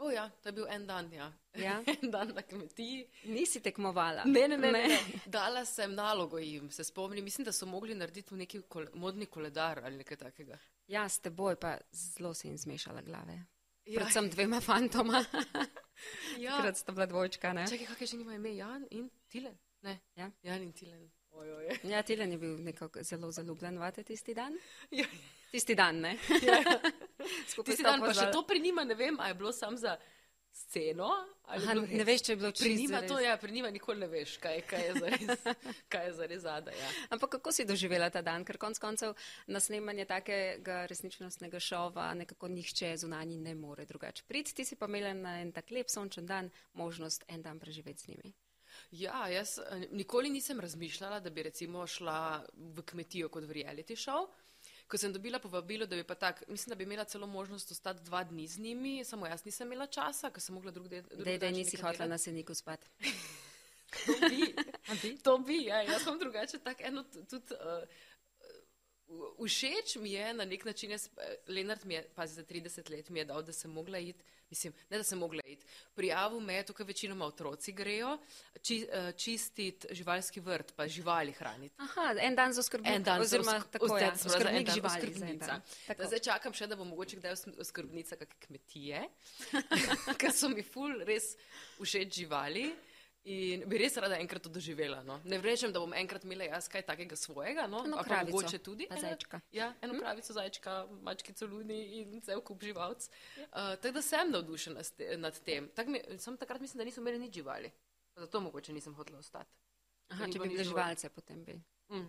O 0.00 0.10
ja, 0.10 0.30
to 0.42 0.48
je 0.48 0.52
bil 0.52 0.66
en 0.68 0.86
dan, 0.86 1.12
ja. 1.12 1.32
ja? 1.54 1.82
en 2.02 2.10
dan 2.10 2.32
na 2.34 2.42
kmetiji. 2.42 3.02
Nisi 3.24 3.60
tekmovala? 3.60 4.24
Ne, 4.24 4.46
ne, 4.48 4.56
ne. 4.56 4.72
ne. 4.72 4.86
ne. 4.88 4.98
Dala 5.26 5.64
sem 5.68 5.92
nalogo 5.94 6.38
jim, 6.38 6.70
se 6.70 6.84
spomnim. 6.84 7.24
Mislim, 7.24 7.44
da 7.44 7.52
so 7.52 7.66
mogli 7.66 7.94
narediti 7.94 8.34
neki 8.34 8.62
kol 8.68 8.86
modni 8.94 9.26
koledar 9.26 9.82
ali 9.84 10.00
nekaj 10.00 10.16
takega. 10.16 10.56
Ja, 10.88 11.08
s 11.08 11.20
teboj 11.20 11.56
pa 11.60 11.76
zelo 11.92 12.32
se 12.34 12.48
jim 12.48 12.56
zmešala 12.58 13.02
glave. 13.02 13.42
Ja. 13.84 14.00
Predvsem 14.00 14.30
dvema 14.30 14.60
fantoma. 14.60 15.24
Ja. 16.38 16.56
Takrat 16.56 16.76
sta 16.76 16.92
bila 16.92 17.04
dvojčka, 17.06 17.52
ne? 17.52 17.66
Čakaj, 17.68 17.86
kakšne 17.86 18.06
že 18.06 18.16
nima 18.16 18.34
ime? 18.34 18.54
Jan 18.56 18.86
in 18.90 19.10
Tilen? 19.28 19.58
Ne. 19.84 19.98
Ja. 20.16 20.30
Jan 20.42 20.62
in 20.62 20.72
Tilen. 20.72 21.10
Oj, 21.36 21.50
oj. 21.52 21.66
Ja, 21.90 22.00
Tilen 22.02 22.32
je 22.32 22.38
bil 22.38 22.56
nekako 22.64 23.02
zelo 23.04 23.28
zaljubljen 23.32 23.76
vate 23.78 24.02
tisti 24.02 24.34
dan. 24.34 24.56
Ja. 24.90 25.04
Tisti 25.52 25.74
dan, 25.74 26.00
ne? 26.00 26.16
Ja. 26.40 26.62
Skupaj 27.52 27.72
tisti 27.72 27.86
dan, 27.86 28.00
pa 28.00 28.14
še 28.16 28.30
to 28.32 28.42
pri 28.46 28.60
njima, 28.60 28.84
ne 28.84 28.94
vem, 28.94 29.20
a 29.20 29.28
je 29.28 29.34
bilo 29.34 29.52
sam 29.52 29.76
za 29.76 29.96
sceno. 30.52 31.10
Aha, 31.50 31.74
ne 31.74 32.04
veš, 32.06 32.22
če 32.26 32.32
je 32.32 32.38
bilo 32.38 32.50
pri 32.54 32.74
njima 32.78 33.00
to, 33.08 33.18
ja, 33.22 33.34
pri 33.38 33.52
njima 33.52 33.70
nikoli 33.74 34.00
ne 34.00 34.06
veš, 34.10 34.36
kaj, 34.42 34.60
kaj 34.70 34.84
je 34.86 34.92
zares, 35.00 35.46
kaj 35.92 36.06
je 36.06 36.12
zares 36.14 36.42
zadaj. 36.42 36.76
Ja. 36.78 36.90
Ampak 37.16 37.32
kako 37.36 37.52
si 37.52 37.66
doživela 37.66 38.10
ta 38.10 38.22
dan, 38.22 38.44
ker 38.46 38.58
konc 38.58 38.78
koncev 38.78 39.16
na 39.50 39.60
snemanje 39.60 40.06
takega 40.10 40.84
resničnostnega 40.90 41.60
šova 41.60 42.12
nekako 42.14 42.50
nihče 42.54 42.92
zunanji 43.02 43.40
ne 43.42 43.54
more 43.54 43.86
drugače 43.86 44.22
priti, 44.28 44.54
ti 44.54 44.64
si 44.64 44.78
pa 44.78 44.86
imela 44.86 45.14
na 45.14 45.40
en 45.40 45.50
tak 45.52 45.70
lep 45.74 45.90
sončen 45.90 46.26
dan 46.26 46.50
možnost 46.72 47.26
en 47.28 47.42
dan 47.42 47.58
preživeti 47.58 48.02
z 48.04 48.14
njimi. 48.14 48.32
Ja, 48.90 49.26
jaz 49.28 49.58
eh, 49.58 49.88
nikoli 49.90 50.30
nisem 50.30 50.60
razmišljala, 50.60 51.20
da 51.20 51.30
bi 51.30 51.42
recimo 51.42 51.86
šla 51.86 52.44
v 52.54 52.82
kmetijo 52.82 53.28
kot 53.28 53.44
v 53.44 53.58
reality 53.62 53.98
show. 53.98 54.28
Ko 54.90 54.98
sem 54.98 55.12
dobila 55.14 55.38
povabilo, 55.38 55.86
da 55.86 55.96
bi 55.96 56.02
pa 56.04 56.16
tak, 56.18 56.42
mislim, 56.48 56.72
da 56.72 56.74
bi 56.74 56.84
imela 56.84 57.04
celo 57.04 57.26
možnost 57.26 57.70
ostati 57.70 58.02
dva 58.02 58.24
dni 58.24 58.46
z 58.46 58.58
njimi, 58.58 59.04
samo 59.04 59.26
jaz 59.26 59.44
nisem 59.44 59.68
imela 59.68 59.86
časa, 59.86 60.30
ker 60.30 60.42
sem 60.42 60.54
mogla 60.54 60.72
drug 60.74 60.88
del. 60.88 61.04
Da, 61.24 61.36
da 61.38 61.50
nisi 61.50 61.78
hotela 61.78 62.08
na 62.10 62.18
seniku 62.18 62.54
spati. 62.54 62.88
to 64.06 64.16
bi, 65.02 65.16
to 65.22 65.38
bi, 65.38 65.62
ja, 65.64 65.82
jaz 65.82 66.02
sem 66.02 66.18
drugače 66.18 66.58
tak 66.58 66.80
eno 66.80 67.04
tudi. 67.30 67.54
Uh, 67.54 67.86
Všeč 69.40 69.96
mi 69.96 70.12
je 70.12 70.34
na 70.34 70.44
nek 70.44 70.64
način, 70.64 70.90
jaz, 70.90 71.08
eh, 71.16 71.36
Lenart 71.48 71.84
mi 71.84 71.94
je, 71.94 72.08
pazi, 72.14 72.34
za 72.34 72.44
30 72.44 72.90
let 72.90 73.08
mi 73.10 73.18
je 73.18 73.24
dal, 73.24 73.42
da 73.42 73.52
sem 73.52 73.70
mogla 73.70 73.98
iti, 73.98 74.24
mislim, 74.50 74.72
ne 74.90 74.96
da 74.98 75.04
sem 75.04 75.18
mogla 75.18 75.40
iti. 75.46 75.66
Prijavil 75.94 76.40
me 76.40 76.54
je, 76.54 76.66
tukaj 76.66 76.86
večinoma 76.86 77.26
otroci 77.26 77.72
grejo, 77.72 78.18
či, 78.62 78.86
uh, 78.86 79.16
čistiti 79.16 79.86
živalski 79.90 80.40
vrt, 80.40 80.72
pa 80.76 80.88
živali 80.88 81.32
hraniti. 81.32 81.74
Aha, 81.78 82.14
en 82.20 82.34
dan 82.34 82.52
za 82.52 82.62
skrbnika. 82.62 82.94
En 82.94 83.02
dan 83.02 83.20
oziroma 83.20 83.58
za 83.58 83.66
tako, 83.70 83.98
ja, 83.98 84.16
skrbnik 84.16 84.68
za 84.68 84.74
živali. 84.74 85.00
Skrbnica. 85.00 85.60
Zdaj 86.06 86.18
čakam 86.18 86.52
še, 86.52 86.66
da 86.66 86.76
bom 86.76 86.88
mogoče 86.88 87.16
kdaj 87.16 87.36
skrbnica 87.62 88.16
kakšne 88.16 88.46
kmetije, 88.46 89.02
ker 90.20 90.32
so 90.32 90.48
mi 90.48 90.62
ful 90.62 91.02
res 91.06 91.34
všeč 91.80 92.22
živali. 92.22 92.70
In 93.28 93.66
bi 93.68 93.76
res 93.76 93.98
rada 94.00 94.16
enkrat 94.16 94.40
to 94.42 94.48
doživela. 94.48 95.02
No. 95.04 95.18
Ne 95.28 95.36
rečem, 95.44 95.72
da 95.74 95.80
bom 95.82 95.92
enkrat 95.92 96.24
imela 96.24 96.46
jaz 96.48 96.70
kaj 96.72 96.86
takega 96.88 97.16
svojega, 97.20 97.66
no, 97.68 97.82
eno 97.84 98.00
kravico, 98.04 98.38
mogoče 98.38 98.60
tudi. 98.64 98.86
Zajčka. 98.88 99.42
Ja, 99.52 99.74
eno 99.82 99.92
hm? 99.92 100.00
kravico, 100.00 100.32
zajčka, 100.32 100.76
mačkico 101.04 101.48
luni 101.50 101.80
in 102.00 102.22
cel 102.24 102.40
kup 102.40 102.64
živalc. 102.64 103.10
Uh, 103.36 103.74
tako 103.82 103.92
da 103.98 104.02
sem 104.06 104.32
navdušena 104.32 104.86
nad 105.20 105.40
tem. 105.44 105.68
Tak 105.76 105.92
mi, 105.92 106.00
sam 106.18 106.40
takrat 106.40 106.64
mislim, 106.64 106.80
da 106.80 106.88
niso 106.88 107.04
imeli 107.04 107.20
nič 107.26 107.34
živali. 107.42 107.70
Zato 108.16 108.40
mogoče 108.40 108.72
nisem 108.72 108.96
hotela 108.96 109.20
ostati. 109.20 109.52
Aha, 110.08 110.26
če 110.32 110.40
bi 110.40 110.48
bili 110.48 110.64
živalce, 110.64 111.12
potem 111.12 111.44
bi. 111.44 111.60
Mm. 111.92 112.08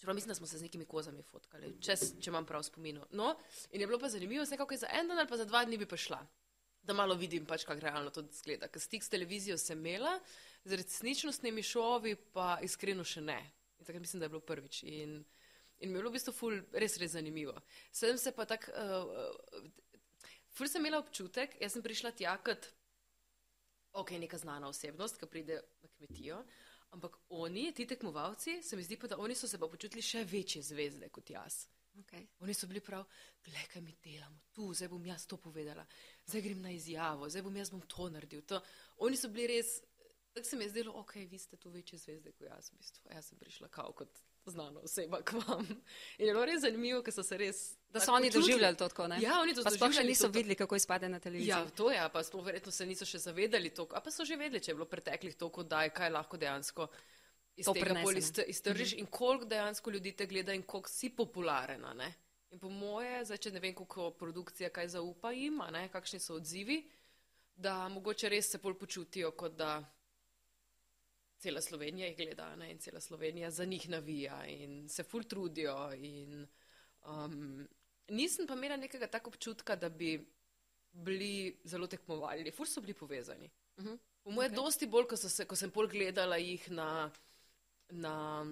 Čeprav 0.00 0.14
mislim, 0.14 0.32
da 0.32 0.34
smo 0.34 0.46
se 0.46 0.58
z 0.58 0.62
nekimi 0.62 0.84
kozami 0.88 1.22
fotkali, 1.22 1.74
če, 1.82 1.96
če 2.22 2.30
imam 2.30 2.46
prav 2.46 2.62
spomino. 2.64 3.04
No, 3.10 3.34
in 3.70 3.80
je 3.80 3.86
bilo 3.86 3.98
pa 4.00 4.08
zanimivo, 4.08 4.44
nekako 4.50 4.74
je 4.74 4.84
za 4.86 4.92
en 4.96 5.08
dan 5.08 5.18
ali 5.18 5.28
pa 5.28 5.36
za 5.36 5.44
dva 5.44 5.64
dni 5.64 5.76
bi 5.76 5.86
pa 5.86 5.96
šla 5.96 6.24
da 6.88 6.96
malo 6.96 7.16
vidim, 7.18 7.46
pač, 7.46 7.66
kako 7.68 7.84
realno 7.84 8.12
to 8.14 8.24
zgleda. 8.40 8.70
Ker 8.72 8.82
stik 8.82 9.04
s 9.04 9.12
televizijo 9.12 9.58
sem 9.60 9.78
imela, 9.78 10.14
z 10.64 10.78
resničnostnimi 10.80 11.62
šovi 11.62 12.14
pa 12.34 12.56
iskreno 12.64 13.04
še 13.04 13.22
ne. 13.24 13.38
In 13.78 13.86
takrat 13.86 14.02
mislim, 14.02 14.22
da 14.22 14.28
je 14.28 14.34
bilo 14.34 14.44
prvič. 14.44 14.82
In, 14.88 15.18
in 15.78 15.92
mi 15.92 15.98
je 15.98 16.00
bilo 16.00 16.10
v 16.10 16.16
bistvu 16.16 16.34
ful, 16.34 16.56
res, 16.72 16.96
res 17.00 17.14
zanimivo. 17.14 17.54
Sedem 17.92 18.18
se 18.20 18.32
pa 18.36 18.48
tako, 18.48 18.72
uh, 18.72 19.60
uh, 19.60 19.92
ful 20.56 20.70
sem 20.70 20.82
imela 20.82 21.02
občutek, 21.04 21.58
jaz 21.62 21.76
sem 21.76 21.84
prišla 21.84 22.14
tja 22.16 22.34
kot, 22.44 22.70
ok, 24.00 24.16
neka 24.24 24.40
znana 24.40 24.72
osebnost, 24.72 25.20
ki 25.20 25.30
pride 25.30 25.62
na 25.82 25.92
kmetijo. 25.96 26.42
Ampak 26.96 27.18
oni, 27.36 27.68
ti 27.76 27.84
tekmovalci, 27.86 28.62
se 28.64 28.76
mi 28.76 28.84
zdi 28.84 28.96
pa, 28.96 29.10
da 29.12 29.18
oni 29.20 29.36
so 29.36 29.48
se 29.48 29.60
pa 29.60 29.68
počutili 29.68 30.02
še 30.02 30.24
večje 30.24 30.64
zvezde 30.70 31.12
kot 31.12 31.30
jaz. 31.30 31.66
Okay. 31.98 32.28
Oni 32.40 32.54
so 32.54 32.68
bili 32.70 32.80
prav, 32.80 33.04
gledaj, 33.44 33.66
kaj 33.72 33.82
mi 33.82 33.96
delamo, 34.04 34.38
tu, 34.54 34.70
zdaj 34.74 34.88
bom 34.92 35.06
jaz 35.06 35.26
to 35.26 35.36
povedala, 35.42 35.82
zdaj 36.28 36.44
grem 36.44 36.62
na 36.62 36.70
izjavo, 36.70 37.28
zdaj 37.28 37.42
bom 37.42 37.56
jaz 37.56 37.70
bom 37.70 37.80
to 37.80 38.08
naredil. 38.12 38.42
To. 38.52 38.60
Oni 39.04 39.16
so 39.16 39.28
bili 39.32 39.46
res, 39.56 39.78
tako 40.34 40.46
se 40.46 40.56
mi 40.56 40.64
je 40.64 40.70
zdelo, 40.70 40.92
ok, 41.00 41.14
vi 41.30 41.38
ste 41.38 41.56
tu 41.56 41.70
večje 41.70 41.98
zvezde 41.98 42.32
kot 42.32 42.46
jaz, 42.50 42.70
v 42.72 42.78
bistvu. 42.78 43.10
Jaz 43.14 43.30
sem 43.32 43.38
prišla 43.38 43.68
kao 43.68 43.92
kot 43.92 44.20
znana 44.48 44.80
oseba 44.80 45.22
k 45.22 45.32
vam. 45.32 45.66
In 46.18 46.26
je 46.26 46.32
bilo 46.32 46.44
res 46.44 46.60
zanimivo, 46.60 47.02
ker 47.02 47.14
so 47.14 47.22
se 47.22 47.36
res. 47.36 47.60
Da 47.92 48.00
so 48.00 48.12
oni 48.12 48.30
doživljali 48.30 48.76
to 48.76 48.88
tako, 48.88 49.08
ne? 49.08 49.20
Ja, 49.22 49.40
oni 49.40 49.54
to 49.54 49.64
sploh 49.64 49.92
še 49.92 50.04
niso 50.04 50.28
to, 50.28 50.32
videli, 50.36 50.56
kako 50.56 50.76
izpade 50.76 51.08
na 51.08 51.20
televiziji. 51.20 51.50
Ja, 51.50 51.64
to 51.76 51.90
je, 51.92 52.00
pa 52.12 52.22
sploh 52.24 52.44
verjetno 52.44 52.72
se 52.72 52.86
niso 52.86 53.08
še 53.08 53.20
zavedali 53.22 53.72
to, 53.74 53.88
a 53.92 54.00
pa 54.04 54.12
so 54.12 54.24
že 54.28 54.36
vedeli, 54.36 54.60
če 54.64 54.72
je 54.72 54.78
bilo 54.78 54.88
preteklih 54.88 55.36
toliko, 55.36 55.64
da 55.64 55.84
je 55.86 55.94
kaj 55.96 56.12
lahko 56.12 56.40
dejansko 56.40 56.88
iz 57.58 57.66
to 57.66 57.74
tega 57.74 58.00
bolj 58.04 58.20
iztržiš 58.22 58.92
mm 58.92 58.96
-hmm. 58.96 59.00
in 59.00 59.06
koliko 59.06 59.44
dejansko 59.44 59.90
ljudi 59.90 60.12
te 60.12 60.26
gleda 60.26 60.54
in 60.54 60.62
koliko 60.62 60.88
si 60.88 61.10
popularena. 61.10 61.94
Ne? 61.94 62.14
In 62.50 62.58
po 62.58 62.70
moje, 62.72 63.24
zdaj, 63.28 63.38
če 63.44 63.52
ne 63.52 63.60
vem, 63.60 63.74
koliko 63.76 64.10
produkcija 64.16 64.70
kaj 64.72 64.88
zaupa 64.96 65.32
jim, 65.36 65.60
kakšni 65.92 66.20
so 66.20 66.38
odzivi, 66.40 66.82
da 67.56 67.88
mogoče 67.88 68.28
res 68.28 68.50
se 68.50 68.58
bolj 68.58 68.78
počutijo, 68.78 69.32
kot 69.36 69.56
da 69.58 69.82
cela 71.38 71.60
Slovenija 71.60 72.08
jih 72.08 72.16
gleda 72.16 72.48
ne? 72.56 72.70
in 72.70 72.78
cela 72.78 73.00
Slovenija 73.00 73.50
za 73.50 73.64
njih 73.64 73.88
navija 73.88 74.46
in 74.46 74.88
se 74.88 75.02
ful 75.02 75.24
trudijo. 75.24 75.92
In, 75.94 76.46
um, 77.06 77.68
nisem 78.08 78.46
pa 78.46 78.54
imela 78.54 78.76
nekega 78.76 79.06
tako 79.06 79.30
občutka, 79.30 79.76
da 79.76 79.88
bi 79.88 80.18
bili 80.92 81.60
zelo 81.64 81.86
tekmovali, 81.86 82.50
ful 82.50 82.66
so 82.66 82.80
bili 82.80 82.94
povezani. 82.94 83.50
Uh 83.76 83.84
mhm. 83.84 83.92
-huh. 83.92 83.98
Po 84.22 84.30
moje, 84.30 84.50
okay. 84.50 84.54
dosti 84.54 84.86
bolj, 84.86 85.06
ko, 85.06 85.16
se, 85.16 85.44
ko 85.44 85.56
sem 85.56 85.70
pol 85.70 85.86
gledala 85.88 86.36
jih 86.36 86.70
na 86.70 87.10
na, 87.90 88.44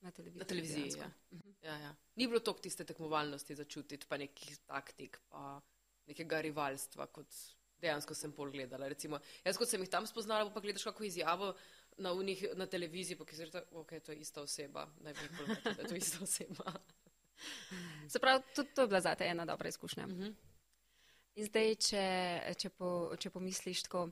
na 0.00 0.10
televiziji. 0.10 0.38
Na 0.38 0.44
televiziji 0.44 0.92
ja. 0.98 1.10
Mhm. 1.30 1.49
Ja, 1.62 1.76
ja. 1.76 1.94
Ni 2.16 2.26
bilo 2.26 2.40
toliko 2.40 2.62
tiste 2.62 2.84
tekmovalnosti 2.84 3.54
začutiti, 3.54 4.06
pa 4.08 4.16
nekih 4.16 4.58
taktik, 4.66 5.18
pa 5.28 5.60
nekega 6.08 6.40
rivalstva, 6.40 7.06
kot 7.12 7.36
dejansko 7.80 8.14
sem 8.16 8.32
pol 8.32 8.50
gledala. 8.52 8.88
Recimo, 8.88 9.20
jaz, 9.44 9.58
kot 9.60 9.68
sem 9.68 9.82
jih 9.84 9.92
tam 9.92 10.08
spoznala, 10.08 10.48
pa 10.52 10.62
gledaš 10.64 10.86
kako 10.88 11.04
izjavo 11.04 11.52
na, 11.98 12.12
unih, 12.16 12.46
na 12.56 12.66
televiziji, 12.66 13.18
pa 13.18 13.26
ki 13.28 13.36
se 13.36 13.48
reče, 13.48 13.64
ok, 13.82 13.94
to 14.04 14.12
je 14.12 14.20
ista 14.24 14.42
oseba. 14.42 14.86
Ne 15.04 15.12
vem, 15.12 15.32
koliko 15.36 15.68
je 15.68 15.88
to 15.88 15.96
ista 16.00 16.22
oseba. 16.28 16.74
Se 18.08 18.20
pravi, 18.20 18.44
tudi 18.56 18.74
to 18.74 18.84
je 18.84 18.88
bila 18.88 19.00
zate 19.00 19.28
ena 19.28 19.44
dobra 19.44 19.68
izkušnja. 19.68 20.04
Uh 20.04 20.12
mhm. 20.12 20.22
-huh. 20.22 20.34
In 21.34 21.46
zdaj, 21.46 21.74
če, 21.74 22.04
če, 22.58 22.68
po, 22.70 23.14
če 23.18 23.30
pomisliš 23.30 23.82
tako 23.82 24.10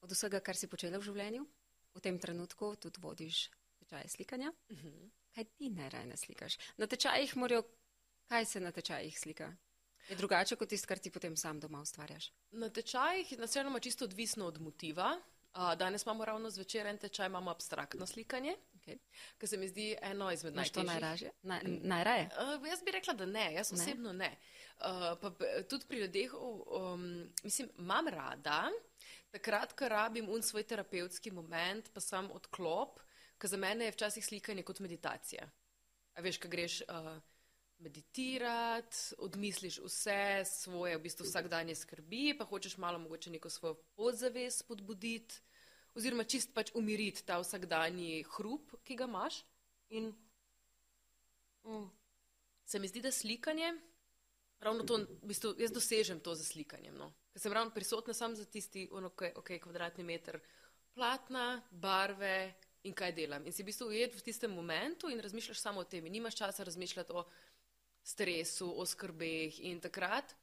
od 0.00 0.12
vsega, 0.12 0.40
kar 0.40 0.56
si 0.56 0.68
počela 0.70 0.98
v 0.98 1.02
življenju, 1.02 1.46
v 1.94 2.00
tem 2.00 2.18
trenutku 2.18 2.76
tudi 2.76 3.00
vodiš 3.02 3.50
tečaje 3.78 4.08
slikanja. 4.08 4.52
Uh 4.68 4.76
mhm. 4.76 4.88
-huh. 4.88 5.25
Kaj 5.36 5.44
ti 5.44 5.68
najraje 5.68 6.16
slikaš? 6.16 6.54
Na 6.76 6.86
tečajih 6.86 7.36
morajo, 7.36 7.62
kaj 8.28 8.44
se 8.44 8.60
na 8.60 8.70
tečajih 8.72 9.18
slika? 9.20 9.52
Je 10.08 10.16
drugače 10.16 10.56
kot 10.56 10.68
tisto, 10.68 10.88
kar 10.88 10.98
ti 10.98 11.10
potem 11.10 11.36
sam 11.36 11.60
doma 11.60 11.80
ustvarjaš? 11.80 12.30
Na 12.50 12.70
tečajih 12.70 13.32
je 13.32 13.38
načeloma 13.38 13.80
čisto 13.80 14.04
odvisno 14.04 14.46
od 14.46 14.60
motiva. 14.60 15.10
Danes 15.76 16.02
imamo 16.02 16.24
ravno 16.24 16.50
zvečer 16.50 16.86
en 16.86 16.98
tečaj, 16.98 17.26
imamo 17.26 17.50
abstraktno 17.50 18.06
slikanje, 18.06 18.56
okay. 18.74 18.98
ki 19.38 19.46
se 19.46 19.56
mi 19.56 19.68
zdi 19.68 19.96
eno 20.02 20.32
izmed 20.32 20.54
najtežjih. 20.54 20.84
Što 20.84 20.92
najraje? 20.92 21.30
Na, 21.42 21.60
najraje? 21.64 22.28
Uh, 22.32 22.66
jaz 22.68 22.82
bi 22.84 22.90
rekla, 22.90 23.14
da 23.14 23.26
ne, 23.26 23.52
jaz 23.54 23.72
ne. 23.72 23.82
osebno 23.82 24.12
ne. 24.12 24.36
Uh, 24.78 24.84
pa, 25.20 25.32
tudi 25.68 25.84
pri 25.88 25.98
ljudeh, 25.98 26.34
um, 26.34 27.28
mislim, 27.42 27.68
imam 27.78 28.08
rada, 28.08 28.70
Takrat, 29.30 29.72
ko 29.76 29.88
rabim 29.88 30.28
un 30.32 30.42
svoj 30.42 30.62
terapevtski 30.62 31.30
moment, 31.30 31.90
pa 31.92 32.00
sam 32.00 32.30
odklop, 32.32 33.00
ker 33.38 33.50
za 33.50 33.56
mene 33.56 33.84
je 33.84 33.94
včasih 33.94 34.24
slikanje 34.24 34.62
kot 34.62 34.80
meditacija. 34.80 35.48
A 36.16 36.22
veš, 36.24 36.38
ko 36.40 36.48
greš 36.48 36.80
uh, 36.88 37.16
meditirati, 37.78 39.18
odmisliš 39.18 39.80
vse 39.84 40.44
svoje, 40.48 40.96
v 40.96 41.02
bistvu 41.04 41.26
vsakdanje 41.26 41.74
skrbi, 41.74 42.36
pa 42.38 42.44
hočeš 42.44 42.78
malo 42.80 42.98
mogoče 42.98 43.30
neko 43.30 43.50
svojo 43.50 43.74
podzavest 43.96 44.64
spodbuditi, 44.64 45.42
oziroma 45.94 46.24
čist 46.24 46.54
pač 46.54 46.72
umiriti 46.74 47.24
ta 47.24 47.36
vsakdanji 47.40 48.24
hrup, 48.36 48.78
ki 48.84 48.96
ga 48.96 49.04
imaš. 49.04 49.42
In 49.88 50.08
mm, 51.64 51.84
se 52.64 52.78
mi 52.78 52.88
zdi, 52.88 53.04
da 53.04 53.12
slikanje, 53.12 53.74
ravno 54.60 54.88
to, 54.88 55.04
v 55.22 55.28
bistvu, 55.28 55.54
jaz 55.60 55.72
dosežem 55.72 56.20
to 56.20 56.34
za 56.34 56.44
slikanjem. 56.44 56.96
No 56.96 57.12
ker 57.36 57.42
sem 57.42 57.52
ravno 57.52 57.70
prisotna 57.70 58.14
samo 58.14 58.34
za 58.34 58.44
tisti 58.44 58.88
ono, 58.92 59.10
okay, 59.10 59.60
kvadratni 59.60 60.04
meter 60.04 60.38
platna, 60.94 61.62
barve 61.70 62.54
in 62.86 62.94
kaj 62.94 63.12
delam. 63.16 63.46
In 63.46 63.52
si 63.52 63.62
v 63.62 63.70
bistvu 63.70 63.90
ujet 63.90 64.14
v 64.14 64.24
tistem 64.24 64.54
momentu 64.54 65.10
in 65.12 65.20
razmišljaš 65.20 65.60
samo 65.60 65.82
o 65.82 65.84
tem. 65.84 66.06
In 66.06 66.12
nimaš 66.12 66.38
časa 66.38 66.64
razmišljati 66.64 67.12
o 67.12 67.24
stresu, 68.06 68.70
o 68.80 68.86
skrbeh 68.86 69.60
in 69.66 69.80
takrat 69.82 70.34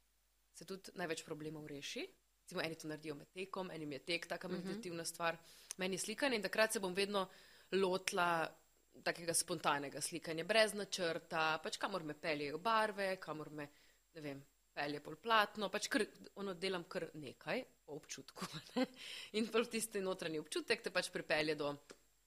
se 0.54 0.64
tudi 0.64 0.92
največ 0.94 1.24
problemov 1.24 1.66
reši. 1.66 2.04
Recimo, 2.44 2.60
eni 2.60 2.76
to 2.76 2.88
naredijo 2.88 3.14
med 3.16 3.30
tekom, 3.32 3.70
enim 3.70 3.92
je 3.92 3.98
tek, 3.98 4.26
taka 4.28 4.48
mhm. 4.48 4.56
meditativna 4.56 5.02
uh 5.02 5.06
-huh. 5.06 5.12
stvar. 5.14 5.36
Meni 5.76 5.94
je 5.94 5.98
slikanje 5.98 6.36
in 6.36 6.42
takrat 6.42 6.72
se 6.72 6.80
bom 6.80 6.94
vedno 6.94 7.28
lotila 7.72 8.60
takega 9.02 9.34
spontanega 9.34 10.00
slikanja, 10.00 10.44
brez 10.44 10.74
načrta, 10.74 11.58
pač 11.62 11.76
kamor 11.76 12.04
me 12.04 12.14
peljejo 12.14 12.58
barve, 12.58 13.16
kamor 13.16 13.50
me, 13.50 13.68
ne 14.14 14.20
vem, 14.20 14.44
pelje 14.74 15.00
pol 15.00 15.16
platno, 15.22 15.68
pač 15.72 15.88
kar, 15.88 16.04
ono 16.40 16.54
delam 16.54 16.84
kar 16.90 17.08
nekaj 17.14 17.64
po 17.84 17.98
občutku. 17.98 18.46
Ne? 18.74 18.86
In 19.32 19.48
pa 19.52 19.62
tisti 19.70 20.00
notranji 20.00 20.38
občutek 20.38 20.82
te 20.82 20.90
pač 20.90 21.10
pripelje 21.14 21.54
do 21.54 21.74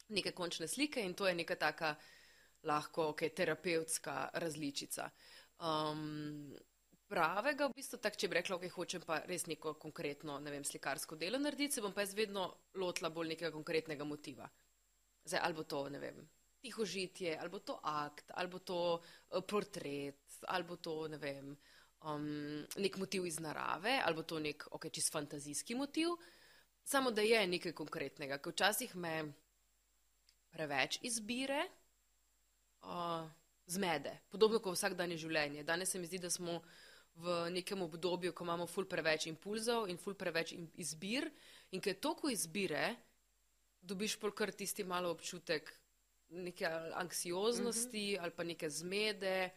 neke 0.09 0.31
končne 0.31 0.67
slike 0.67 1.03
in 1.03 1.13
to 1.13 1.27
je 1.27 1.35
neka 1.35 1.55
taka 1.55 1.95
lahko 2.63 3.11
okay, 3.13 3.33
terapevtska 3.35 4.29
različica. 4.33 5.09
Um, 5.59 6.53
pravega, 7.07 7.67
v 7.67 7.77
bistvu 7.77 7.99
tako, 8.03 8.19
če 8.19 8.29
bi 8.29 8.37
rekla, 8.39 8.57
ok, 8.57 8.65
hočem 8.73 9.03
pa 9.05 9.19
res 9.29 9.47
neko 9.47 9.75
konkretno, 9.81 10.39
ne 10.43 10.53
vem, 10.53 10.65
slikarsko 10.67 11.17
delo 11.19 11.39
narediti, 11.41 11.77
se 11.77 11.83
bom 11.85 11.93
pa 11.95 12.03
jaz 12.03 12.15
vedno 12.17 12.47
lotila 12.75 13.11
bolj 13.13 13.33
nekega 13.35 13.53
konkretnega 13.55 14.07
motiva. 14.07 14.49
Zdaj, 15.27 15.41
ali 15.43 15.57
bo 15.57 15.63
to, 15.67 15.83
ne 15.93 16.01
vem, 16.01 16.19
tiho 16.63 16.85
žitje, 16.85 17.37
ali 17.39 17.51
bo 17.53 17.61
to 17.63 17.79
akt, 17.83 18.31
ali 18.35 18.51
bo 18.51 18.59
to 18.59 18.79
uh, 18.97 19.41
portret, 19.47 20.39
ali 20.51 20.67
bo 20.67 20.77
to, 20.83 20.99
ne 21.11 21.19
vem, 21.21 21.55
um, 22.03 22.27
nek 22.77 22.99
motiv 22.99 23.27
iz 23.27 23.39
narave, 23.43 23.99
ali 24.03 24.17
bo 24.17 24.23
to 24.27 24.39
nek, 24.43 24.67
ok, 24.71 24.89
čist 24.93 25.13
fantazijski 25.13 25.75
motiv, 25.75 26.15
samo 26.83 27.11
da 27.11 27.21
je 27.21 27.41
nekaj 27.47 27.75
konkretnega, 27.75 28.39
ker 28.39 28.55
včasih 28.55 28.95
me 28.95 29.17
preveč 30.57 30.99
izbire. 31.05 31.67
Uh, 32.81 33.29
Zmede, 33.67 34.13
podobno 34.31 34.61
kot 34.63 34.77
vsakdanje 34.77 35.17
življenje. 35.19 35.65
Danes 35.67 35.91
se 35.91 35.99
mi 35.99 36.07
zdi, 36.07 36.21
da 36.23 36.29
smo 36.31 36.61
v 37.19 37.49
nekem 37.51 37.81
obdobju, 37.83 38.31
ko 38.33 38.45
imamo 38.45 38.67
ful 38.69 38.87
preveč 38.87 39.27
impulzov 39.27 39.89
in 39.91 39.99
ful 39.99 40.15
preveč 40.15 40.53
izbir, 40.79 41.27
in 41.75 41.83
ker 41.83 41.97
toliko 41.99 42.31
izbire, 42.31 42.93
dobiš 43.83 44.15
pol 44.21 44.31
kar 44.31 44.53
tisti 44.55 44.85
malo 44.87 45.11
občutek 45.11 45.73
neke 46.29 46.67
anksioznosti 47.01 48.03
uh 48.03 48.07
mhm. 48.07 48.15
-huh. 48.15 48.23
ali 48.23 48.31
pa 48.31 48.43
neke 48.43 48.69
zmede. 48.69 49.49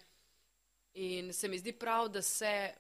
In 0.95 1.33
se 1.33 1.49
mi 1.49 1.59
zdi 1.59 1.73
prav, 1.73 2.09
da 2.09 2.23
se 2.23 2.75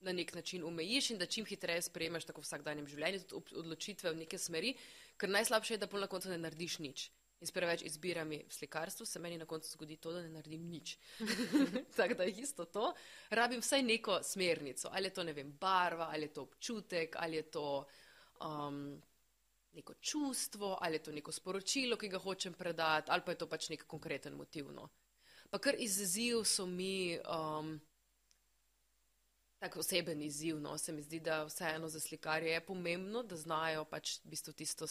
na 0.00 0.12
nek 0.12 0.34
način 0.34 0.64
omejiš 0.64 1.10
in 1.10 1.18
da 1.18 1.26
čim 1.26 1.46
hitreje 1.46 1.82
sprejmeš 1.82 2.24
tako 2.24 2.40
v 2.40 2.44
vsakdanjem 2.44 2.86
življenju 2.86 3.20
tudi 3.20 3.54
odločitve 3.54 4.10
v 4.10 4.16
neke 4.16 4.38
smeri, 4.38 4.74
ker 5.16 5.28
najslabše 5.28 5.74
je, 5.74 5.78
da 5.78 5.86
pol 5.86 6.00
na 6.00 6.06
koncu 6.06 6.28
ne 6.28 6.38
narediš 6.38 6.78
nič. 6.78 7.10
In 7.40 7.46
s 7.46 7.54
preveč 7.54 7.84
izbirami 7.86 8.40
v 8.48 8.52
slikarstvu 8.52 9.06
se 9.06 9.18
meni 9.18 9.38
na 9.38 9.46
koncu 9.46 9.70
zgodi 9.70 9.96
to, 9.96 10.12
da 10.12 10.22
ne 10.22 10.28
naredim 10.28 10.64
nič. 10.66 10.96
Tako 11.96 12.14
da 12.14 12.22
je 12.26 12.34
isto 12.42 12.64
to. 12.64 12.94
Rabim 13.30 13.60
vsaj 13.60 13.82
neko 13.82 14.18
smernico. 14.22 14.88
Ali 14.92 15.06
je 15.06 15.14
to, 15.14 15.24
ne 15.24 15.32
vem, 15.32 15.52
barva, 15.60 16.08
ali 16.12 16.26
je 16.26 16.32
to 16.32 16.42
občutek, 16.42 17.14
ali 17.18 17.36
je 17.36 17.42
to 17.42 17.86
um, 18.42 19.02
neko 19.72 19.94
čustvo, 19.94 20.78
ali 20.80 20.98
je 20.98 21.02
to 21.02 21.12
neko 21.12 21.32
sporočilo, 21.32 21.96
ki 21.96 22.08
ga 22.08 22.18
hočem 22.18 22.54
predati, 22.54 23.10
ali 23.10 23.22
pa 23.24 23.32
je 23.32 23.38
to 23.38 23.46
pač 23.46 23.68
nek 23.70 23.86
konkreten 23.86 24.34
motivno. 24.34 24.88
Pa 25.50 25.58
kar 25.58 25.78
izziv 25.78 26.42
so 26.44 26.66
mi. 26.66 27.18
Um, 27.22 27.78
Tako 29.58 29.80
oseben 29.80 30.20
izziv, 30.22 30.60
no, 30.62 30.76
se 30.78 30.92
mi 30.92 31.02
zdi, 31.02 31.18
da 31.20 31.40
vseeno 31.44 31.88
za 31.88 32.00
slikarje 32.00 32.52
je 32.52 32.60
pomembno, 32.66 33.22
da 33.22 33.36
znajo 33.36 33.82
pač 33.84 34.20
v 34.22 34.30
bistvu 34.30 34.52
tisto 34.52 34.86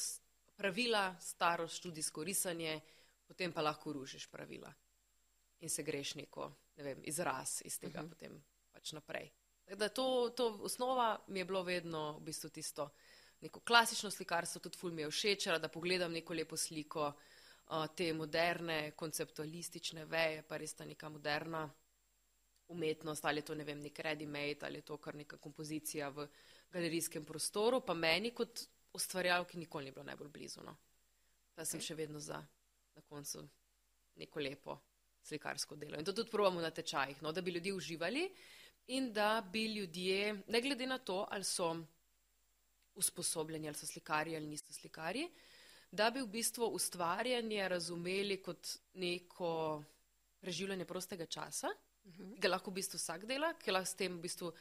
pravila, 0.58 1.16
staro 1.22 1.68
študijsko 1.68 2.24
risanje, 2.24 2.80
potem 3.28 3.54
pa 3.54 3.62
lahko 3.62 3.94
rušiš 3.94 4.28
pravila 4.32 4.74
in 5.60 5.70
se 5.70 5.84
greš 5.84 6.16
neko, 6.16 6.52
ne 6.78 6.84
vem, 6.84 7.02
izraz 7.06 7.62
iz 7.66 7.80
tega 7.80 8.00
uh 8.00 8.06
mhm. 8.06 8.08
-huh. 8.08 8.10
potem 8.10 8.44
pač 8.72 8.92
naprej. 8.92 9.32
Da 9.76 9.90
to, 9.90 10.30
to 10.30 10.48
osnova 10.62 11.24
mi 11.28 11.40
je 11.40 11.46
bilo 11.46 11.64
vedno 11.64 12.18
v 12.18 12.22
bistvu 12.22 12.50
tisto 12.50 12.90
neko 13.42 13.60
klasično 13.60 14.12
slikarstvo, 14.12 14.62
tudi 14.62 14.78
ful 14.78 14.92
mi 14.92 15.02
je 15.02 15.10
všeč, 15.10 15.48
da 15.62 15.68
pogledam 15.68 16.12
neko 16.12 16.34
lepo 16.34 16.58
sliko, 16.58 17.08
uh, 17.08 17.86
te 17.96 18.14
moderne, 18.14 18.92
konceptualistične 18.96 20.06
veje, 20.06 20.42
pa 20.48 20.58
res 20.58 20.74
ta 20.74 20.86
neka 20.86 21.10
moderna 21.10 21.70
umetnost, 22.68 23.26
ali 23.26 23.40
je 23.40 23.46
to, 23.46 23.56
ne 23.56 23.64
vem, 23.64 23.80
nek 23.80 24.00
ready-made, 24.00 24.66
ali 24.66 24.82
je 24.82 24.82
to 24.82 24.98
kar 24.98 25.16
neka 25.16 25.38
kompozicija 25.38 26.10
v 26.10 26.28
galerijskem 26.72 27.26
prostoru, 27.26 27.82
pa 27.82 27.94
meni 27.94 28.32
kot 28.36 28.68
ustvarjalki 28.94 29.58
nikoli 29.58 29.86
ni 29.86 29.92
bilo 29.92 30.06
najbolj 30.06 30.30
blizu. 30.30 30.64
No. 30.66 30.76
Da 31.56 31.66
sem 31.66 31.80
okay. 31.80 31.88
še 31.88 31.96
vedno 31.96 32.20
za 32.20 32.38
na 32.96 33.02
koncu 33.02 33.44
neko 34.16 34.40
lepo 34.40 34.78
slikarsko 35.24 35.76
delo. 35.76 35.98
In 35.98 36.06
to 36.06 36.14
tudi 36.14 36.32
probujemo 36.32 36.62
na 36.62 36.72
tečajih, 36.72 37.22
no, 37.22 37.32
da 37.32 37.42
bi 37.42 37.52
ljudje 37.52 37.74
uživali 37.74 38.24
in 38.88 39.12
da 39.14 39.42
bi 39.52 39.66
ljudje, 39.74 40.44
ne 40.48 40.62
glede 40.62 40.88
na 40.88 40.98
to, 40.98 41.26
ali 41.32 41.44
so 41.44 41.76
usposobljeni, 42.96 43.68
ali 43.68 43.78
so 43.78 43.86
slikarji 43.86 44.36
ali 44.36 44.48
niso 44.48 44.74
slikarji, 44.74 45.28
da 45.92 46.10
bi 46.12 46.22
v 46.22 46.28
bistvu 46.28 46.66
ustvarjanje 46.66 47.68
razumeli 47.70 48.42
kot 48.44 48.68
neko 48.94 49.84
preživljanje 50.40 50.86
prostega 50.86 51.26
časa, 51.26 51.68
uh 51.68 52.12
mhm. 52.14 52.24
-huh. 52.24 52.40
ga 52.40 52.50
lahko 52.50 52.72
v 52.72 52.74
bistvu 52.74 52.98
vsak 52.98 53.26
dela, 53.26 53.54
ki 53.54 53.72
lahko 53.72 53.86
s 53.86 53.96
tem 53.96 54.18
v 54.18 54.22
bistvu 54.22 54.52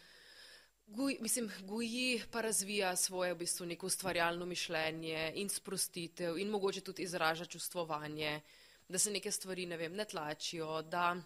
Guj, 0.87 1.17
mislim, 1.21 1.51
goji 1.63 2.23
pa 2.31 2.41
razvija 2.41 2.97
svoje 2.97 3.35
v 3.35 3.37
bistvu 3.37 3.67
neko 3.67 3.87
ustvarjalno 3.87 4.47
mišljenje 4.47 5.33
in 5.35 5.49
sprostitev 5.49 6.39
in 6.39 6.49
mogoče 6.49 6.81
tudi 6.81 7.03
izraža 7.03 7.45
čustvovanje, 7.45 8.41
da 8.89 8.99
se 8.99 9.11
neke 9.11 9.31
stvari 9.31 9.67
ne, 9.67 9.77
vem, 9.77 9.95
ne 9.95 10.05
tlačijo, 10.05 10.83
da 10.83 11.17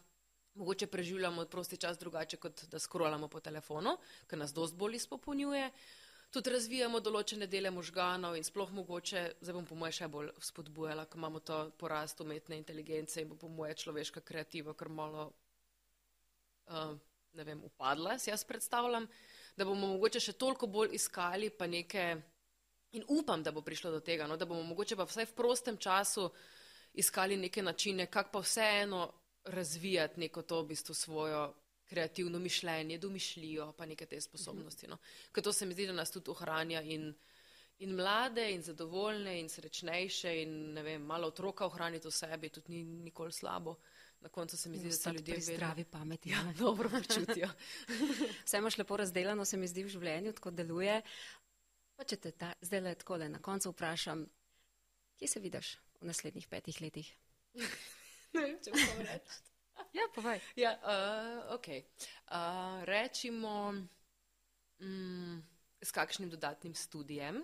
mogoče 0.55 0.87
preživljamo 0.87 1.45
prosti 1.45 1.77
čas 1.77 1.99
drugače, 1.99 2.37
kot 2.37 2.65
da 2.65 2.79
skrolamo 2.79 3.29
po 3.29 3.41
telefonu, 3.41 3.99
ker 4.27 4.39
nas 4.39 4.55
dost 4.55 4.75
bolj 4.75 4.97
izpopolnjuje. 4.97 5.71
Tudi 6.31 6.51
razvijamo 6.51 7.01
določene 7.01 7.47
dele 7.47 7.71
možganov 7.71 8.37
in 8.37 8.45
sploh 8.45 8.73
mogoče, 8.73 9.25
zdaj 9.41 9.55
bom 9.55 9.67
po 9.67 9.75
moje 9.75 9.93
še 9.99 10.09
bolj 10.09 10.31
spodbujala, 10.41 11.05
ko 11.05 11.19
imamo 11.19 11.41
to 11.41 11.59
porast 11.77 12.21
umetne 12.21 12.57
inteligence 12.57 13.21
in 13.21 13.29
bo 13.29 13.37
po 13.37 13.49
moje 13.49 13.75
človeška 13.75 14.21
kreativa 14.21 14.75
kar 14.75 14.89
malo, 14.89 15.27
uh, 16.71 16.97
ne 17.35 17.45
vem, 17.45 17.61
upadla, 17.65 18.17
si 18.19 18.31
jaz 18.31 18.45
predstavljam 18.45 19.09
da 19.61 19.67
bomo 19.69 19.93
mogoče 19.93 20.21
še 20.25 20.33
toliko 20.41 20.67
bolj 20.73 20.95
iskali 20.97 21.51
pa 21.53 21.67
neke, 21.69 22.05
in 22.97 23.05
upam, 23.13 23.43
da 23.45 23.53
bo 23.53 23.61
prišlo 23.61 23.91
do 23.93 24.01
tega, 24.01 24.27
no, 24.27 24.39
da 24.41 24.49
bomo 24.49 24.63
mogoče 24.73 24.97
pa 24.97 25.05
vsaj 25.05 25.29
v 25.29 25.37
prostem 25.37 25.77
času 25.77 26.31
iskali 27.01 27.37
neke 27.37 27.63
načine, 27.63 28.07
kako 28.09 28.39
pa 28.39 28.41
vseeno 28.47 29.03
razvijati 29.53 30.21
neko 30.21 30.43
to 30.43 30.63
v 30.63 30.71
bistvu 30.73 30.95
svojo 30.95 31.43
kreativno 31.91 32.39
mišljenje, 32.39 32.99
domišljijo 33.03 33.73
pa 33.77 33.87
neke 33.87 34.07
te 34.07 34.21
sposobnosti. 34.21 34.89
No. 34.89 34.97
Ker 35.33 35.45
to 35.45 35.53
se 35.53 35.67
mi 35.67 35.77
zdi, 35.77 35.91
da 35.91 35.93
nas 35.93 36.13
tudi 36.15 36.31
ohranja 36.31 36.81
in, 36.83 37.11
in 37.85 37.95
mlade 37.99 38.47
in 38.55 38.63
zadovoljne 38.63 39.41
in 39.41 39.49
srečnejše 39.49 40.37
in 40.43 40.59
ne 40.75 40.87
vem, 40.87 41.03
malo 41.03 41.29
otroka 41.29 41.67
ohraniti 41.67 42.09
v 42.09 42.15
sebi 42.15 42.49
tudi 42.49 42.79
ni 42.79 42.85
nikoli 43.11 43.33
slabo. 43.33 43.77
Uh, 43.77 44.00
na 44.21 44.29
koncu 44.29 44.57
se 44.57 44.69
mi 44.69 44.79
zdi, 44.79 44.89
da 44.89 44.95
so 44.95 45.11
ljudje 45.11 45.35
vedno 45.35 45.55
zdravi, 45.55 45.85
pametni. 45.85 46.33
Ja, 46.33 46.53
dobro 46.59 46.89
počutijo. 46.89 47.49
Vse 48.45 48.59
imaš 48.59 48.79
lepo 48.79 48.97
razdeljeno, 48.97 49.45
se 49.45 49.57
mi 49.57 49.69
zdi 49.69 49.85
v 49.85 49.89
življenju, 49.89 50.33
tako 50.33 50.51
deluje. 50.51 51.01
Pa 51.97 52.05
če 52.05 52.17
te 52.17 52.33
ta, 52.33 52.53
zdaj 52.61 52.81
le 52.81 52.95
tako 53.01 53.17
le 53.21 53.29
na 53.29 53.41
koncu 53.43 53.73
vprašam, 53.73 54.27
kje 55.21 55.29
se 55.29 55.41
vidiš 55.41 55.77
v 56.01 56.11
naslednjih 56.11 56.49
petih 56.49 56.81
letih? 56.81 57.09
ne 58.35 58.45
vem, 58.45 58.59
če 58.65 58.75
bom 58.77 59.01
reči. 59.09 59.41
ja, 59.99 60.05
povej. 60.15 60.45
Ja, 60.61 60.75
uh, 60.85 61.57
ok. 61.57 61.71
Uh, 62.29 62.85
rečimo 62.89 63.73
mm, 64.81 65.41
s 65.81 65.97
kakšnim 65.97 66.31
dodatnim 66.31 66.75
studijem. 66.75 67.41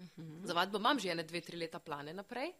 Uh 0.00 0.04
mhm. 0.04 0.32
-huh. 0.40 0.46
Za 0.46 0.54
vadbo 0.54 0.78
imam 0.78 0.98
že 0.98 1.10
ene 1.12 1.22
dve, 1.22 1.40
tri 1.40 1.56
leta 1.56 1.78
plane 1.78 2.14
naprej 2.14 2.52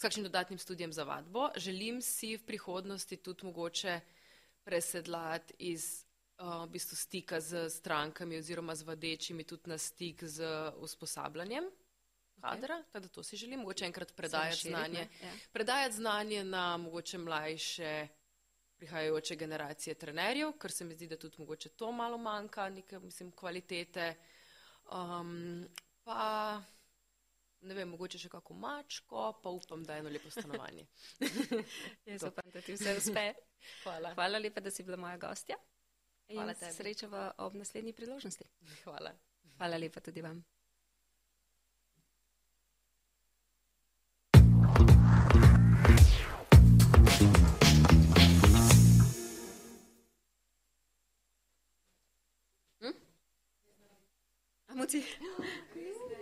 s 0.00 0.02
kakšnim 0.02 0.24
dodatnim 0.24 0.58
študijem 0.58 0.92
za 0.92 1.04
vadbo. 1.04 1.50
Želim 1.56 2.02
si 2.02 2.36
v 2.36 2.46
prihodnosti 2.46 3.16
tudi 3.16 3.44
mogoče 3.46 4.00
presedlati 4.64 5.54
iz 5.58 6.04
uh, 6.38 6.64
v 6.64 6.70
bistvu 6.72 6.96
stika 6.96 7.40
z 7.40 7.68
strankami 7.68 8.38
oziroma 8.38 8.74
z 8.74 8.82
vadečimi 8.82 9.44
tudi 9.44 9.68
na 9.68 9.78
stik 9.78 10.24
z 10.24 10.48
usposabljanjem 10.80 11.64
kadra, 12.40 12.74
okay. 12.74 12.92
tako 12.92 13.00
da 13.00 13.08
to 13.08 13.22
si 13.22 13.36
želim, 13.36 13.60
mogoče 13.60 13.84
enkrat 13.84 14.16
predajati 14.16 14.56
širit, 14.56 14.76
znanje. 14.76 15.08
Ja. 15.22 15.32
Predajati 15.52 15.96
znanje 15.96 16.44
na 16.44 16.76
mogoče 16.76 17.18
mlajše 17.18 18.08
prihajajoče 18.76 19.36
generacije 19.36 19.94
trenerjev, 19.94 20.52
ker 20.52 20.72
se 20.72 20.84
mi 20.84 20.94
zdi, 20.94 21.08
da 21.08 21.16
tudi 21.16 21.36
mogoče 21.38 21.68
to 21.68 21.92
malo 21.92 22.18
manjka, 22.18 22.68
neke, 22.68 22.98
mislim, 22.98 23.32
kvalitete. 23.32 24.14
Um, 24.92 25.68
pa 26.04 26.62
ne 27.60 27.74
vem, 27.74 27.88
mogoče 27.92 28.18
še 28.18 28.30
kako 28.32 28.54
mačko, 28.56 29.24
pa 29.42 29.52
upam, 29.52 29.82
da 29.84 29.96
je 29.96 30.04
eno 30.04 30.12
lepo 30.12 30.30
stanovanje. 30.30 30.86
Jaz 32.10 32.24
upam, 32.28 32.50
da 32.54 32.60
ti 32.60 32.76
vse 32.76 32.96
uspe. 32.96 33.26
Hvala. 33.82 34.14
Hvala 34.14 34.38
lepa, 34.38 34.60
da 34.64 34.70
si 34.70 34.86
bila 34.86 34.96
moja 34.96 35.18
gostja. 35.20 35.58
Hvala 36.30 36.54
te. 36.54 36.72
Sreča 36.72 37.10
ob 37.38 37.58
naslednji 37.58 37.92
priložnosti. 37.92 38.48
Hvala. 38.84 39.12
Hvala 39.58 39.76
lepa 39.76 40.00
tudi 40.00 40.22
vam. 40.22 40.44
Hm? 52.80 52.96
Amuti. 54.68 55.04